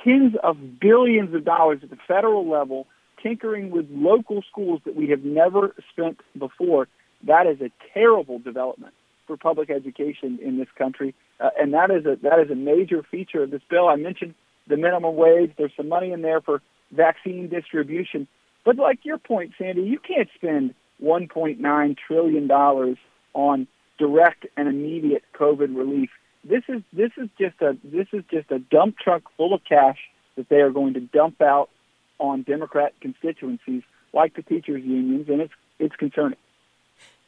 tens 0.02 0.34
of 0.42 0.80
billions 0.80 1.34
of 1.34 1.44
dollars 1.44 1.80
at 1.82 1.90
the 1.90 1.98
federal 2.08 2.48
level 2.48 2.86
tinkering 3.24 3.70
with 3.70 3.86
local 3.90 4.42
schools 4.48 4.80
that 4.84 4.94
we 4.94 5.08
have 5.08 5.24
never 5.24 5.74
spent 5.90 6.20
before 6.38 6.86
that 7.26 7.46
is 7.46 7.60
a 7.60 7.70
terrible 7.92 8.38
development 8.38 8.94
for 9.26 9.36
public 9.36 9.70
education 9.70 10.38
in 10.42 10.58
this 10.58 10.68
country, 10.76 11.14
uh, 11.40 11.50
and 11.58 11.72
that 11.72 11.90
is 11.90 12.04
a 12.04 12.16
that 12.22 12.38
is 12.40 12.50
a 12.50 12.54
major 12.54 13.02
feature 13.02 13.42
of 13.42 13.50
this 13.50 13.62
bill. 13.70 13.88
I 13.88 13.96
mentioned 13.96 14.34
the 14.68 14.76
minimum 14.76 15.16
wage. 15.16 15.52
There's 15.56 15.72
some 15.76 15.88
money 15.88 16.12
in 16.12 16.22
there 16.22 16.40
for 16.40 16.60
vaccine 16.92 17.48
distribution, 17.48 18.28
but 18.64 18.76
like 18.76 19.00
your 19.04 19.18
point, 19.18 19.52
Sandy, 19.58 19.82
you 19.82 19.98
can't 19.98 20.28
spend 20.34 20.74
1.9 21.02 21.96
trillion 22.06 22.46
dollars 22.46 22.98
on 23.32 23.66
direct 23.98 24.46
and 24.56 24.68
immediate 24.68 25.22
COVID 25.38 25.74
relief. 25.76 26.10
This 26.44 26.62
is 26.68 26.82
this 26.92 27.10
is 27.16 27.28
just 27.40 27.60
a 27.62 27.76
this 27.82 28.08
is 28.12 28.22
just 28.30 28.50
a 28.50 28.58
dump 28.58 28.98
truck 28.98 29.22
full 29.36 29.54
of 29.54 29.62
cash 29.66 29.98
that 30.36 30.48
they 30.50 30.60
are 30.60 30.70
going 30.70 30.94
to 30.94 31.00
dump 31.00 31.40
out 31.40 31.70
on 32.18 32.42
Democrat 32.42 32.94
constituencies 33.00 33.82
like 34.12 34.34
the 34.34 34.42
teachers 34.42 34.82
unions, 34.84 35.28
and 35.28 35.40
it's 35.40 35.54
it's 35.78 35.96
concerning. 35.96 36.38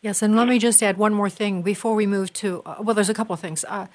Yes, 0.03 0.23
and 0.23 0.37
let 0.37 0.47
me 0.47 0.59
just 0.59 0.83
add 0.83 0.99
one 0.99 1.15
more 1.15 1.31
thing 1.31 1.63
before 1.63 1.95
we 1.95 2.07
move 2.07 2.33
to. 2.35 2.63
Uh, 2.65 2.77
well, 2.81 2.95
there's 2.95 3.09
a 3.09 3.15
couple 3.15 3.35
of 3.35 3.41
things. 3.41 3.65
Uh, 3.69 3.87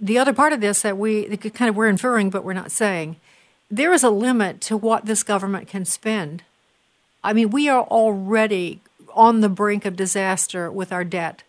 the 0.00 0.18
other 0.18 0.32
part 0.32 0.52
of 0.52 0.60
this 0.60 0.82
that 0.82 0.96
we 0.96 1.36
kind 1.36 1.68
of 1.68 1.76
we're 1.76 1.88
inferring, 1.88 2.30
but 2.30 2.44
we're 2.44 2.52
not 2.52 2.72
saying, 2.72 3.16
there 3.70 3.92
is 3.92 4.02
a 4.02 4.10
limit 4.10 4.60
to 4.62 4.76
what 4.76 5.06
this 5.06 5.22
government 5.22 5.68
can 5.68 5.84
spend. 5.84 6.42
I 7.22 7.32
mean, 7.32 7.50
we 7.50 7.68
are 7.68 7.82
already 7.82 8.80
on 9.14 9.40
the 9.40 9.48
brink 9.48 9.84
of 9.84 9.96
disaster 9.96 10.70
with 10.70 10.92
our 10.92 11.04
debt. 11.04 11.42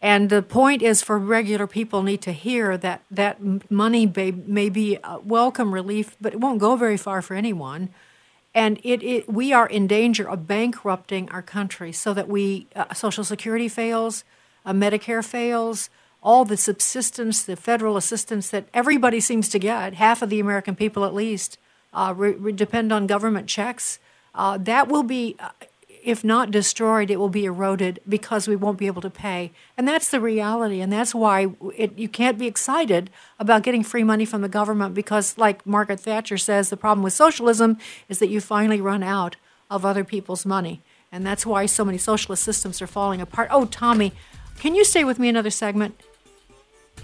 And 0.00 0.30
the 0.30 0.42
point 0.42 0.80
is 0.82 1.02
for 1.02 1.18
regular 1.18 1.66
people 1.66 2.02
need 2.02 2.22
to 2.22 2.32
hear 2.32 2.76
that 2.78 3.02
that 3.10 3.70
money 3.70 4.10
may, 4.14 4.30
may 4.30 4.68
be 4.68 4.98
welcome 5.24 5.74
relief, 5.74 6.16
but 6.20 6.32
it 6.32 6.40
won't 6.40 6.60
go 6.60 6.76
very 6.76 6.96
far 6.96 7.20
for 7.20 7.34
anyone. 7.34 7.88
And 8.54 8.78
it, 8.84 9.02
it, 9.02 9.28
we 9.32 9.52
are 9.52 9.66
in 9.66 9.86
danger 9.86 10.28
of 10.28 10.46
bankrupting 10.46 11.28
our 11.30 11.42
country 11.42 11.92
so 11.92 12.14
that 12.14 12.28
we 12.28 12.66
uh, 12.74 12.94
social 12.94 13.24
security 13.24 13.68
fails 13.68 14.24
uh, 14.64 14.72
medicare 14.72 15.24
fails 15.24 15.90
all 16.22 16.44
the 16.44 16.56
subsistence 16.56 17.42
the 17.42 17.56
federal 17.56 17.96
assistance 17.96 18.50
that 18.50 18.66
everybody 18.74 19.20
seems 19.20 19.48
to 19.50 19.58
get 19.58 19.94
half 19.94 20.22
of 20.22 20.30
the 20.30 20.40
american 20.40 20.74
people 20.74 21.04
at 21.04 21.14
least 21.14 21.58
uh, 21.92 22.14
re- 22.16 22.32
re- 22.32 22.52
depend 22.52 22.92
on 22.92 23.06
government 23.06 23.48
checks. 23.48 23.98
Uh, 24.34 24.58
that 24.58 24.88
will 24.88 25.02
be 25.02 25.36
uh, 25.38 25.50
if 26.02 26.24
not 26.24 26.50
destroyed, 26.50 27.10
it 27.10 27.16
will 27.16 27.28
be 27.28 27.44
eroded 27.44 28.00
because 28.08 28.48
we 28.48 28.56
won't 28.56 28.78
be 28.78 28.86
able 28.86 29.02
to 29.02 29.10
pay. 29.10 29.52
And 29.76 29.86
that's 29.86 30.10
the 30.10 30.20
reality. 30.20 30.80
And 30.80 30.92
that's 30.92 31.14
why 31.14 31.48
it, 31.76 31.98
you 31.98 32.08
can't 32.08 32.38
be 32.38 32.46
excited 32.46 33.10
about 33.38 33.62
getting 33.62 33.82
free 33.82 34.04
money 34.04 34.24
from 34.24 34.42
the 34.42 34.48
government 34.48 34.94
because, 34.94 35.36
like 35.38 35.66
Margaret 35.66 36.00
Thatcher 36.00 36.38
says, 36.38 36.70
the 36.70 36.76
problem 36.76 37.02
with 37.02 37.12
socialism 37.12 37.78
is 38.08 38.18
that 38.18 38.28
you 38.28 38.40
finally 38.40 38.80
run 38.80 39.02
out 39.02 39.36
of 39.70 39.84
other 39.84 40.04
people's 40.04 40.46
money. 40.46 40.82
And 41.10 41.26
that's 41.26 41.46
why 41.46 41.66
so 41.66 41.84
many 41.84 41.98
socialist 41.98 42.42
systems 42.42 42.82
are 42.82 42.86
falling 42.86 43.20
apart. 43.20 43.48
Oh, 43.50 43.64
Tommy, 43.64 44.12
can 44.58 44.74
you 44.74 44.84
stay 44.84 45.04
with 45.04 45.18
me 45.18 45.28
another 45.28 45.50
segment? 45.50 46.00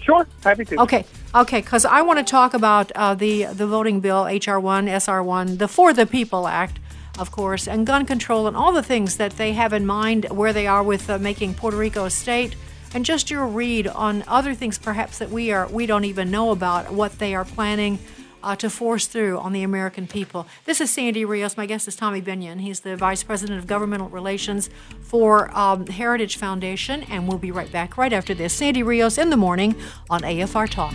Sure, 0.01 0.27
happy 0.43 0.65
to. 0.65 0.81
Okay, 0.81 1.05
okay, 1.33 1.61
because 1.61 1.85
I 1.85 2.01
want 2.01 2.19
to 2.19 2.25
talk 2.25 2.53
about 2.53 2.91
uh, 2.91 3.15
the 3.15 3.45
the 3.45 3.65
voting 3.65 4.01
bill, 4.01 4.25
HR 4.25 4.59
one, 4.59 4.87
SR 4.87 5.23
one, 5.23 5.57
the 5.57 5.67
For 5.67 5.93
the 5.93 6.05
People 6.05 6.47
Act, 6.47 6.79
of 7.17 7.31
course, 7.31 7.67
and 7.67 7.85
gun 7.85 8.05
control 8.05 8.47
and 8.47 8.55
all 8.55 8.71
the 8.71 8.83
things 8.83 9.17
that 9.17 9.33
they 9.33 9.53
have 9.53 9.73
in 9.73 9.85
mind 9.85 10.25
where 10.31 10.53
they 10.53 10.67
are 10.67 10.83
with 10.83 11.09
uh, 11.09 11.17
making 11.17 11.53
Puerto 11.53 11.77
Rico 11.77 12.05
a 12.05 12.09
state 12.09 12.55
and 12.93 13.03
just 13.05 13.29
your 13.29 13.45
read 13.45 13.87
on 13.87 14.23
other 14.27 14.53
things 14.53 14.77
perhaps 14.77 15.17
that 15.17 15.29
we 15.29 15.51
are 15.51 15.67
we 15.67 15.85
don't 15.85 16.05
even 16.05 16.31
know 16.31 16.51
about 16.51 16.91
what 16.91 17.19
they 17.19 17.35
are 17.35 17.45
planning 17.45 17.99
uh, 18.45 18.55
to 18.55 18.69
force 18.69 19.07
through 19.07 19.39
on 19.39 19.51
the 19.53 19.63
American 19.63 20.07
people. 20.07 20.45
This 20.65 20.79
is 20.79 20.91
Sandy 20.91 21.25
Rios. 21.25 21.57
My 21.57 21.65
guest 21.65 21.87
is 21.87 21.95
Tommy 21.95 22.21
Binion. 22.21 22.61
He's 22.61 22.81
the 22.81 22.95
Vice 22.95 23.23
President 23.23 23.57
of 23.57 23.65
Governmental 23.65 24.07
Relations 24.07 24.69
for 25.01 25.49
um, 25.57 25.87
Heritage 25.87 26.37
Foundation, 26.37 27.03
and 27.03 27.27
we'll 27.27 27.39
be 27.39 27.51
right 27.51 27.71
back 27.71 27.97
right 27.97 28.13
after 28.13 28.35
this. 28.35 28.53
Sandy 28.53 28.83
Rios 28.83 29.17
in 29.17 29.31
the 29.31 29.37
morning 29.37 29.75
on 30.11 30.21
AFR 30.21 30.69
Talk. 30.69 30.93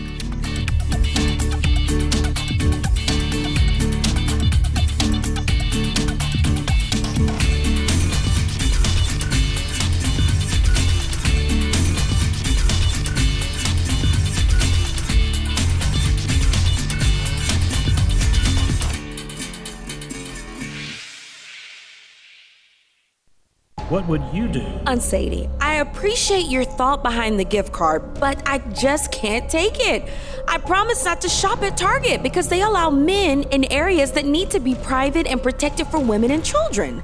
What 23.91 24.07
would 24.07 24.22
you 24.32 24.47
do? 24.47 24.64
I'm 24.86 25.01
Sadie. 25.01 25.49
I 25.61 25.74
appreciate 25.80 26.47
your 26.47 26.62
thought 26.62 27.03
behind 27.03 27.41
the 27.41 27.45
gift 27.45 27.72
card, 27.72 28.20
but 28.20 28.41
I 28.47 28.59
just 28.72 29.11
can't 29.11 29.51
take 29.51 29.80
it. 29.80 30.09
I 30.47 30.59
promise 30.59 31.05
not 31.05 31.20
to 31.22 31.28
shop 31.28 31.61
at 31.62 31.76
Target 31.76 32.22
because 32.22 32.49
they 32.49 32.62
allow 32.62 32.91
men 32.91 33.43
in 33.51 33.64
areas 33.64 34.12
that 34.12 34.26
need 34.26 34.49
to 34.51 34.61
be 34.61 34.76
private 34.76 35.26
and 35.26 35.43
protected 35.43 35.88
for 35.88 35.99
women 35.99 36.30
and 36.30 36.45
children. 36.45 37.03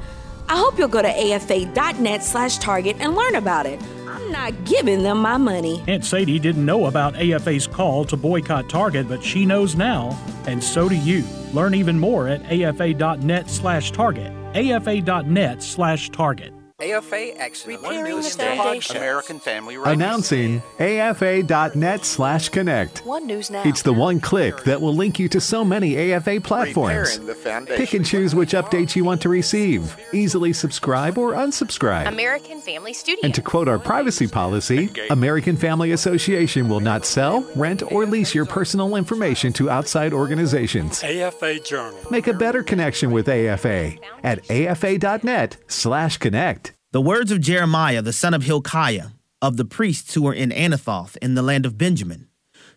I 0.48 0.56
hope 0.56 0.78
you'll 0.78 0.86
go 0.86 1.02
to 1.02 1.08
afa.net 1.08 2.22
slash 2.22 2.58
Target 2.58 2.94
and 3.00 3.16
learn 3.16 3.34
about 3.34 3.66
it. 3.66 3.80
I'm 4.06 4.30
not 4.30 4.64
giving 4.64 5.02
them 5.02 5.18
my 5.18 5.38
money. 5.38 5.82
Aunt 5.88 6.04
Sadie 6.04 6.38
didn't 6.38 6.64
know 6.64 6.86
about 6.86 7.16
AFA's 7.16 7.66
call 7.66 8.04
to 8.04 8.16
boycott 8.16 8.68
Target, 8.68 9.08
but 9.08 9.24
she 9.24 9.44
knows 9.44 9.74
now, 9.74 10.16
and 10.46 10.62
so 10.62 10.88
do 10.88 10.94
you. 10.94 11.24
Learn 11.52 11.74
even 11.74 11.98
more 11.98 12.28
at 12.28 12.42
afa.net 12.42 13.50
slash 13.50 13.90
Target. 13.90 14.32
afa.net 14.54 15.64
slash 15.64 16.10
Target. 16.10 16.52
AFA 16.78 17.38
Action, 17.38 17.72
One 17.80 18.04
News 18.04 18.32
Station, 18.32 18.98
American 18.98 19.38
Family 19.38 19.78
Radio. 19.78 19.92
Announcing 19.94 20.62
AFA.net 20.78 22.04
slash 22.04 22.50
connect. 22.50 22.98
One 23.06 23.26
News 23.26 23.50
Now. 23.50 23.62
It's 23.64 23.80
the 23.80 23.94
one 23.94 24.20
click 24.20 24.62
that 24.64 24.82
will 24.82 24.92
link 24.92 25.18
you 25.18 25.26
to 25.30 25.40
so 25.40 25.64
many 25.64 26.12
AFA 26.12 26.38
platforms. 26.42 27.16
Preparing 27.16 27.26
the 27.28 27.34
foundation. 27.34 27.76
Pick 27.82 27.94
and 27.94 28.04
choose 28.04 28.34
which 28.34 28.52
updates 28.52 28.94
you 28.94 29.04
want 29.04 29.22
to 29.22 29.30
receive. 29.30 29.96
Easily 30.12 30.52
subscribe 30.52 31.16
or 31.16 31.32
unsubscribe. 31.32 32.08
American 32.08 32.60
Family 32.60 32.92
Studio. 32.92 33.24
And 33.24 33.34
to 33.34 33.40
quote 33.40 33.68
our 33.68 33.78
privacy 33.78 34.26
policy, 34.26 34.90
American 35.08 35.56
Family 35.56 35.92
Association 35.92 36.68
will 36.68 36.80
not 36.80 37.06
sell, 37.06 37.40
rent, 37.56 37.90
or 37.90 38.04
lease 38.04 38.34
your 38.34 38.44
personal 38.44 38.96
information 38.96 39.50
to 39.54 39.70
outside 39.70 40.12
organizations. 40.12 41.02
AFA 41.02 41.58
Journal. 41.58 41.98
Make 42.10 42.26
a 42.26 42.34
better 42.34 42.62
connection 42.62 43.12
with 43.12 43.30
AFA 43.30 43.94
at 44.22 44.50
afa.net 44.50 45.56
slash 45.68 46.18
connect. 46.18 46.66
The 46.92 47.00
words 47.00 47.32
of 47.32 47.40
Jeremiah, 47.40 48.00
the 48.00 48.12
son 48.12 48.32
of 48.32 48.44
Hilkiah, 48.44 49.08
of 49.42 49.56
the 49.56 49.64
priests 49.64 50.14
who 50.14 50.22
were 50.22 50.32
in 50.32 50.50
Anathoth 50.50 51.16
in 51.20 51.34
the 51.34 51.42
land 51.42 51.66
of 51.66 51.76
Benjamin, 51.76 52.28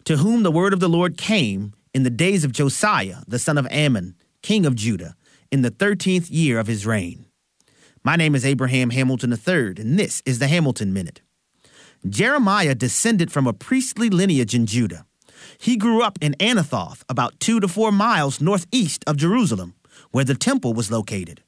to 0.03 0.18
whom 0.18 0.41
the 0.41 0.51
word 0.51 0.74
of 0.74 0.80
the 0.80 0.89
Lord 0.89 1.16
came 1.16 1.74
in 1.93 2.01
the 2.01 2.10
days 2.10 2.43
of 2.43 2.51
Josiah, 2.51 3.18
the 3.28 3.38
son 3.38 3.55
of 3.55 3.68
Amon, 3.68 4.16
king 4.41 4.66
of 4.66 4.74
Judah, 4.74 5.16
in 5.51 5.62
the 5.62 5.70
thirteenth 5.70 6.28
year 6.32 6.57
of 6.57 6.66
his 6.66 6.88
reign. 6.88 7.26
My 8.03 8.16
name 8.16 8.34
is 8.34 8.43
Abraham 8.43 8.89
Hamilton 8.89 9.32
III, 9.32 9.76
and 9.78 9.99
this 9.99 10.24
is 10.26 10.39
the 10.39 10.47
Hamilton 10.47 10.91
Minute. 10.91 11.22
Jeremiah 12.07 12.74
descended 12.74 13.32
from 13.32 13.45
a 13.45 13.53
priestly 13.53 14.10
lineage 14.10 14.55
in 14.55 14.66
Judah. 14.66 15.05
He 15.60 15.78
grew 15.78 16.01
up 16.01 16.18
in 16.20 16.34
Anathoth, 16.39 17.03
about 17.10 17.39
two 17.39 17.60
to 17.60 17.68
four 17.68 17.91
miles 17.91 18.41
northeast 18.41 19.03
of 19.05 19.18
Jerusalem, 19.18 19.76
where 20.10 20.26
the 20.26 20.34
temple 20.34 20.74
was 20.74 20.89
located 20.89 21.43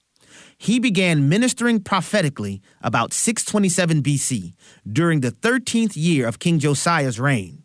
he 0.62 0.78
began 0.78 1.28
ministering 1.28 1.80
prophetically 1.80 2.62
about 2.84 3.14
627 3.14 4.04
BC 4.04 4.54
during 4.88 5.22
the 5.22 5.32
13th 5.32 5.94
year 5.96 6.28
of 6.28 6.38
King 6.38 6.60
Josiah's 6.60 7.20
reign. 7.20 7.64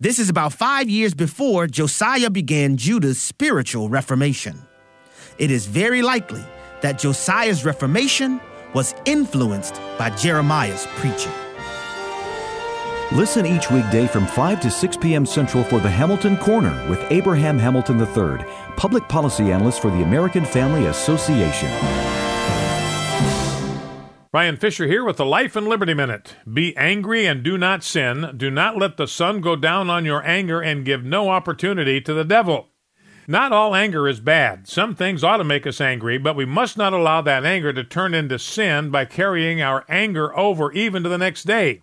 This 0.00 0.18
is 0.18 0.28
about 0.28 0.52
five 0.52 0.90
years 0.90 1.14
before 1.14 1.68
Josiah 1.68 2.28
began 2.28 2.76
Judah's 2.78 3.22
spiritual 3.22 3.88
reformation. 3.88 4.60
It 5.38 5.52
is 5.52 5.66
very 5.66 6.02
likely 6.02 6.42
that 6.80 6.98
Josiah's 6.98 7.64
reformation 7.64 8.40
was 8.74 8.92
influenced 9.04 9.80
by 9.96 10.10
Jeremiah's 10.10 10.84
preaching. 10.96 11.45
Listen 13.12 13.46
each 13.46 13.70
weekday 13.70 14.08
from 14.08 14.26
5 14.26 14.60
to 14.62 14.68
6 14.68 14.96
p.m. 14.96 15.24
Central 15.24 15.62
for 15.62 15.78
the 15.78 15.88
Hamilton 15.88 16.36
Corner 16.36 16.88
with 16.90 17.00
Abraham 17.12 17.56
Hamilton 17.56 18.00
III, 18.00 18.44
public 18.76 19.08
policy 19.08 19.52
analyst 19.52 19.80
for 19.80 19.92
the 19.92 20.02
American 20.02 20.44
Family 20.44 20.86
Association. 20.86 21.70
Ryan 24.34 24.56
Fischer 24.56 24.88
here 24.88 25.04
with 25.04 25.18
the 25.18 25.24
Life 25.24 25.54
and 25.54 25.68
Liberty 25.68 25.94
Minute. 25.94 26.34
Be 26.52 26.76
angry 26.76 27.26
and 27.26 27.44
do 27.44 27.56
not 27.56 27.84
sin. 27.84 28.34
Do 28.36 28.50
not 28.50 28.76
let 28.76 28.96
the 28.96 29.06
sun 29.06 29.40
go 29.40 29.54
down 29.54 29.88
on 29.88 30.04
your 30.04 30.26
anger 30.26 30.60
and 30.60 30.84
give 30.84 31.04
no 31.04 31.30
opportunity 31.30 32.00
to 32.00 32.12
the 32.12 32.24
devil. 32.24 32.70
Not 33.28 33.52
all 33.52 33.76
anger 33.76 34.08
is 34.08 34.18
bad. 34.18 34.66
Some 34.66 34.96
things 34.96 35.22
ought 35.22 35.36
to 35.36 35.44
make 35.44 35.64
us 35.64 35.80
angry, 35.80 36.18
but 36.18 36.34
we 36.34 36.44
must 36.44 36.76
not 36.76 36.92
allow 36.92 37.22
that 37.22 37.44
anger 37.44 37.72
to 37.72 37.84
turn 37.84 38.14
into 38.14 38.38
sin 38.40 38.90
by 38.90 39.04
carrying 39.04 39.62
our 39.62 39.84
anger 39.88 40.36
over 40.36 40.72
even 40.72 41.04
to 41.04 41.08
the 41.08 41.18
next 41.18 41.44
day. 41.44 41.82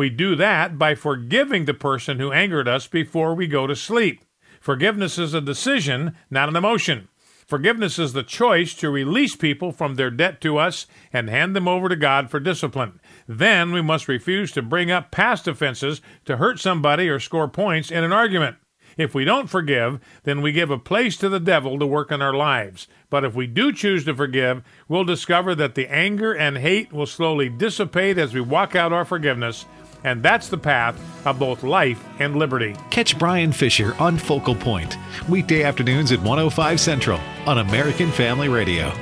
We 0.00 0.08
do 0.08 0.34
that 0.36 0.78
by 0.78 0.94
forgiving 0.94 1.66
the 1.66 1.74
person 1.74 2.20
who 2.20 2.32
angered 2.32 2.66
us 2.66 2.86
before 2.86 3.34
we 3.34 3.46
go 3.46 3.66
to 3.66 3.76
sleep. 3.76 4.24
Forgiveness 4.58 5.18
is 5.18 5.34
a 5.34 5.42
decision, 5.42 6.16
not 6.30 6.48
an 6.48 6.56
emotion. 6.56 7.08
Forgiveness 7.46 7.98
is 7.98 8.14
the 8.14 8.22
choice 8.22 8.72
to 8.76 8.88
release 8.88 9.36
people 9.36 9.72
from 9.72 9.96
their 9.96 10.10
debt 10.10 10.40
to 10.40 10.56
us 10.56 10.86
and 11.12 11.28
hand 11.28 11.54
them 11.54 11.68
over 11.68 11.86
to 11.90 11.96
God 11.96 12.30
for 12.30 12.40
discipline. 12.40 12.98
Then 13.28 13.72
we 13.72 13.82
must 13.82 14.08
refuse 14.08 14.52
to 14.52 14.62
bring 14.62 14.90
up 14.90 15.10
past 15.10 15.46
offenses 15.46 16.00
to 16.24 16.38
hurt 16.38 16.58
somebody 16.58 17.06
or 17.10 17.20
score 17.20 17.48
points 17.48 17.90
in 17.90 18.02
an 18.02 18.10
argument. 18.10 18.56
If 18.96 19.14
we 19.14 19.26
don't 19.26 19.50
forgive, 19.50 20.00
then 20.24 20.40
we 20.40 20.50
give 20.50 20.70
a 20.70 20.78
place 20.78 21.18
to 21.18 21.28
the 21.28 21.40
devil 21.40 21.78
to 21.78 21.86
work 21.86 22.10
in 22.10 22.22
our 22.22 22.34
lives. 22.34 22.88
But 23.10 23.24
if 23.24 23.34
we 23.34 23.46
do 23.46 23.70
choose 23.70 24.06
to 24.06 24.14
forgive, 24.14 24.62
we'll 24.88 25.04
discover 25.04 25.54
that 25.56 25.74
the 25.74 25.88
anger 25.88 26.32
and 26.32 26.56
hate 26.56 26.90
will 26.90 27.06
slowly 27.06 27.50
dissipate 27.50 28.16
as 28.16 28.32
we 28.32 28.40
walk 28.40 28.74
out 28.74 28.92
our 28.92 29.04
forgiveness 29.04 29.66
and 30.04 30.22
that's 30.22 30.48
the 30.48 30.58
path 30.58 30.98
of 31.26 31.38
both 31.38 31.62
life 31.62 32.02
and 32.18 32.36
liberty. 32.36 32.74
Catch 32.90 33.18
Bryan 33.18 33.52
Fischer 33.52 33.94
on 33.98 34.16
Focal 34.16 34.54
Point, 34.54 34.96
weekday 35.28 35.62
afternoons 35.62 36.12
at 36.12 36.20
105 36.20 36.80
Central 36.80 37.20
on 37.46 37.58
American 37.58 38.10
Family 38.10 38.48
Radio. 38.48 38.92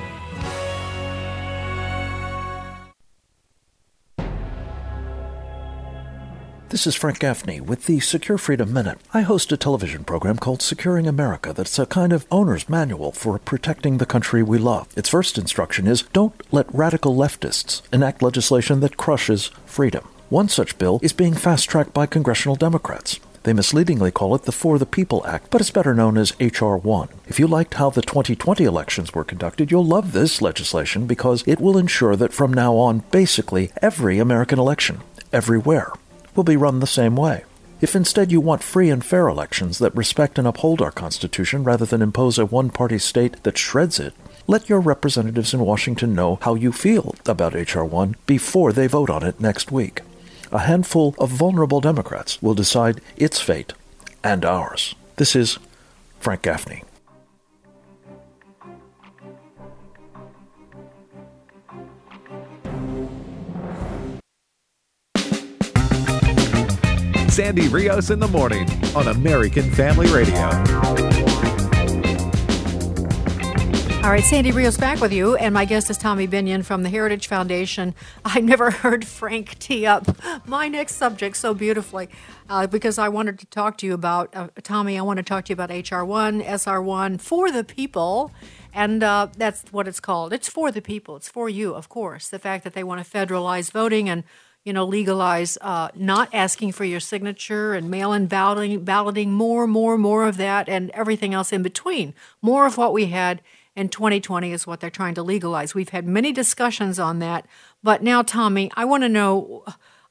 This 6.70 6.86
is 6.86 6.94
Frank 6.94 7.18
Gaffney 7.20 7.62
with 7.62 7.86
the 7.86 7.98
Secure 7.98 8.36
Freedom 8.36 8.70
Minute. 8.70 8.98
I 9.14 9.22
host 9.22 9.50
a 9.52 9.56
television 9.56 10.04
program 10.04 10.36
called 10.36 10.60
Securing 10.60 11.06
America 11.06 11.54
that's 11.54 11.78
a 11.78 11.86
kind 11.86 12.12
of 12.12 12.26
owner's 12.30 12.68
manual 12.68 13.10
for 13.10 13.38
protecting 13.38 13.96
the 13.96 14.04
country 14.04 14.42
we 14.42 14.58
love. 14.58 14.86
Its 14.94 15.08
first 15.08 15.38
instruction 15.38 15.86
is 15.86 16.02
don't 16.12 16.34
let 16.52 16.72
radical 16.74 17.16
leftists 17.16 17.80
enact 17.90 18.22
legislation 18.22 18.80
that 18.80 18.98
crushes 18.98 19.46
freedom. 19.64 20.06
One 20.30 20.50
such 20.50 20.76
bill 20.76 21.00
is 21.02 21.14
being 21.14 21.32
fast 21.32 21.70
tracked 21.70 21.94
by 21.94 22.04
congressional 22.04 22.54
Democrats. 22.54 23.18
They 23.44 23.54
misleadingly 23.54 24.10
call 24.10 24.34
it 24.34 24.42
the 24.42 24.52
For 24.52 24.78
the 24.78 24.84
People 24.84 25.26
Act, 25.26 25.50
but 25.50 25.62
it's 25.62 25.70
better 25.70 25.94
known 25.94 26.18
as 26.18 26.34
H.R. 26.38 26.76
1. 26.76 27.08
If 27.26 27.38
you 27.38 27.46
liked 27.46 27.74
how 27.74 27.88
the 27.88 28.02
2020 28.02 28.62
elections 28.62 29.14
were 29.14 29.24
conducted, 29.24 29.70
you'll 29.70 29.86
love 29.86 30.12
this 30.12 30.42
legislation 30.42 31.06
because 31.06 31.42
it 31.46 31.60
will 31.60 31.78
ensure 31.78 32.14
that 32.14 32.34
from 32.34 32.52
now 32.52 32.74
on, 32.74 33.04
basically 33.10 33.72
every 33.80 34.18
American 34.18 34.58
election, 34.58 35.00
everywhere, 35.32 35.92
will 36.36 36.44
be 36.44 36.58
run 36.58 36.80
the 36.80 36.86
same 36.86 37.16
way. 37.16 37.44
If 37.80 37.96
instead 37.96 38.30
you 38.30 38.42
want 38.42 38.62
free 38.62 38.90
and 38.90 39.02
fair 39.02 39.28
elections 39.28 39.78
that 39.78 39.96
respect 39.96 40.38
and 40.38 40.46
uphold 40.46 40.82
our 40.82 40.90
Constitution 40.90 41.64
rather 41.64 41.86
than 41.86 42.02
impose 42.02 42.38
a 42.38 42.44
one 42.44 42.68
party 42.68 42.98
state 42.98 43.42
that 43.44 43.56
shreds 43.56 43.98
it, 43.98 44.12
let 44.46 44.68
your 44.68 44.80
representatives 44.80 45.54
in 45.54 45.60
Washington 45.60 46.14
know 46.14 46.38
how 46.42 46.54
you 46.54 46.70
feel 46.70 47.14
about 47.24 47.56
H.R. 47.56 47.84
1 47.84 48.16
before 48.26 48.74
they 48.74 48.88
vote 48.88 49.08
on 49.08 49.22
it 49.22 49.40
next 49.40 49.72
week 49.72 50.02
a 50.52 50.60
handful 50.60 51.14
of 51.18 51.30
vulnerable 51.30 51.80
Democrats 51.80 52.40
will 52.42 52.54
decide 52.54 53.00
its 53.16 53.40
fate 53.40 53.72
and 54.24 54.44
ours. 54.44 54.94
This 55.16 55.34
is 55.36 55.58
Frank 56.20 56.42
Gaffney. 56.42 56.84
Sandy 67.28 67.68
Rios 67.68 68.10
in 68.10 68.18
the 68.18 68.26
morning 68.26 68.68
on 68.96 69.06
American 69.06 69.70
Family 69.70 70.10
Radio. 70.12 71.27
All 74.04 74.14
right, 74.14 74.24
Sandy 74.24 74.52
Rios 74.52 74.78
back 74.78 75.00
with 75.00 75.12
you, 75.12 75.34
and 75.36 75.52
my 75.52 75.64
guest 75.64 75.90
is 75.90 75.98
Tommy 75.98 76.26
Binion 76.26 76.64
from 76.64 76.82
the 76.82 76.88
Heritage 76.88 77.26
Foundation. 77.26 77.94
I 78.24 78.40
never 78.40 78.70
heard 78.70 79.04
Frank 79.04 79.58
tee 79.58 79.86
up 79.86 80.06
my 80.46 80.68
next 80.68 80.94
subject 80.94 81.36
so 81.36 81.52
beautifully 81.52 82.08
uh, 82.48 82.68
because 82.68 82.96
I 82.96 83.08
wanted 83.08 83.38
to 83.40 83.46
talk 83.46 83.76
to 83.78 83.86
you 83.86 83.92
about, 83.92 84.34
uh, 84.34 84.48
Tommy, 84.62 84.96
I 84.96 85.02
want 85.02 85.18
to 85.18 85.22
talk 85.24 85.44
to 85.46 85.50
you 85.50 85.54
about 85.54 85.70
HR1, 85.70 86.42
SR1, 86.46 87.20
for 87.20 87.50
the 87.50 87.64
people, 87.64 88.32
and 88.72 89.02
uh, 89.02 89.28
that's 89.36 89.64
what 89.72 89.88
it's 89.88 90.00
called. 90.00 90.32
It's 90.32 90.48
for 90.48 90.70
the 90.70 90.80
people, 90.80 91.16
it's 91.16 91.28
for 91.28 91.48
you, 91.48 91.74
of 91.74 91.88
course. 91.88 92.28
The 92.28 92.38
fact 92.38 92.64
that 92.64 92.74
they 92.74 92.84
want 92.84 93.04
to 93.04 93.10
federalize 93.10 93.70
voting 93.70 94.08
and 94.08 94.22
you 94.64 94.72
know, 94.72 94.84
legalize 94.84 95.56
uh, 95.60 95.88
not 95.94 96.28
asking 96.34 96.72
for 96.72 96.84
your 96.84 97.00
signature 97.00 97.74
and 97.74 97.90
mail-in 97.90 98.26
balloting, 98.26 98.84
balloting, 98.84 99.32
more, 99.32 99.66
more, 99.66 99.96
more 99.96 100.26
of 100.26 100.36
that, 100.36 100.68
and 100.68 100.90
everything 100.90 101.32
else 101.32 101.52
in 101.52 101.62
between. 101.62 102.12
More 102.42 102.66
of 102.66 102.76
what 102.76 102.92
we 102.92 103.06
had 103.06 103.40
in 103.78 103.88
2020 103.88 104.52
is 104.52 104.66
what 104.66 104.80
they're 104.80 104.90
trying 104.90 105.14
to 105.14 105.22
legalize. 105.22 105.74
We've 105.74 105.88
had 105.90 106.06
many 106.06 106.32
discussions 106.32 106.98
on 106.98 107.20
that. 107.20 107.46
But 107.82 108.02
now, 108.02 108.22
Tommy, 108.22 108.70
I 108.74 108.84
want 108.84 109.04
to 109.04 109.08
know. 109.08 109.64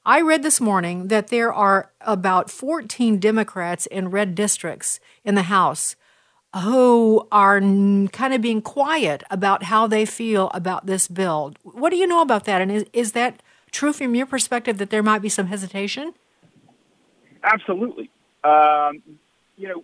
I 0.05 0.21
read 0.21 0.41
this 0.41 0.61
morning 0.61 1.09
that 1.09 1.27
there 1.27 1.51
are 1.51 1.91
about 1.99 2.49
14 2.49 3.19
Democrats 3.19 3.85
in 3.85 4.09
red 4.09 4.35
districts 4.35 5.01
in 5.25 5.35
the 5.35 5.43
House 5.43 5.97
who 6.55 7.27
are 7.29 7.59
kind 7.59 8.33
of 8.33 8.41
being 8.41 8.61
quiet 8.61 9.21
about 9.29 9.63
how 9.63 9.85
they 9.85 10.05
feel 10.05 10.49
about 10.53 10.85
this 10.85 11.09
bill. 11.09 11.53
What 11.63 11.89
do 11.89 11.97
you 11.97 12.07
know 12.07 12.21
about 12.21 12.45
that? 12.45 12.61
And 12.61 12.71
is, 12.71 12.85
is 12.93 13.11
that 13.11 13.43
true 13.71 13.91
from 13.91 14.15
your 14.15 14.25
perspective 14.25 14.77
that 14.77 14.91
there 14.91 15.03
might 15.03 15.21
be 15.21 15.27
some 15.27 15.47
hesitation? 15.47 16.13
Absolutely. 17.43 18.09
Um, 18.45 19.03
you 19.57 19.67
know, 19.67 19.83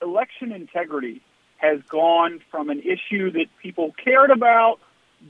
election 0.00 0.50
integrity 0.50 1.20
has 1.58 1.80
gone 1.88 2.40
from 2.50 2.70
an 2.70 2.80
issue 2.80 3.30
that 3.32 3.46
people 3.62 3.94
cared 4.02 4.30
about 4.30 4.80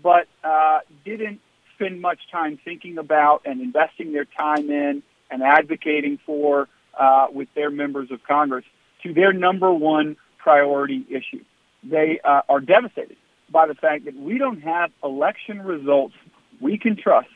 but 0.03 0.29
uh, 0.45 0.81
didn't 1.05 1.41
spend 1.75 2.01
much 2.01 2.19
time 2.31 2.59
thinking 2.65 2.99
about 2.99 3.43
and 3.45 3.61
investing 3.61 4.13
their 4.13 4.25
time 4.25 4.71
in 4.71 5.03
and 5.31 5.43
advocating 5.43 6.19
for 6.25 6.69
uh, 6.99 7.27
with 7.33 7.49
their 7.55 7.71
members 7.71 8.11
of 8.11 8.23
Congress 8.25 8.65
to 9.03 9.15
their 9.15 9.33
number 9.33 9.73
one 9.73 10.17
priority 10.39 11.05
issue. 11.09 11.45
They 11.83 12.21
uh, 12.25 12.43
are 12.49 12.61
devastated 12.61 13.17
by 13.51 13.67
the 13.67 13.75
fact 13.75 14.05
that 14.07 14.17
we 14.17 14.39
don't 14.39 14.61
have 14.63 14.91
election 15.03 15.63
results 15.63 16.15
we 16.61 16.77
can 16.79 16.97
trust 16.97 17.29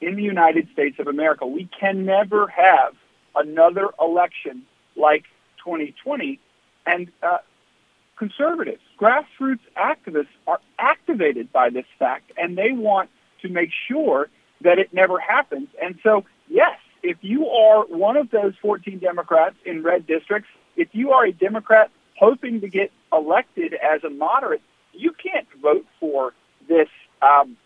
in 0.00 0.16
the 0.16 0.22
United 0.22 0.68
States 0.72 0.98
of 0.98 1.06
America. 1.06 1.46
We 1.46 1.68
can 1.78 2.06
never 2.06 2.48
have 2.48 2.94
another 3.34 3.90
election 4.00 4.62
like 4.96 5.24
2020. 5.64 6.40
And 6.86 7.12
uh, 7.22 7.38
conservatives, 8.20 8.82
grassroots 9.00 9.64
activists 9.78 10.28
are 10.46 10.60
activated 10.78 11.50
by 11.52 11.70
this 11.70 11.86
fact, 11.98 12.30
and 12.36 12.56
they 12.56 12.70
want 12.70 13.08
to 13.40 13.48
make 13.48 13.70
sure 13.88 14.28
that 14.60 14.78
it 14.78 14.92
never 14.92 15.18
happens. 15.18 15.68
And 15.82 15.98
so, 16.02 16.26
yes, 16.46 16.78
if 17.02 17.16
you 17.22 17.48
are 17.48 17.86
one 17.86 18.18
of 18.18 18.30
those 18.30 18.52
14 18.60 18.98
Democrats 18.98 19.56
in 19.64 19.82
red 19.82 20.06
districts, 20.06 20.50
if 20.76 20.88
you 20.92 21.12
are 21.12 21.24
a 21.24 21.32
Democrat 21.32 21.90
hoping 22.18 22.60
to 22.60 22.68
get 22.68 22.92
elected 23.10 23.72
as 23.72 24.04
a 24.04 24.10
moderate, 24.10 24.60
you 24.92 25.12
can't 25.12 25.48
vote 25.62 25.86
for 25.98 26.34
this 26.68 26.88
um, 27.22 27.56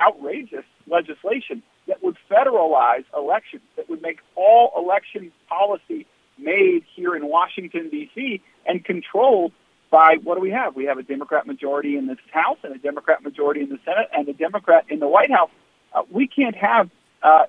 outrageous 0.00 0.64
legislation 0.86 1.60
that 1.88 2.04
would 2.04 2.16
federalize 2.30 3.04
elections, 3.16 3.62
that 3.74 3.90
would 3.90 4.00
make 4.00 4.20
all 4.36 4.72
election 4.76 5.32
policy 5.48 6.06
made 6.38 6.84
here 6.94 7.16
in 7.16 7.26
Washington, 7.26 7.90
D.C., 7.90 8.40
and 8.64 8.84
controlled 8.84 9.50
by 9.94 10.16
what 10.24 10.34
do 10.34 10.40
we 10.40 10.50
have? 10.50 10.74
We 10.74 10.86
have 10.86 10.98
a 10.98 11.04
Democrat 11.04 11.46
majority 11.46 11.96
in 11.96 12.08
this 12.08 12.18
House 12.32 12.58
and 12.64 12.74
a 12.74 12.78
Democrat 12.78 13.22
majority 13.22 13.60
in 13.60 13.68
the 13.68 13.78
Senate 13.84 14.08
and 14.12 14.28
a 14.28 14.32
Democrat 14.32 14.84
in 14.88 14.98
the 14.98 15.06
White 15.06 15.30
House. 15.30 15.50
Uh, 15.92 16.02
we 16.10 16.26
can't 16.26 16.56
have 16.56 16.90
uh, 17.22 17.44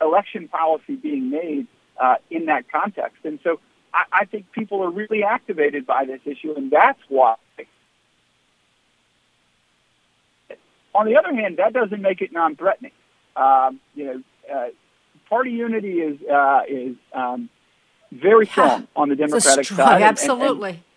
election 0.00 0.48
policy 0.48 0.96
being 0.96 1.28
made 1.28 1.66
uh, 2.00 2.14
in 2.30 2.46
that 2.46 2.72
context. 2.72 3.18
And 3.24 3.38
so 3.44 3.60
I, 3.92 4.04
I 4.20 4.24
think 4.24 4.50
people 4.52 4.82
are 4.82 4.90
really 4.90 5.22
activated 5.22 5.84
by 5.86 6.06
this 6.06 6.20
issue, 6.24 6.54
and 6.56 6.70
that's 6.70 7.02
why. 7.10 7.34
On 10.94 11.04
the 11.04 11.18
other 11.18 11.34
hand, 11.34 11.58
that 11.58 11.74
doesn't 11.74 12.00
make 12.00 12.22
it 12.22 12.32
non-threatening. 12.32 12.92
Um, 13.36 13.78
you 13.94 14.04
know, 14.06 14.22
uh, 14.50 14.68
party 15.28 15.50
unity 15.50 16.00
is 16.00 16.18
uh, 16.26 16.62
is 16.66 16.96
um, 17.12 17.50
very 18.10 18.46
strong 18.46 18.88
on 18.96 19.10
the 19.10 19.16
Democratic 19.16 19.66
strong, 19.66 19.86
side. 19.86 20.02
Absolutely. 20.02 20.70
And, 20.70 20.78
and 20.78 20.89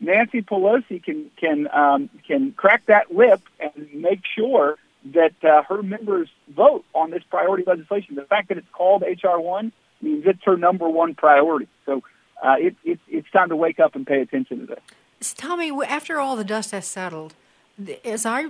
Nancy 0.00 0.42
Pelosi 0.42 1.02
can 1.02 1.30
can 1.36 1.68
um, 1.72 2.10
can 2.26 2.52
crack 2.52 2.86
that 2.86 3.12
whip 3.12 3.42
and 3.60 3.88
make 3.94 4.22
sure 4.34 4.76
that 5.12 5.32
uh, 5.44 5.62
her 5.62 5.82
members 5.82 6.28
vote 6.48 6.84
on 6.94 7.10
this 7.10 7.22
priority 7.30 7.64
legislation. 7.66 8.14
The 8.14 8.24
fact 8.24 8.48
that 8.48 8.58
it's 8.58 8.68
called 8.72 9.02
HR 9.02 9.38
one 9.38 9.72
means 10.02 10.24
it's 10.26 10.42
her 10.44 10.56
number 10.56 10.88
one 10.88 11.14
priority. 11.14 11.68
So 11.86 12.02
uh, 12.42 12.56
it, 12.58 12.76
it, 12.84 12.98
it's 13.08 13.30
time 13.30 13.50
to 13.50 13.56
wake 13.56 13.80
up 13.80 13.94
and 13.94 14.06
pay 14.06 14.20
attention 14.20 14.60
to 14.60 14.66
this. 14.66 15.34
Tommy, 15.34 15.70
after 15.86 16.18
all 16.18 16.36
the 16.36 16.44
dust 16.44 16.70
has 16.70 16.86
settled, 16.86 17.34
as 18.04 18.26
I 18.26 18.48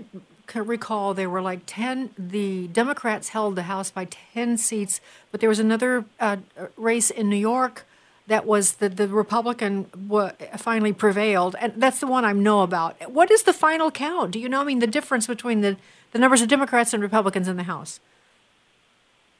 recall, 0.54 1.14
there 1.14 1.30
were 1.30 1.42
like 1.42 1.60
10, 1.66 2.10
the 2.18 2.68
Democrats 2.68 3.30
held 3.30 3.56
the 3.56 3.64
House 3.64 3.90
by 3.90 4.06
10 4.06 4.56
seats, 4.58 5.00
but 5.30 5.40
there 5.40 5.48
was 5.48 5.58
another 5.58 6.04
uh, 6.18 6.36
race 6.76 7.10
in 7.10 7.28
New 7.28 7.36
York 7.36 7.86
that 8.30 8.46
was 8.46 8.74
the, 8.74 8.88
the 8.88 9.08
Republican 9.08 9.86
w- 10.08 10.30
finally 10.56 10.92
prevailed, 10.92 11.56
and 11.58 11.72
that's 11.76 11.98
the 11.98 12.06
one 12.06 12.24
I 12.24 12.32
know 12.32 12.62
about. 12.62 13.10
What 13.10 13.28
is 13.28 13.42
the 13.42 13.52
final 13.52 13.90
count? 13.90 14.30
Do 14.30 14.38
you 14.38 14.48
know? 14.48 14.60
I 14.60 14.64
mean, 14.64 14.78
the 14.78 14.86
difference 14.86 15.26
between 15.26 15.62
the, 15.62 15.76
the 16.12 16.18
numbers 16.20 16.40
of 16.40 16.46
Democrats 16.46 16.94
and 16.94 17.02
Republicans 17.02 17.48
in 17.48 17.56
the 17.56 17.64
House? 17.64 17.98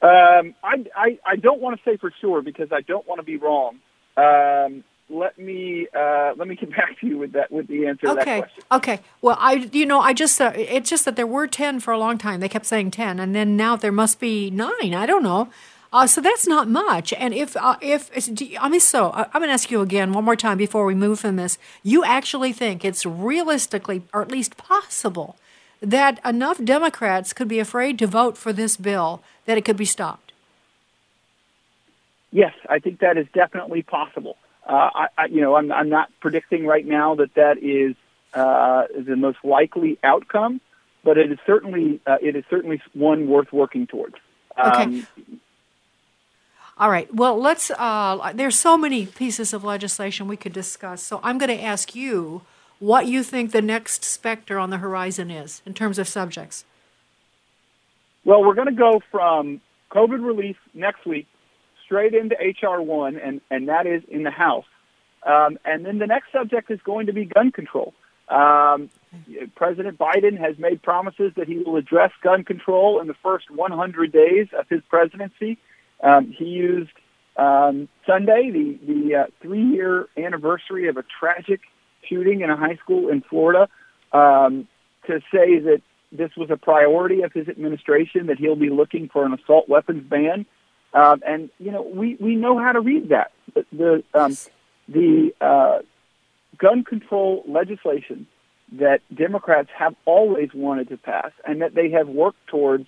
Um, 0.01 0.55
I, 0.61 0.85
I, 0.93 1.19
I 1.25 1.35
don't 1.37 1.61
want 1.61 1.77
to 1.77 1.89
say 1.89 1.95
for 1.95 2.11
sure 2.19 2.41
because 2.41 2.73
I 2.73 2.81
don't 2.81 3.07
want 3.07 3.19
to 3.19 3.23
be 3.23 3.37
wrong. 3.37 3.79
Um, 4.17 4.83
let 5.09 5.39
me 5.39 5.87
uh, 5.97 6.33
let 6.35 6.49
me 6.49 6.55
get 6.55 6.69
back 6.77 6.99
to 6.99 7.07
you 7.07 7.17
with 7.17 7.31
that 7.31 7.49
with 7.49 7.67
the 7.67 7.87
answer 7.87 8.07
okay. 8.09 8.19
to 8.19 8.25
that 8.25 8.39
question. 8.39 8.63
Okay. 8.73 8.99
Well, 9.21 9.37
I 9.39 9.69
you 9.71 9.85
know 9.85 10.01
I 10.01 10.11
just 10.11 10.41
uh, 10.41 10.51
it's 10.55 10.89
just 10.89 11.05
that 11.05 11.15
there 11.15 11.27
were 11.27 11.47
ten 11.47 11.79
for 11.79 11.91
a 11.91 11.97
long 11.97 12.17
time. 12.17 12.41
They 12.41 12.49
kept 12.49 12.65
saying 12.65 12.91
ten, 12.91 13.19
and 13.19 13.33
then 13.33 13.55
now 13.55 13.77
there 13.77 13.91
must 13.91 14.19
be 14.19 14.49
nine. 14.49 14.93
I 14.93 15.05
don't 15.05 15.23
know. 15.23 15.49
Uh, 15.93 16.07
so 16.07 16.21
that's 16.21 16.47
not 16.47 16.69
much. 16.69 17.11
And 17.13 17.33
if 17.33 17.57
uh, 17.57 17.75
if 17.81 18.09
I 18.59 18.69
mean, 18.69 18.79
so 18.79 19.11
I'm 19.13 19.29
going 19.33 19.49
to 19.49 19.53
ask 19.53 19.69
you 19.69 19.81
again 19.81 20.13
one 20.13 20.23
more 20.23 20.37
time 20.37 20.57
before 20.57 20.85
we 20.85 20.95
move 20.95 21.19
from 21.19 21.35
this. 21.35 21.57
You 21.83 22.03
actually 22.05 22.53
think 22.53 22.85
it's 22.85 23.05
realistically, 23.05 24.03
or 24.13 24.21
at 24.21 24.31
least 24.31 24.55
possible, 24.55 25.35
that 25.81 26.23
enough 26.25 26.63
Democrats 26.63 27.33
could 27.33 27.47
be 27.47 27.59
afraid 27.59 27.99
to 27.99 28.07
vote 28.07 28.37
for 28.37 28.53
this 28.53 28.77
bill 28.77 29.21
that 29.45 29.57
it 29.57 29.65
could 29.65 29.77
be 29.77 29.85
stopped? 29.85 30.31
Yes, 32.31 32.53
I 32.69 32.79
think 32.79 32.99
that 32.99 33.17
is 33.17 33.27
definitely 33.33 33.81
possible. 33.81 34.37
Uh, 34.65 34.89
I, 34.93 35.07
I, 35.17 35.25
you 35.25 35.41
know, 35.41 35.55
I'm, 35.55 35.71
I'm 35.71 35.89
not 35.89 36.09
predicting 36.21 36.65
right 36.65 36.85
now 36.85 37.15
that 37.15 37.33
that 37.33 37.57
is 37.57 37.95
uh, 38.33 38.85
the 38.97 39.17
most 39.17 39.39
likely 39.43 39.97
outcome, 40.03 40.61
but 41.03 41.17
it 41.17 41.31
is 41.31 41.39
certainly 41.45 41.99
uh, 42.07 42.17
it 42.21 42.35
is 42.35 42.45
certainly 42.49 42.81
one 42.93 43.27
worth 43.27 43.51
working 43.51 43.87
towards. 43.87 44.15
Um, 44.55 44.71
okay. 44.71 45.05
All 46.77 46.89
right. 46.89 47.13
Well, 47.13 47.39
let's. 47.39 47.71
Uh, 47.71 48.31
there's 48.33 48.57
so 48.57 48.77
many 48.77 49.05
pieces 49.05 49.53
of 49.53 49.63
legislation 49.63 50.27
we 50.27 50.37
could 50.37 50.53
discuss. 50.53 51.03
So 51.03 51.19
I'm 51.23 51.37
going 51.37 51.55
to 51.55 51.63
ask 51.63 51.95
you 51.95 52.41
what 52.79 53.05
you 53.05 53.23
think 53.23 53.51
the 53.51 53.61
next 53.61 54.03
specter 54.03 54.57
on 54.57 54.71
the 54.71 54.77
horizon 54.77 55.29
is 55.29 55.61
in 55.65 55.73
terms 55.73 55.99
of 55.99 56.07
subjects. 56.07 56.65
Well, 58.25 58.43
we're 58.43 58.55
going 58.55 58.67
to 58.67 58.73
go 58.73 59.01
from 59.11 59.61
COVID 59.91 60.25
relief 60.25 60.57
next 60.73 61.05
week 61.05 61.27
straight 61.85 62.13
into 62.13 62.35
HR 62.35 62.81
one, 62.81 63.17
and 63.17 63.41
and 63.51 63.67
that 63.67 63.85
is 63.85 64.03
in 64.07 64.23
the 64.23 64.31
House. 64.31 64.65
Um, 65.23 65.59
and 65.65 65.85
then 65.85 65.99
the 65.99 66.07
next 66.07 66.31
subject 66.31 66.71
is 66.71 66.79
going 66.83 67.07
to 67.07 67.13
be 67.13 67.25
gun 67.25 67.51
control. 67.51 67.93
Um, 68.27 68.89
President 69.55 69.99
Biden 69.99 70.39
has 70.39 70.57
made 70.57 70.81
promises 70.81 71.33
that 71.35 71.47
he 71.47 71.57
will 71.57 71.75
address 71.75 72.11
gun 72.23 72.43
control 72.43 73.01
in 73.01 73.07
the 73.07 73.13
first 73.21 73.51
100 73.51 74.11
days 74.11 74.47
of 74.57 74.69
his 74.69 74.81
presidency. 74.89 75.57
Um, 76.03 76.33
he 76.37 76.45
used 76.45 76.91
um, 77.37 77.87
Sunday, 78.05 78.51
the, 78.51 78.79
the 78.85 79.15
uh, 79.15 79.25
three 79.41 79.63
year 79.63 80.07
anniversary 80.17 80.87
of 80.87 80.97
a 80.97 81.03
tragic 81.19 81.61
shooting 82.07 82.41
in 82.41 82.49
a 82.49 82.57
high 82.57 82.75
school 82.75 83.09
in 83.09 83.21
Florida, 83.21 83.69
um, 84.11 84.67
to 85.07 85.19
say 85.33 85.59
that 85.59 85.81
this 86.11 86.31
was 86.35 86.49
a 86.49 86.57
priority 86.57 87.21
of 87.21 87.31
his 87.31 87.47
administration, 87.47 88.27
that 88.27 88.37
he'll 88.37 88.55
be 88.55 88.69
looking 88.69 89.09
for 89.09 89.25
an 89.25 89.33
assault 89.33 89.69
weapons 89.69 90.03
ban. 90.09 90.45
Um, 90.93 91.21
and, 91.25 91.49
you 91.57 91.71
know, 91.71 91.81
we, 91.81 92.17
we 92.19 92.35
know 92.35 92.59
how 92.59 92.73
to 92.73 92.81
read 92.81 93.09
that. 93.09 93.31
The, 93.53 93.65
the, 93.71 94.03
um, 94.13 94.37
the 94.89 95.33
uh, 95.39 95.79
gun 96.57 96.83
control 96.83 97.43
legislation 97.47 98.27
that 98.73 99.01
Democrats 99.13 99.69
have 99.77 99.95
always 100.05 100.49
wanted 100.53 100.89
to 100.89 100.97
pass 100.97 101.31
and 101.45 101.61
that 101.61 101.75
they 101.75 101.91
have 101.91 102.07
worked 102.07 102.45
towards 102.47 102.87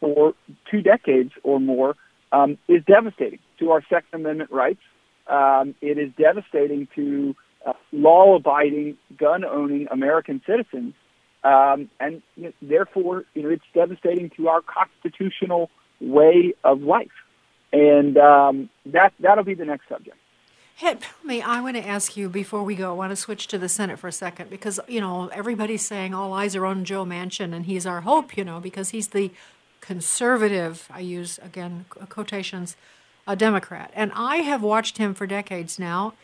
for 0.00 0.34
two 0.70 0.82
decades 0.82 1.32
or 1.42 1.60
more 1.60 1.96
um, 2.36 2.58
is 2.68 2.84
devastating 2.84 3.38
to 3.58 3.70
our 3.70 3.82
Second 3.82 4.20
Amendment 4.20 4.50
rights. 4.50 4.80
Um, 5.26 5.74
it 5.80 5.98
is 5.98 6.10
devastating 6.16 6.88
to 6.94 7.34
uh, 7.64 7.72
law-abiding, 7.92 8.96
gun-owning 9.16 9.88
American 9.90 10.40
citizens, 10.46 10.94
um, 11.42 11.90
and 12.00 12.22
you 12.36 12.44
know, 12.44 12.52
therefore, 12.62 13.24
you 13.34 13.42
know, 13.42 13.48
it's 13.50 13.64
devastating 13.74 14.30
to 14.36 14.48
our 14.48 14.60
constitutional 14.62 15.70
way 16.00 16.54
of 16.64 16.82
life. 16.82 17.10
And 17.72 18.16
um, 18.16 18.70
that 18.86 19.12
that'll 19.20 19.44
be 19.44 19.54
the 19.54 19.64
next 19.64 19.88
subject. 19.88 20.16
Hey, 20.76 20.96
me, 21.24 21.40
I 21.40 21.60
want 21.60 21.76
to 21.76 21.86
ask 21.86 22.16
you 22.16 22.28
before 22.28 22.62
we 22.62 22.74
go. 22.74 22.90
I 22.90 22.94
want 22.94 23.10
to 23.10 23.16
switch 23.16 23.46
to 23.48 23.58
the 23.58 23.68
Senate 23.68 23.98
for 23.98 24.08
a 24.08 24.12
second 24.12 24.50
because 24.50 24.78
you 24.86 25.00
know 25.00 25.28
everybody's 25.28 25.84
saying 25.84 26.14
all 26.14 26.32
eyes 26.32 26.54
are 26.54 26.66
on 26.66 26.84
Joe 26.84 27.04
Manchin, 27.04 27.54
and 27.54 27.66
he's 27.66 27.86
our 27.86 28.02
hope. 28.02 28.36
You 28.36 28.44
know 28.44 28.60
because 28.60 28.90
he's 28.90 29.08
the 29.08 29.30
conservative. 29.86 30.88
I 30.92 31.00
use 31.00 31.38
again 31.42 31.86
quotations, 32.08 32.76
a 33.26 33.36
Democrat, 33.36 33.90
and 33.94 34.12
I 34.14 34.38
have 34.38 34.62
watched 34.62 34.98
him 34.98 35.14
for 35.14 35.26
decades 35.26 35.78
now. 35.78 36.14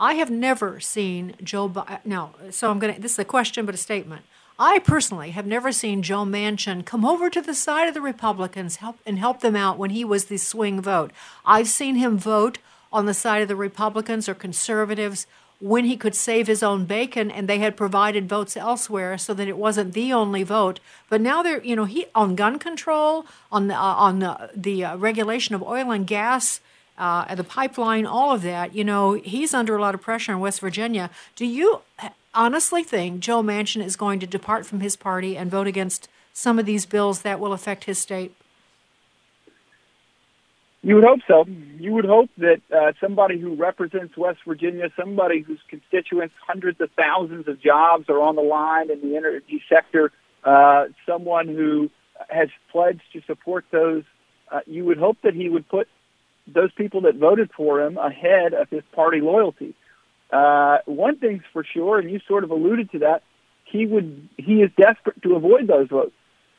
I 0.00 0.14
have 0.14 0.30
never 0.30 0.78
seen 0.78 1.34
Joe. 1.42 1.68
Bi- 1.68 1.98
no, 2.04 2.30
so 2.50 2.70
I'm 2.70 2.78
gonna. 2.78 2.98
This 2.98 3.12
is 3.12 3.18
a 3.18 3.24
question, 3.24 3.66
but 3.66 3.74
a 3.74 3.78
statement. 3.78 4.22
I 4.60 4.80
personally 4.80 5.30
have 5.30 5.46
never 5.46 5.70
seen 5.70 6.02
Joe 6.02 6.24
Manchin 6.24 6.84
come 6.84 7.04
over 7.04 7.30
to 7.30 7.40
the 7.40 7.54
side 7.54 7.86
of 7.86 7.94
the 7.94 8.00
Republicans 8.00 8.76
help 8.76 8.98
and 9.06 9.18
help 9.18 9.40
them 9.40 9.54
out 9.54 9.78
when 9.78 9.90
he 9.90 10.04
was 10.04 10.24
the 10.24 10.36
swing 10.36 10.80
vote. 10.80 11.12
I've 11.44 11.68
seen 11.68 11.96
him 11.96 12.18
vote 12.18 12.58
on 12.92 13.06
the 13.06 13.14
side 13.14 13.42
of 13.42 13.48
the 13.48 13.56
Republicans 13.56 14.28
or 14.28 14.34
conservatives 14.34 15.26
when 15.60 15.84
he 15.84 15.96
could 15.96 16.14
save 16.14 16.46
his 16.46 16.62
own 16.62 16.84
bacon 16.84 17.30
and 17.30 17.48
they 17.48 17.58
had 17.58 17.76
provided 17.76 18.28
votes 18.28 18.56
elsewhere 18.56 19.18
so 19.18 19.34
that 19.34 19.48
it 19.48 19.56
wasn't 19.56 19.92
the 19.92 20.12
only 20.12 20.42
vote. 20.42 20.78
But 21.08 21.20
now 21.20 21.42
they're 21.42 21.62
you 21.62 21.76
know 21.76 21.84
he 21.84 22.06
on 22.14 22.36
gun 22.36 22.58
control 22.58 23.26
on 23.50 23.68
the, 23.68 23.74
uh, 23.74 23.78
on 23.78 24.20
the, 24.20 24.50
the 24.54 24.84
uh, 24.84 24.96
regulation 24.96 25.54
of 25.54 25.62
oil 25.62 25.90
and 25.90 26.06
gas 26.06 26.60
uh, 26.96 27.32
the 27.34 27.44
pipeline 27.44 28.06
all 28.06 28.34
of 28.34 28.42
that 28.42 28.74
you 28.74 28.84
know 28.84 29.12
he's 29.12 29.54
under 29.54 29.76
a 29.76 29.80
lot 29.80 29.94
of 29.94 30.02
pressure 30.02 30.32
in 30.32 30.40
west 30.40 30.60
virginia. 30.60 31.10
Do 31.34 31.46
you 31.46 31.82
honestly 32.34 32.84
think 32.84 33.20
joe 33.20 33.42
manchin 33.42 33.82
is 33.82 33.96
going 33.96 34.20
to 34.20 34.26
depart 34.26 34.66
from 34.66 34.80
his 34.80 34.96
party 34.96 35.36
and 35.36 35.50
vote 35.50 35.66
against 35.66 36.08
some 36.32 36.58
of 36.58 36.66
these 36.66 36.86
bills 36.86 37.22
that 37.22 37.40
will 37.40 37.52
affect 37.52 37.84
his 37.84 37.98
state 37.98 38.32
you 40.88 40.94
would 40.94 41.04
hope 41.04 41.20
so. 41.28 41.44
You 41.78 41.92
would 41.92 42.06
hope 42.06 42.30
that 42.38 42.62
uh, 42.74 42.92
somebody 42.98 43.38
who 43.38 43.54
represents 43.54 44.16
West 44.16 44.38
Virginia, 44.46 44.88
somebody 44.98 45.42
whose 45.42 45.60
constituents, 45.68 46.34
hundreds 46.46 46.80
of 46.80 46.88
thousands 46.96 47.46
of 47.46 47.60
jobs 47.60 48.08
are 48.08 48.18
on 48.22 48.36
the 48.36 48.42
line 48.42 48.90
in 48.90 49.02
the 49.02 49.14
energy 49.14 49.62
sector, 49.68 50.12
uh, 50.44 50.86
someone 51.06 51.46
who 51.46 51.90
has 52.30 52.48
pledged 52.72 53.02
to 53.12 53.20
support 53.26 53.66
those, 53.70 54.02
uh, 54.50 54.60
you 54.66 54.86
would 54.86 54.96
hope 54.96 55.18
that 55.24 55.34
he 55.34 55.50
would 55.50 55.68
put 55.68 55.88
those 56.46 56.72
people 56.72 57.02
that 57.02 57.16
voted 57.16 57.50
for 57.54 57.82
him 57.82 57.98
ahead 57.98 58.54
of 58.54 58.70
his 58.70 58.82
party 58.92 59.20
loyalty. 59.20 59.74
Uh, 60.32 60.78
one 60.86 61.18
thing's 61.18 61.42
for 61.52 61.64
sure, 61.64 61.98
and 61.98 62.10
you 62.10 62.18
sort 62.26 62.44
of 62.44 62.50
alluded 62.50 62.90
to 62.92 63.00
that, 63.00 63.22
he 63.64 63.84
would 63.84 64.26
he 64.38 64.62
is 64.62 64.70
desperate 64.78 65.20
to 65.22 65.34
avoid 65.34 65.66
those 65.66 65.88
votes. 65.88 66.14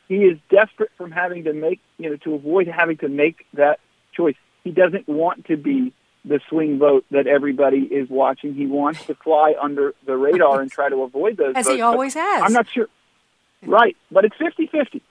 He 0.07 0.17
is 0.17 0.37
desperate 0.51 0.91
from 0.97 1.09
having 1.09 1.45
to 1.45 1.53
make 1.53 1.79
you 1.97 2.11
know 2.11 2.17
to 2.17 2.35
avoid 2.35 2.67
having 2.67 2.97
to 2.97 3.09
make 3.09 3.47
that 3.53 3.79
choice. 4.13 4.35
He 4.63 4.71
doesn't 4.71 5.07
want 5.07 5.45
to 5.45 5.57
be 5.57 5.93
the 6.25 6.39
swing 6.49 6.79
vote 6.79 7.05
that 7.11 7.27
everybody 7.27 7.79
is 7.79 8.09
watching. 8.09 8.53
He 8.53 8.65
wants 8.65 9.05
to 9.05 9.15
fly 9.15 9.55
under 9.61 9.93
the 10.05 10.17
radar 10.17 10.61
and 10.61 10.71
try 10.71 10.89
to 10.89 11.03
avoid 11.03 11.37
those. 11.37 11.53
As 11.55 11.65
votes. 11.65 11.75
he 11.75 11.81
always 11.81 12.13
has. 12.13 12.43
I'm 12.43 12.53
not 12.53 12.67
sure. 12.69 12.87
Right, 13.65 13.95
but 14.11 14.25
it's 14.25 14.35
50-50. 14.35 15.01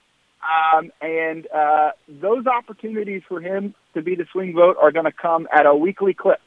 Um, 0.40 0.90
and 1.00 1.46
uh, 1.50 1.90
those 2.08 2.46
opportunities 2.46 3.22
for 3.28 3.40
him 3.40 3.74
to 3.94 4.02
be 4.02 4.14
the 4.14 4.26
swing 4.32 4.54
vote 4.54 4.76
are 4.80 4.92
going 4.92 5.04
to 5.04 5.12
come 5.12 5.48
at 5.52 5.66
a 5.66 5.74
weekly 5.74 6.14
clip 6.14 6.40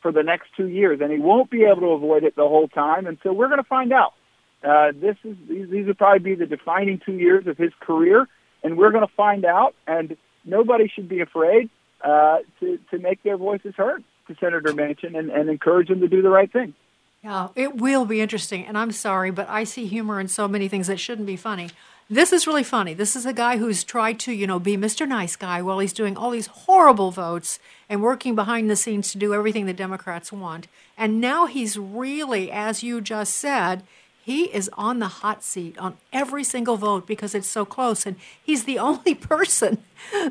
for 0.00 0.12
the 0.12 0.22
next 0.22 0.48
two 0.56 0.68
years, 0.68 1.00
and 1.00 1.12
he 1.12 1.18
won't 1.18 1.50
be 1.50 1.64
able 1.64 1.80
to 1.80 1.90
avoid 1.90 2.24
it 2.24 2.36
the 2.36 2.48
whole 2.48 2.68
time. 2.68 3.06
And 3.06 3.18
so 3.22 3.32
we're 3.32 3.48
going 3.48 3.62
to 3.62 3.68
find 3.68 3.92
out. 3.92 4.14
Uh, 4.62 4.92
this 4.94 5.16
is 5.24 5.36
these, 5.48 5.68
these 5.68 5.86
will 5.86 5.94
probably 5.94 6.20
be 6.20 6.34
the 6.34 6.46
defining 6.46 7.00
two 7.04 7.14
years 7.14 7.46
of 7.46 7.58
his 7.58 7.72
career, 7.80 8.26
and 8.62 8.78
we're 8.78 8.90
going 8.90 9.06
to 9.06 9.14
find 9.14 9.44
out. 9.44 9.74
And 9.86 10.16
nobody 10.44 10.88
should 10.88 11.08
be 11.08 11.20
afraid 11.20 11.70
uh, 12.04 12.38
to 12.60 12.78
to 12.90 12.98
make 12.98 13.22
their 13.22 13.36
voices 13.36 13.74
heard 13.76 14.04
to 14.28 14.34
Senator 14.40 14.72
Manchin 14.72 15.18
and, 15.18 15.30
and 15.30 15.48
encourage 15.48 15.88
him 15.88 16.00
to 16.00 16.08
do 16.08 16.22
the 16.22 16.30
right 16.30 16.52
thing. 16.52 16.74
Yeah, 17.22 17.48
it 17.54 17.76
will 17.76 18.04
be 18.04 18.20
interesting. 18.20 18.66
And 18.66 18.76
I'm 18.76 18.92
sorry, 18.92 19.30
but 19.30 19.48
I 19.48 19.64
see 19.64 19.86
humor 19.86 20.20
in 20.20 20.28
so 20.28 20.46
many 20.46 20.68
things 20.68 20.88
that 20.88 21.00
shouldn't 21.00 21.26
be 21.26 21.36
funny. 21.36 21.70
This 22.10 22.34
is 22.34 22.46
really 22.46 22.62
funny. 22.62 22.92
This 22.92 23.16
is 23.16 23.24
a 23.24 23.32
guy 23.32 23.56
who's 23.56 23.82
tried 23.82 24.20
to, 24.20 24.32
you 24.32 24.46
know, 24.46 24.58
be 24.58 24.76
Mr. 24.76 25.08
Nice 25.08 25.36
Guy 25.36 25.62
while 25.62 25.78
he's 25.78 25.94
doing 25.94 26.18
all 26.18 26.30
these 26.30 26.48
horrible 26.48 27.10
votes 27.10 27.58
and 27.88 28.02
working 28.02 28.34
behind 28.34 28.68
the 28.68 28.76
scenes 28.76 29.10
to 29.12 29.18
do 29.18 29.32
everything 29.32 29.64
the 29.64 29.72
Democrats 29.72 30.30
want. 30.30 30.68
And 30.98 31.18
now 31.18 31.46
he's 31.46 31.78
really, 31.78 32.50
as 32.52 32.82
you 32.82 33.00
just 33.00 33.32
said, 33.32 33.84
he 34.24 34.44
is 34.44 34.70
on 34.72 35.00
the 35.00 35.08
hot 35.08 35.44
seat 35.44 35.76
on 35.76 35.98
every 36.10 36.44
single 36.44 36.78
vote 36.78 37.06
because 37.06 37.34
it's 37.34 37.46
so 37.46 37.66
close. 37.66 38.06
And 38.06 38.16
he's 38.42 38.64
the 38.64 38.78
only 38.88 39.14
person 39.14 39.84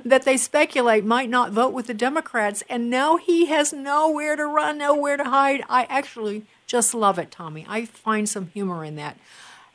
that 0.04 0.24
they 0.24 0.36
speculate 0.36 1.06
might 1.06 1.30
not 1.30 1.52
vote 1.52 1.74
with 1.74 1.86
the 1.86 1.94
Democrats. 1.94 2.64
And 2.68 2.90
now 2.90 3.18
he 3.18 3.46
has 3.48 3.72
nowhere 3.72 4.36
to 4.36 4.48
run, 4.48 4.80
nowhere 4.80 5.18
to 5.18 5.26
hide. 5.26 5.64
I 5.70 5.84
actually 5.84 6.46
just 6.66 6.96
love 6.96 7.20
it, 7.20 7.30
Tommy. 7.30 7.68
I 7.70 7.86
find 7.86 8.28
some 8.28 8.48
humor 8.48 8.84
in 8.84 8.96
that. 8.96 9.18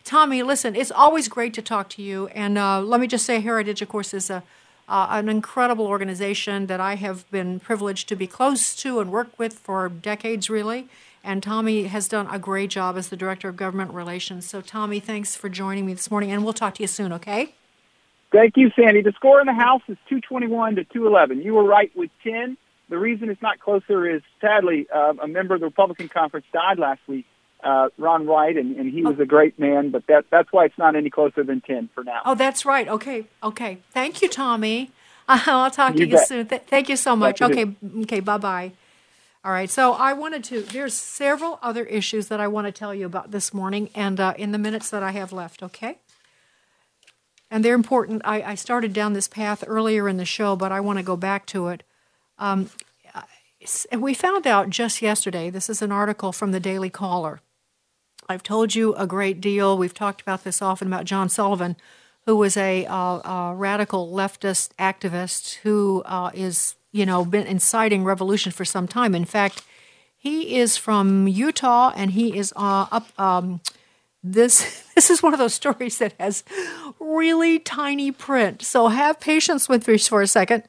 Tommy, 0.03 0.43
listen, 0.43 0.75
it's 0.75 0.91
always 0.91 1.29
great 1.29 1.55
to 1.55 1.63
talk 1.63 1.89
to 1.91 2.03
you. 2.03 2.27
And 2.29 2.59
uh, 2.59 2.81
let 2.81 3.01
me 3.01 3.07
just 3.07 3.25
say, 3.25 3.39
Heritage, 3.39 3.83
of 3.83 3.89
course, 3.89 4.13
is 4.13 4.31
a 4.31 4.43
uh, 4.89 5.07
an 5.11 5.29
incredible 5.29 5.87
organization 5.87 6.67
that 6.67 6.81
I 6.81 6.95
have 6.95 7.31
been 7.31 7.61
privileged 7.61 8.09
to 8.09 8.17
be 8.17 8.27
close 8.27 8.75
to 8.77 9.01
and 9.01 9.13
work 9.13 9.39
with 9.39 9.53
for 9.59 9.89
decades, 9.91 10.49
really. 10.49 10.89
And 11.25 11.43
Tommy 11.43 11.85
has 11.85 12.09
done 12.09 12.27
a 12.31 12.39
great 12.39 12.71
job 12.71 12.97
as 12.97 13.09
the 13.09 13.17
Director 13.17 13.49
of 13.49 13.57
Government 13.57 13.93
Relations. 13.93 14.49
So, 14.49 14.61
Tommy, 14.61 15.01
thanks 15.01 15.37
for 15.37 15.49
joining 15.49 15.87
me 15.87 15.95
this 15.95 16.11
morning, 16.11 16.31
and 16.31 16.45
we'll 16.45 16.53
talk 16.53 16.75
to 16.75 16.83
you 16.83 16.87
soon, 16.87 17.13
okay? 17.13 17.55
Thank 18.31 18.57
you, 18.57 18.71
Sandy. 18.77 19.03
The 19.03 19.13
score 19.13 19.41
in 19.41 19.47
the 19.47 19.55
House 19.55 19.83
is 19.89 19.97
221 20.09 20.77
to 20.77 20.85
211. 20.85 21.43
You 21.43 21.55
were 21.55 21.65
right 21.65 21.91
with 21.97 22.11
10. 22.25 22.57
The 22.89 22.99
reason 22.99 23.31
it's 23.31 23.43
not 23.43 23.59
closer 23.59 24.09
is, 24.09 24.23
sadly, 24.41 24.87
uh, 24.95 25.15
a 25.23 25.29
member 25.29 25.55
of 25.55 25.61
the 25.61 25.67
Republican 25.67 26.09
conference 26.09 26.47
died 26.53 26.79
last 26.79 27.01
week 27.07 27.27
uh, 27.63 27.89
Ron 27.99 28.27
Wyden, 28.27 28.61
and, 28.61 28.77
and 28.77 28.93
he 28.93 29.03
was 29.03 29.19
a 29.19 29.27
great 29.27 29.59
man, 29.59 29.91
but 29.91 30.07
that, 30.07 30.27
that's 30.31 30.53
why 30.53 30.67
it's 30.67 30.79
not 30.79 30.95
any 30.95 31.11
closer 31.11 31.43
than 31.43 31.61
10 31.61 31.91
for 31.95 32.05
now. 32.05 32.23
Oh, 32.25 32.35
that's 32.35 32.65
right. 32.65 32.89
Okay. 32.89 33.27
Okay. 33.43 33.79
Thank 33.91 34.23
you, 34.23 34.29
Tommy. 34.29 34.91
I'll 35.29 35.71
talk 35.71 35.95
to 35.95 35.99
You 35.99 36.07
you, 36.07 36.17
bet. 36.17 36.29
soon. 36.29 36.47
Th- 36.47 36.63
thank 36.67 36.89
you 36.89 36.97
so 36.97 37.17
much. 37.17 37.41
You 37.41 37.47
Okay. 37.47 37.77
Okay. 38.03 38.21
Bye 38.21 38.39
bye. 38.39 38.73
All 39.45 39.53
right. 39.53 39.71
So 39.71 39.93
I 39.93 40.13
wanted 40.13 40.43
to, 40.45 40.63
there's 40.63 40.95
several 40.95 41.59
other 41.63 41.85
issues 41.85 42.29
that 42.29 42.41
I 42.41 42.49
want 42.49 42.67
to 42.67 42.73
tell 42.73 42.95
you 42.95 43.07
about 43.07 43.31
this 43.31 43.55
morning 43.55 43.89
and 43.95 44.19
uh, 44.19 44.35
in 44.37 44.53
the 44.53 44.59
minutes 44.59 44.91
that 44.91 45.03
I 45.03 45.13
have 45.13 45.33
left. 45.33 45.63
Okay. 45.63 45.99
And 47.51 47.65
they're 47.65 47.75
important. 47.75 48.23
I, 48.25 48.43
I 48.43 48.55
started 48.57 48.93
down 48.93 49.13
this 49.13 49.29
path 49.29 49.65
earlier 49.67 50.09
in 50.09 50.17
the 50.17 50.25
show, 50.25 50.55
but 50.57 50.73
I 50.73 50.81
want 50.81 50.99
to 50.99 51.05
go 51.05 51.17
back 51.17 51.47
to 51.47 51.69
it. 51.69 51.83
Um, 52.39 52.71
we 53.97 54.15
found 54.15 54.47
out 54.47 54.71
just 54.71 55.03
yesterday, 55.03 55.51
this 55.51 55.71
is 55.71 55.83
an 55.83 55.93
article 55.93 56.33
from 56.33 56.53
the 56.53 56.61
Daily 56.61 56.91
Caller. 56.91 57.41
I've 58.29 58.43
told 58.43 58.75
you 58.75 58.95
a 58.95 59.07
great 59.07 59.41
deal. 59.41 59.79
We've 59.79 59.95
talked 59.95 60.21
about 60.21 60.45
this 60.45 60.61
often 60.61 60.89
about 60.89 61.07
John 61.07 61.29
Sullivan, 61.29 61.77
who 62.27 62.37
was 62.37 62.57
a, 62.57 62.85
uh, 62.87 62.95
a 62.95 63.55
radical 63.57 64.13
leftist 64.13 64.71
activist 64.79 65.57
who 65.63 66.03
uh, 66.05 66.31
is, 66.35 66.75
you 66.99 67.07
know, 67.07 67.25
been 67.25 67.47
inciting 67.47 68.03
revolution 68.03 68.51
for 68.51 68.65
some 68.65 68.89
time. 68.89 69.15
In 69.15 69.25
fact, 69.25 69.63
he 70.17 70.57
is 70.57 70.77
from 70.77 71.29
Utah, 71.29 71.93
and 71.95 72.11
he 72.11 72.37
is 72.37 72.53
uh, 72.57 72.87
up. 72.91 73.19
Um, 73.19 73.61
this 74.25 74.85
this 74.95 75.11
is 75.11 75.23
one 75.23 75.33
of 75.33 75.39
those 75.39 75.55
stories 75.55 75.99
that 75.99 76.15
has 76.19 76.43
really 76.99 77.61
tiny 77.61 78.11
print. 78.11 78.63
So 78.63 78.89
have 78.89 79.21
patience 79.21 79.69
with 79.69 79.87
me 79.87 79.97
for 79.99 80.23
a 80.23 80.27
second. 80.27 80.65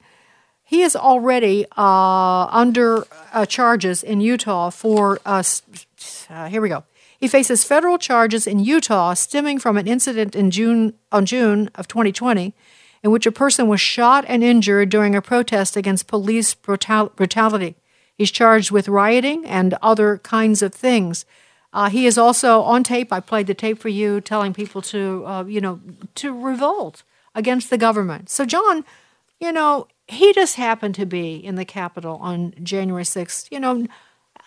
He 0.63 0.83
is 0.83 0.95
already 0.95 1.65
uh, 1.75 2.45
under 2.51 3.07
uh, 3.33 3.47
charges 3.47 4.03
in 4.03 4.21
Utah 4.21 4.69
for. 4.69 5.19
Uh, 5.25 5.43
uh, 6.29 6.47
here 6.47 6.61
we 6.61 6.69
go. 6.69 6.83
He 7.19 7.27
faces 7.27 7.63
federal 7.63 7.97
charges 7.97 8.47
in 8.47 8.59
Utah 8.59 9.13
stemming 9.15 9.59
from 9.59 9.77
an 9.77 9.87
incident 9.87 10.35
in 10.35 10.51
June 10.51 10.93
on 11.11 11.25
June 11.25 11.69
of 11.75 11.87
2020, 11.87 12.53
in 13.03 13.11
which 13.11 13.25
a 13.25 13.31
person 13.31 13.67
was 13.67 13.81
shot 13.81 14.25
and 14.27 14.43
injured 14.43 14.89
during 14.89 15.15
a 15.15 15.21
protest 15.21 15.77
against 15.77 16.07
police 16.07 16.53
brutal- 16.53 17.11
brutality. 17.15 17.75
He's 18.15 18.31
charged 18.31 18.71
with 18.71 18.89
rioting 18.89 19.45
and 19.45 19.75
other 19.81 20.17
kinds 20.17 20.61
of 20.61 20.73
things. 20.73 21.25
Uh, 21.71 21.89
he 21.89 22.05
is 22.05 22.17
also 22.17 22.61
on 22.61 22.83
tape. 22.83 23.13
I 23.13 23.19
played 23.19 23.47
the 23.47 23.53
tape 23.53 23.79
for 23.79 23.89
you, 23.89 24.19
telling 24.19 24.53
people 24.53 24.81
to, 24.83 25.23
uh, 25.25 25.43
you 25.45 25.61
know, 25.61 25.79
to 26.15 26.33
revolt 26.37 27.03
against 27.35 27.69
the 27.69 27.77
government. 27.77 28.29
So 28.29 28.45
John, 28.45 28.83
you 29.39 29.51
know, 29.51 29.87
he 30.07 30.33
just 30.33 30.55
happened 30.55 30.95
to 30.95 31.05
be 31.05 31.35
in 31.35 31.55
the 31.55 31.65
Capitol 31.65 32.17
on 32.21 32.53
January 32.61 33.03
6th. 33.03 33.47
You 33.51 33.59
know, 33.59 33.85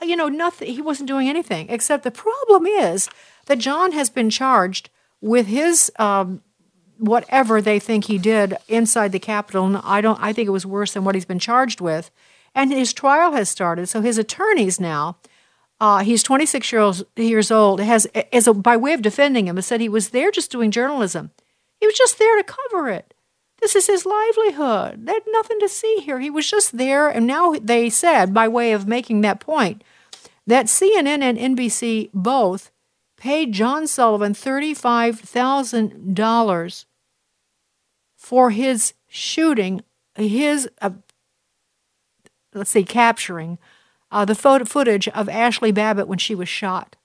you 0.02 0.16
know, 0.16 0.28
nothing. 0.28 0.74
He 0.74 0.82
wasn't 0.82 1.08
doing 1.08 1.28
anything. 1.28 1.68
Except 1.68 2.02
the 2.02 2.10
problem 2.10 2.66
is 2.66 3.08
that 3.46 3.58
John 3.58 3.92
has 3.92 4.10
been 4.10 4.28
charged 4.28 4.90
with 5.20 5.46
his 5.46 5.90
um, 5.98 6.42
whatever 7.02 7.60
they 7.60 7.78
think 7.78 8.04
he 8.04 8.16
did 8.16 8.56
inside 8.68 9.12
the 9.12 9.18
Capitol. 9.18 9.66
And 9.66 9.78
I 9.78 10.00
don't. 10.00 10.22
I 10.22 10.32
think 10.32 10.46
it 10.46 10.52
was 10.52 10.64
worse 10.64 10.94
than 10.94 11.04
what 11.04 11.14
he's 11.14 11.24
been 11.24 11.38
charged 11.38 11.80
with. 11.80 12.10
And 12.54 12.72
his 12.72 12.92
trial 12.92 13.32
has 13.32 13.48
started. 13.48 13.88
So 13.88 14.00
his 14.00 14.18
attorneys 14.18 14.80
now. 14.80 15.16
Uh, 15.80 16.04
he's 16.04 16.22
26 16.22 16.70
years, 16.70 17.02
years 17.16 17.50
old. 17.50 17.80
Has 17.80 18.06
as 18.32 18.46
a, 18.46 18.54
by 18.54 18.76
way 18.76 18.92
of 18.92 19.02
defending 19.02 19.48
him, 19.48 19.56
has 19.56 19.66
said 19.66 19.80
he 19.80 19.88
was 19.88 20.10
there 20.10 20.30
just 20.30 20.52
doing 20.52 20.70
journalism. 20.70 21.32
He 21.80 21.86
was 21.86 21.96
just 21.96 22.20
there 22.20 22.36
to 22.36 22.44
cover 22.44 22.88
it. 22.88 23.14
This 23.60 23.74
is 23.74 23.88
his 23.88 24.06
livelihood. 24.06 25.06
They 25.06 25.12
had 25.12 25.22
nothing 25.28 25.58
to 25.60 25.68
see 25.68 25.96
here. 26.04 26.20
He 26.20 26.30
was 26.30 26.48
just 26.48 26.78
there. 26.78 27.08
And 27.08 27.26
now 27.26 27.54
they 27.60 27.90
said, 27.90 28.32
by 28.32 28.46
way 28.46 28.70
of 28.72 28.86
making 28.86 29.22
that 29.22 29.40
point, 29.40 29.82
that 30.46 30.66
CNN 30.66 31.22
and 31.22 31.38
NBC 31.38 32.10
both 32.14 32.70
paid 33.16 33.52
John 33.52 33.86
Sullivan 33.86 34.34
$35,000 34.34 36.84
for 38.32 38.48
his 38.48 38.94
shooting, 39.08 39.82
his, 40.14 40.66
uh, 40.80 40.88
let's 42.54 42.70
say, 42.70 42.82
capturing 42.82 43.58
uh, 44.10 44.24
the 44.24 44.34
photo 44.34 44.64
footage 44.64 45.06
of 45.08 45.26
Ashli 45.26 45.74
Babbitt 45.74 46.08
when 46.08 46.16
she 46.16 46.34
was 46.34 46.48
shot. 46.48 46.96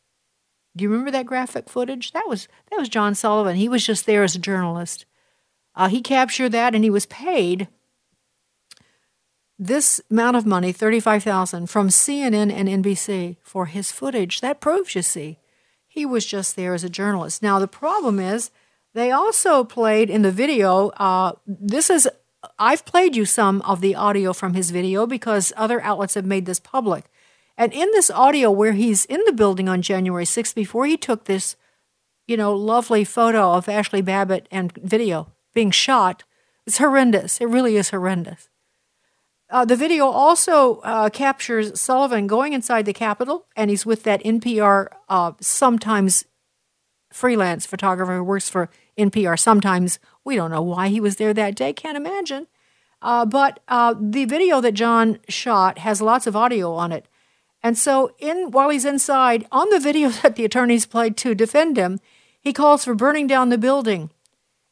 Do 0.74 0.84
you 0.84 0.90
remember 0.90 1.12
that 1.12 1.26
graphic 1.26 1.68
footage? 1.68 2.14
That 2.14 2.30
was 2.30 2.48
that 2.72 2.80
was 2.80 2.88
John 2.88 3.14
Sullivan. 3.14 3.58
He 3.58 3.68
was 3.68 3.86
just 3.86 4.06
there 4.06 4.24
as 4.24 4.36
a 4.36 4.40
journalist. 4.40 5.06
Uh, 5.76 5.90
he 5.90 6.00
captured 6.00 6.54
that, 6.54 6.74
and 6.74 6.86
he 6.86 6.90
was 6.90 7.06
paid 7.08 7.68
this 9.60 10.00
amount 10.10 10.38
of 10.38 10.46
money, 10.46 10.72
35000 10.72 11.68
from 11.68 11.90
CNN 11.90 12.54
and 12.54 12.86
NBC 12.86 13.36
for 13.44 13.66
his 13.66 13.92
footage. 13.92 14.40
That 14.40 14.62
proves, 14.62 14.96
you 14.96 15.02
see, 15.02 15.40
he 15.90 16.06
was 16.06 16.26
just 16.26 16.56
there 16.56 16.74
as 16.74 16.86
a 16.86 16.90
journalist. 16.90 17.44
Now, 17.44 17.60
the 17.60 17.68
problem 17.68 18.18
is 18.18 18.50
they 18.98 19.12
also 19.12 19.64
played 19.64 20.10
in 20.10 20.24
the 20.24 20.32
video, 20.32 20.88
uh, 20.98 21.34
this 21.46 21.92
is, 21.92 22.10
I've 22.58 22.84
played 22.84 23.16
you 23.16 23.26
some 23.26 23.62
of 23.62 23.80
the 23.80 23.94
audio 23.94 24.34
from 24.34 24.56
his 24.56 24.72
video 24.72 25.06
because 25.06 25.54
other 25.56 25.80
outlets 25.82 26.16
have 26.16 26.26
made 26.26 26.48
this 26.48 26.60
public. 26.60 27.06
And 27.60 27.72
in 27.74 27.90
this 27.92 28.10
audio 28.10 28.50
where 28.50 28.74
he's 28.74 29.06
in 29.06 29.24
the 29.26 29.34
building 29.34 29.70
on 29.70 29.84
January 29.84 30.26
6th, 30.26 30.56
before 30.56 30.88
he 30.88 30.98
took 30.98 31.26
this, 31.26 31.56
you 32.28 32.38
know, 32.38 32.56
lovely 32.56 33.04
photo 33.04 33.52
of 33.54 33.68
Ashli 33.68 34.04
Babbitt 34.04 34.48
and 34.50 34.74
video 34.74 35.32
being 35.54 35.70
shot, 35.70 36.24
it's 36.66 36.80
horrendous. 36.80 37.40
It 37.40 37.46
really 37.46 37.78
is 37.78 37.92
horrendous. 37.92 38.50
Uh, 39.48 39.64
the 39.64 39.76
video 39.76 40.08
also 40.08 40.78
uh, 40.80 41.10
captures 41.10 41.80
Sullivan 41.80 42.26
going 42.26 42.54
inside 42.54 42.88
the 42.88 42.94
Capitol, 42.94 43.46
and 43.56 43.70
he's 43.70 43.86
with 43.86 44.02
that 44.04 44.24
NPR, 44.24 44.88
uh, 45.08 45.34
sometimes 45.40 46.26
freelance 47.12 47.68
photographer 47.68 48.18
who 48.18 48.24
works 48.24 48.50
for 48.50 48.70
NPR. 48.98 49.40
Sometimes 49.40 50.00
we 50.24 50.36
don't 50.36 50.52
know 50.52 50.62
why 50.62 50.90
he 50.90 51.00
was 51.00 51.18
there 51.18 51.34
that 51.34 51.56
day, 51.56 51.74
can't 51.74 51.98
imagine. 51.98 52.48
Uh, 53.02 53.26
but 53.26 53.60
uh, 53.68 53.94
the 54.00 54.26
video 54.26 54.60
that 54.62 54.74
John 54.74 55.20
shot 55.30 55.80
has 55.80 56.02
lots 56.02 56.28
of 56.28 56.36
audio 56.36 56.74
on 56.74 56.92
it. 56.92 57.08
And 57.64 57.78
so, 57.78 58.12
in 58.20 58.52
while 58.52 58.70
he's 58.70 58.86
inside, 58.86 59.48
on 59.52 59.70
the 59.70 59.80
video 59.80 60.10
that 60.22 60.36
the 60.36 60.46
attorneys 60.46 60.86
played 60.86 61.18
to 61.18 61.36
defend 61.36 61.78
him, 61.78 62.00
he 62.40 62.54
calls 62.54 62.86
for 62.86 62.96
burning 62.96 63.28
down 63.28 63.50
the 63.50 63.58
building 63.58 64.10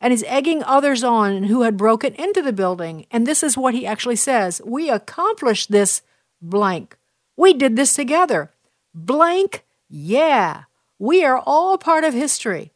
and 0.01 0.13
is 0.13 0.23
egging 0.27 0.63
others 0.63 1.03
on 1.03 1.43
who 1.43 1.63
had 1.63 1.77
broken 1.77 2.13
into 2.15 2.41
the 2.41 2.53
building. 2.53 3.05
And 3.11 3.25
this 3.25 3.43
is 3.43 3.57
what 3.57 3.73
he 3.73 3.85
actually 3.85 4.15
says 4.17 4.61
We 4.65 4.89
accomplished 4.89 5.71
this 5.71 6.01
blank. 6.41 6.97
We 7.37 7.53
did 7.53 7.75
this 7.75 7.95
together. 7.95 8.51
Blank, 8.93 9.65
yeah. 9.89 10.63
We 10.99 11.25
are 11.25 11.41
all 11.45 11.77
part 11.77 12.03
of 12.03 12.13
history. 12.13 12.71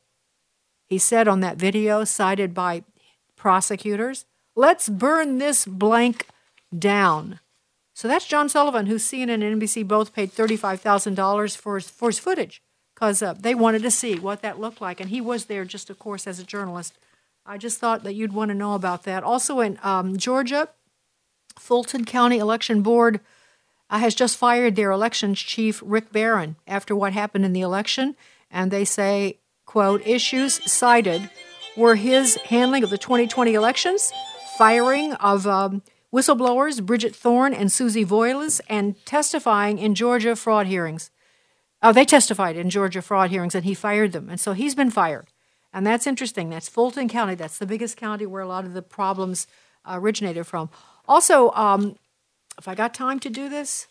He 0.90 0.98
said 0.98 1.28
on 1.28 1.40
that 1.42 1.58
video, 1.58 2.04
cited 2.04 2.54
by 2.54 2.84
prosecutors, 3.36 4.26
let's 4.56 4.90
burn 4.90 5.38
this 5.38 5.66
blank 5.66 6.28
down. 6.78 7.40
So 7.94 8.08
that's 8.08 8.26
John 8.26 8.50
Sullivan, 8.50 8.88
who 8.88 8.96
CNN 8.96 9.44
and 9.44 9.62
NBC 9.62 9.88
both 9.88 10.14
paid 10.14 10.32
$35,000 10.32 11.56
for 11.56 11.76
his, 11.76 11.90
for 11.90 12.10
his 12.10 12.20
footage 12.20 12.62
because 12.96 13.22
uh, 13.22 13.34
they 13.34 13.54
wanted 13.54 13.84
to 13.84 13.92
see 13.92 14.18
what 14.18 14.42
that 14.42 14.60
looked 14.60 14.82
like. 14.82 15.00
And 15.00 15.10
he 15.10 15.22
was 15.22 15.46
there 15.46 15.64
just, 15.64 15.90
of 15.90 16.00
course, 16.00 16.26
as 16.26 16.40
a 16.40 16.44
journalist 16.44 16.98
I 17.50 17.58
just 17.58 17.80
thought 17.80 18.04
that 18.04 18.14
you'd 18.14 18.32
want 18.32 18.50
to 18.50 18.56
know 18.56 18.76
about 18.76 19.04
that. 19.04 19.24
Also 19.24 19.60
in 19.60 19.80
um, 19.82 20.18
Georgia, 20.18 20.70
Fulton 21.58 22.06
County 22.06 22.38
Election 22.38 22.84
Board 22.84 23.22
uh, 23.90 23.98
has 23.98 24.14
just 24.14 24.38
fired 24.38 24.76
their 24.76 24.92
elections 24.92 25.40
chief, 25.40 25.82
Rick 25.84 26.12
Barron, 26.12 26.58
after 26.68 26.96
what 26.96 27.14
happened 27.14 27.46
in 27.46 27.54
the 27.54 27.62
election. 27.62 28.16
And 28.52 28.70
they 28.70 28.86
say, 28.86 29.40
quote, 29.70 30.02
issues 30.04 30.60
cited 30.66 31.30
were 31.78 31.94
his 31.94 32.38
handling 32.38 32.84
of 32.84 32.90
the 32.90 32.98
2020 32.98 33.54
elections, 33.54 34.12
firing 34.58 35.14
of 35.14 35.46
um, 35.46 35.84
whistleblowers 36.12 36.84
Bridget 36.84 37.16
Thorne 37.16 37.54
and 37.54 37.72
Susie 37.72 38.04
Voyles, 38.04 38.62
and 38.68 38.96
testifying 39.06 39.78
in 39.78 39.94
Georgia 39.94 40.36
fraud 40.36 40.66
hearings. 40.66 41.12
Oh, 41.84 41.94
they 41.94 42.04
testified 42.04 42.58
in 42.58 42.72
Georgia 42.72 43.04
fraud 43.04 43.30
hearings, 43.30 43.54
and 43.54 43.64
he 43.64 43.76
fired 43.76 44.12
them. 44.12 44.28
And 44.28 44.40
so 44.40 44.54
he's 44.54 44.74
been 44.74 44.90
fired. 44.90 45.28
And 45.72 45.86
that's 45.86 46.08
interesting. 46.08 46.50
That's 46.50 46.68
Fulton 46.68 47.08
County. 47.08 47.36
That's 47.36 47.60
the 47.60 47.68
biggest 47.68 47.96
county 47.96 48.26
where 48.26 48.42
a 48.42 48.48
lot 48.48 48.66
of 48.66 48.74
the 48.74 48.82
problems 48.82 49.46
uh, 49.86 50.00
originated 50.02 50.48
from. 50.48 50.72
Also, 51.08 51.52
um, 51.52 51.96
if 52.58 52.68
I 52.68 52.74
got 52.74 52.96
time 52.96 53.20
to 53.20 53.30
do 53.30 53.50
this, 53.50 53.86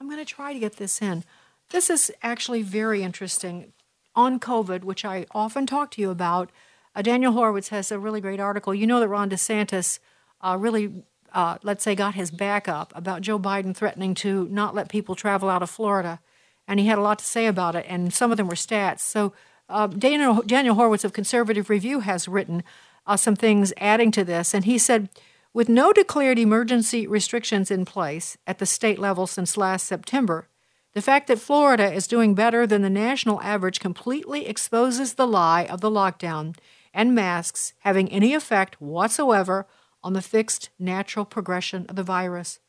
I'm 0.00 0.06
going 0.08 0.24
to 0.24 0.24
try 0.24 0.52
to 0.52 0.60
get 0.60 0.76
this 0.76 1.02
in. 1.02 1.24
This 1.70 1.90
is 1.90 2.12
actually 2.22 2.62
very 2.62 3.02
interesting. 3.02 3.72
On 4.16 4.38
COVID, 4.38 4.84
which 4.84 5.04
I 5.04 5.26
often 5.32 5.66
talk 5.66 5.90
to 5.92 6.00
you 6.00 6.10
about, 6.10 6.50
uh, 6.94 7.02
Daniel 7.02 7.32
Horowitz 7.32 7.68
has 7.68 7.90
a 7.90 7.98
really 7.98 8.20
great 8.20 8.40
article. 8.40 8.74
You 8.74 8.86
know 8.86 9.00
that 9.00 9.08
Ron 9.08 9.30
DeSantis 9.30 9.98
uh, 10.40 10.56
really, 10.58 11.04
uh, 11.32 11.58
let's 11.62 11.82
say, 11.82 11.94
got 11.94 12.14
his 12.14 12.30
back 12.30 12.68
up 12.68 12.92
about 12.94 13.22
Joe 13.22 13.38
Biden 13.38 13.74
threatening 13.74 14.14
to 14.16 14.46
not 14.50 14.74
let 14.74 14.88
people 14.88 15.14
travel 15.14 15.50
out 15.50 15.62
of 15.62 15.70
Florida. 15.70 16.20
And 16.68 16.78
he 16.78 16.86
had 16.86 16.98
a 16.98 17.02
lot 17.02 17.18
to 17.18 17.24
say 17.24 17.46
about 17.46 17.74
it, 17.74 17.84
and 17.88 18.14
some 18.14 18.30
of 18.30 18.36
them 18.36 18.46
were 18.46 18.54
stats. 18.54 19.00
So 19.00 19.32
uh, 19.68 19.88
Daniel, 19.88 20.42
Daniel 20.42 20.76
Horowitz 20.76 21.04
of 21.04 21.12
Conservative 21.12 21.68
Review 21.68 22.00
has 22.00 22.28
written 22.28 22.62
uh, 23.06 23.16
some 23.16 23.36
things 23.36 23.72
adding 23.78 24.10
to 24.12 24.24
this, 24.24 24.54
and 24.54 24.64
he 24.64 24.78
said, 24.78 25.08
with 25.52 25.68
no 25.68 25.92
declared 25.92 26.38
emergency 26.38 27.06
restrictions 27.06 27.70
in 27.70 27.84
place 27.84 28.36
at 28.46 28.58
the 28.58 28.66
state 28.66 28.98
level 28.98 29.26
since 29.26 29.56
last 29.56 29.86
September, 29.86 30.48
the 30.94 31.02
fact 31.02 31.26
that 31.26 31.40
Florida 31.40 31.92
is 31.92 32.06
doing 32.06 32.34
better 32.34 32.66
than 32.66 32.82
the 32.82 32.90
national 32.90 33.40
average 33.42 33.80
completely 33.80 34.46
exposes 34.46 35.14
the 35.14 35.26
lie 35.26 35.64
of 35.64 35.80
the 35.80 35.90
lockdown 35.90 36.56
and 36.92 37.14
masks 37.14 37.72
having 37.80 38.08
any 38.10 38.32
effect 38.32 38.80
whatsoever 38.80 39.66
on 40.04 40.12
the 40.12 40.22
fixed 40.22 40.70
natural 40.78 41.24
progression 41.24 41.84
of 41.88 41.96
the 41.96 42.04
virus. 42.04 42.60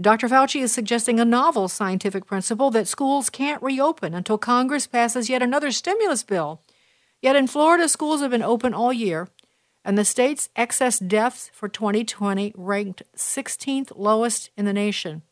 Dr. 0.00 0.28
Fauci 0.28 0.60
is 0.62 0.72
suggesting 0.72 1.20
a 1.20 1.24
novel 1.24 1.68
scientific 1.68 2.26
principle 2.26 2.70
that 2.70 2.88
schools 2.88 3.30
can't 3.30 3.62
reopen 3.62 4.14
until 4.14 4.38
Congress 4.38 4.86
passes 4.86 5.28
yet 5.28 5.42
another 5.42 5.70
stimulus 5.70 6.22
bill. 6.22 6.62
Yet 7.20 7.36
in 7.36 7.46
Florida, 7.46 7.88
schools 7.88 8.20
have 8.20 8.30
been 8.30 8.42
open 8.42 8.74
all 8.74 8.92
year, 8.92 9.28
and 9.84 9.96
the 9.96 10.04
state's 10.04 10.48
excess 10.56 10.98
deaths 10.98 11.50
for 11.52 11.68
2020 11.68 12.54
ranked 12.56 13.02
16th 13.16 13.92
lowest 13.94 14.50
in 14.56 14.64
the 14.64 14.72
nation. 14.72 15.22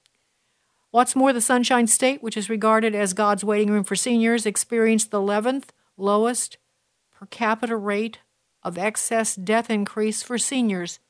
What's 0.93 1.17
more, 1.17 1.33
the 1.33 1.41
Sunshine 1.41 1.87
State, 1.87 2.23
which 2.23 2.37
is 2.37 2.51
regarded 2.51 2.95
as 2.95 3.15
God's 3.15 3.43
waiting 3.43 3.71
room 3.71 3.83
for 3.83 3.97
seniors, 3.97 4.45
experienced 4.45 5.11
the 5.11 5.19
11th 5.19 5.71
lowest 5.97 6.59
per 7.11 7.25
capita 7.25 7.77
rate 7.77 8.19
of 8.63 8.77
excess 8.77 9.35
death 9.35 9.71
increase 9.71 10.23
for 10.23 10.37
seniors 10.37 11.01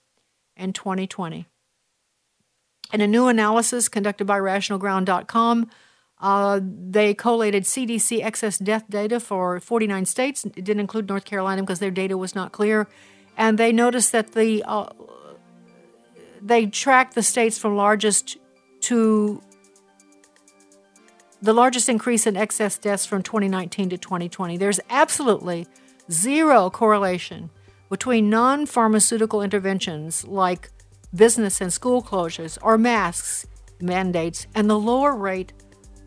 in 0.56 0.72
2020. 0.72 1.48
In 2.92 3.00
a 3.00 3.08
new 3.08 3.26
analysis 3.26 3.88
conducted 3.88 4.24
by 4.24 4.38
RationalGround.com, 4.38 5.68
uh, 6.20 6.60
they 6.62 7.12
collated 7.12 7.64
CDC 7.64 8.22
excess 8.22 8.58
death 8.58 8.84
data 8.88 9.18
for 9.18 9.58
49 9.58 10.04
states. 10.04 10.44
It 10.44 10.62
didn't 10.64 10.78
include 10.78 11.08
North 11.08 11.24
Carolina 11.24 11.60
because 11.62 11.80
their 11.80 11.90
data 11.90 12.16
was 12.16 12.36
not 12.36 12.52
clear. 12.52 12.86
And 13.36 13.58
they 13.58 13.72
noticed 13.72 14.12
that 14.12 14.30
the 14.32 14.62
uh, 14.64 14.90
they 16.40 16.66
tracked 16.66 17.16
the 17.16 17.22
states 17.24 17.58
from 17.58 17.74
largest 17.74 18.36
to 18.82 19.42
the 21.42 21.52
largest 21.52 21.88
increase 21.88 22.26
in 22.26 22.36
excess 22.36 22.78
deaths 22.78 23.04
from 23.04 23.22
2019 23.22 23.90
to 23.90 23.98
2020. 23.98 24.56
There's 24.56 24.78
absolutely 24.88 25.66
zero 26.10 26.70
correlation 26.70 27.50
between 27.90 28.30
non 28.30 28.64
pharmaceutical 28.64 29.42
interventions 29.42 30.24
like 30.24 30.70
business 31.14 31.60
and 31.60 31.72
school 31.72 32.00
closures, 32.00 32.56
or 32.62 32.78
masks 32.78 33.46
mandates, 33.80 34.46
and 34.54 34.70
the 34.70 34.78
lower 34.78 35.14
rate 35.14 35.52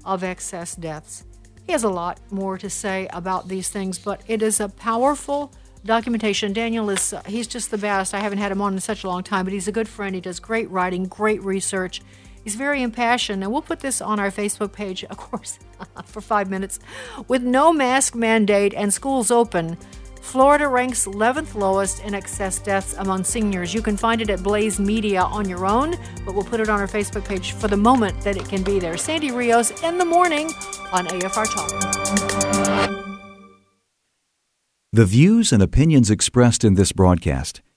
of 0.04 0.24
excess 0.24 0.76
deaths. 0.76 1.26
He 1.66 1.74
has 1.74 1.84
a 1.84 1.90
lot 1.90 2.20
more 2.32 2.58
to 2.58 2.70
say 2.70 3.08
about 3.12 3.48
these 3.48 3.70
things, 3.70 4.00
but 4.00 4.22
it 4.28 4.42
is 4.42 4.60
a 4.60 4.70
powerful 4.70 5.52
documentation. 5.84 6.54
Daniel 6.54 6.90
is, 6.90 7.14
uh, 7.14 7.22
he's 7.28 7.48
just 7.48 7.72
the 7.72 7.78
best. 7.78 8.14
I 8.14 8.20
haven't 8.20 8.40
had 8.40 8.52
him 8.52 8.62
on 8.62 8.74
in 8.74 8.80
such 8.80 9.04
a 9.04 9.08
long 9.08 9.24
time, 9.24 9.46
but 9.46 9.54
he's 9.54 9.68
a 9.68 9.72
good 9.72 9.88
friend. 9.88 10.16
He 10.16 10.22
does 10.22 10.40
great 10.40 10.70
writing, 10.72 11.06
great 11.06 11.44
research. 11.44 12.02
He's 12.46 12.54
very 12.54 12.84
impassioned, 12.84 13.41
and 13.41 13.52
we'll 13.52 13.64
put 13.64 13.80
this 13.80 14.02
on 14.02 14.20
our 14.20 14.30
Facebook 14.30 14.72
page, 14.72 15.04
of 15.06 15.18
course, 15.18 15.58
for 16.06 16.22
five 16.22 16.48
minutes. 16.48 16.80
With 17.28 17.41
no 17.41 17.74
mask 17.74 18.14
mandate 18.14 18.76
and 18.76 18.93
schools 18.93 19.32
open, 19.32 19.78
Florida 20.22 20.68
ranks 20.68 21.08
11th 21.08 21.56
lowest 21.56 22.04
in 22.04 22.14
excess 22.14 22.60
deaths 22.60 22.93
among 23.00 23.24
seniors. 23.24 23.74
You 23.74 23.82
can 23.82 23.98
find 23.98 24.22
it 24.22 24.30
at 24.30 24.43
Blaze 24.43 24.80
Media 24.80 25.24
on 25.24 25.50
your 25.50 25.66
own, 25.66 25.96
but 26.24 26.36
we'll 26.36 26.43
put 26.43 26.60
it 26.60 26.70
on 26.70 26.80
our 26.80 26.88
Facebook 26.88 27.26
page 27.26 27.54
for 27.54 27.68
the 27.68 27.78
moment 27.78 28.22
that 28.22 28.38
it 28.38 28.48
can 28.48 28.62
be 28.62 28.78
there. 28.78 28.96
Sandy 28.96 29.32
Rios 29.32 29.72
in 29.82 29.98
the 29.98 30.06
morning 30.06 30.46
on 30.91 31.08
AFR 31.08 31.52
Talk. 31.52 31.72
The 34.93 35.06
views 35.06 35.52
and 35.52 35.64
opinions 35.64 36.12
expressed 36.12 36.64
in 36.64 36.76
this 36.76 36.91
broadcast 36.91 37.62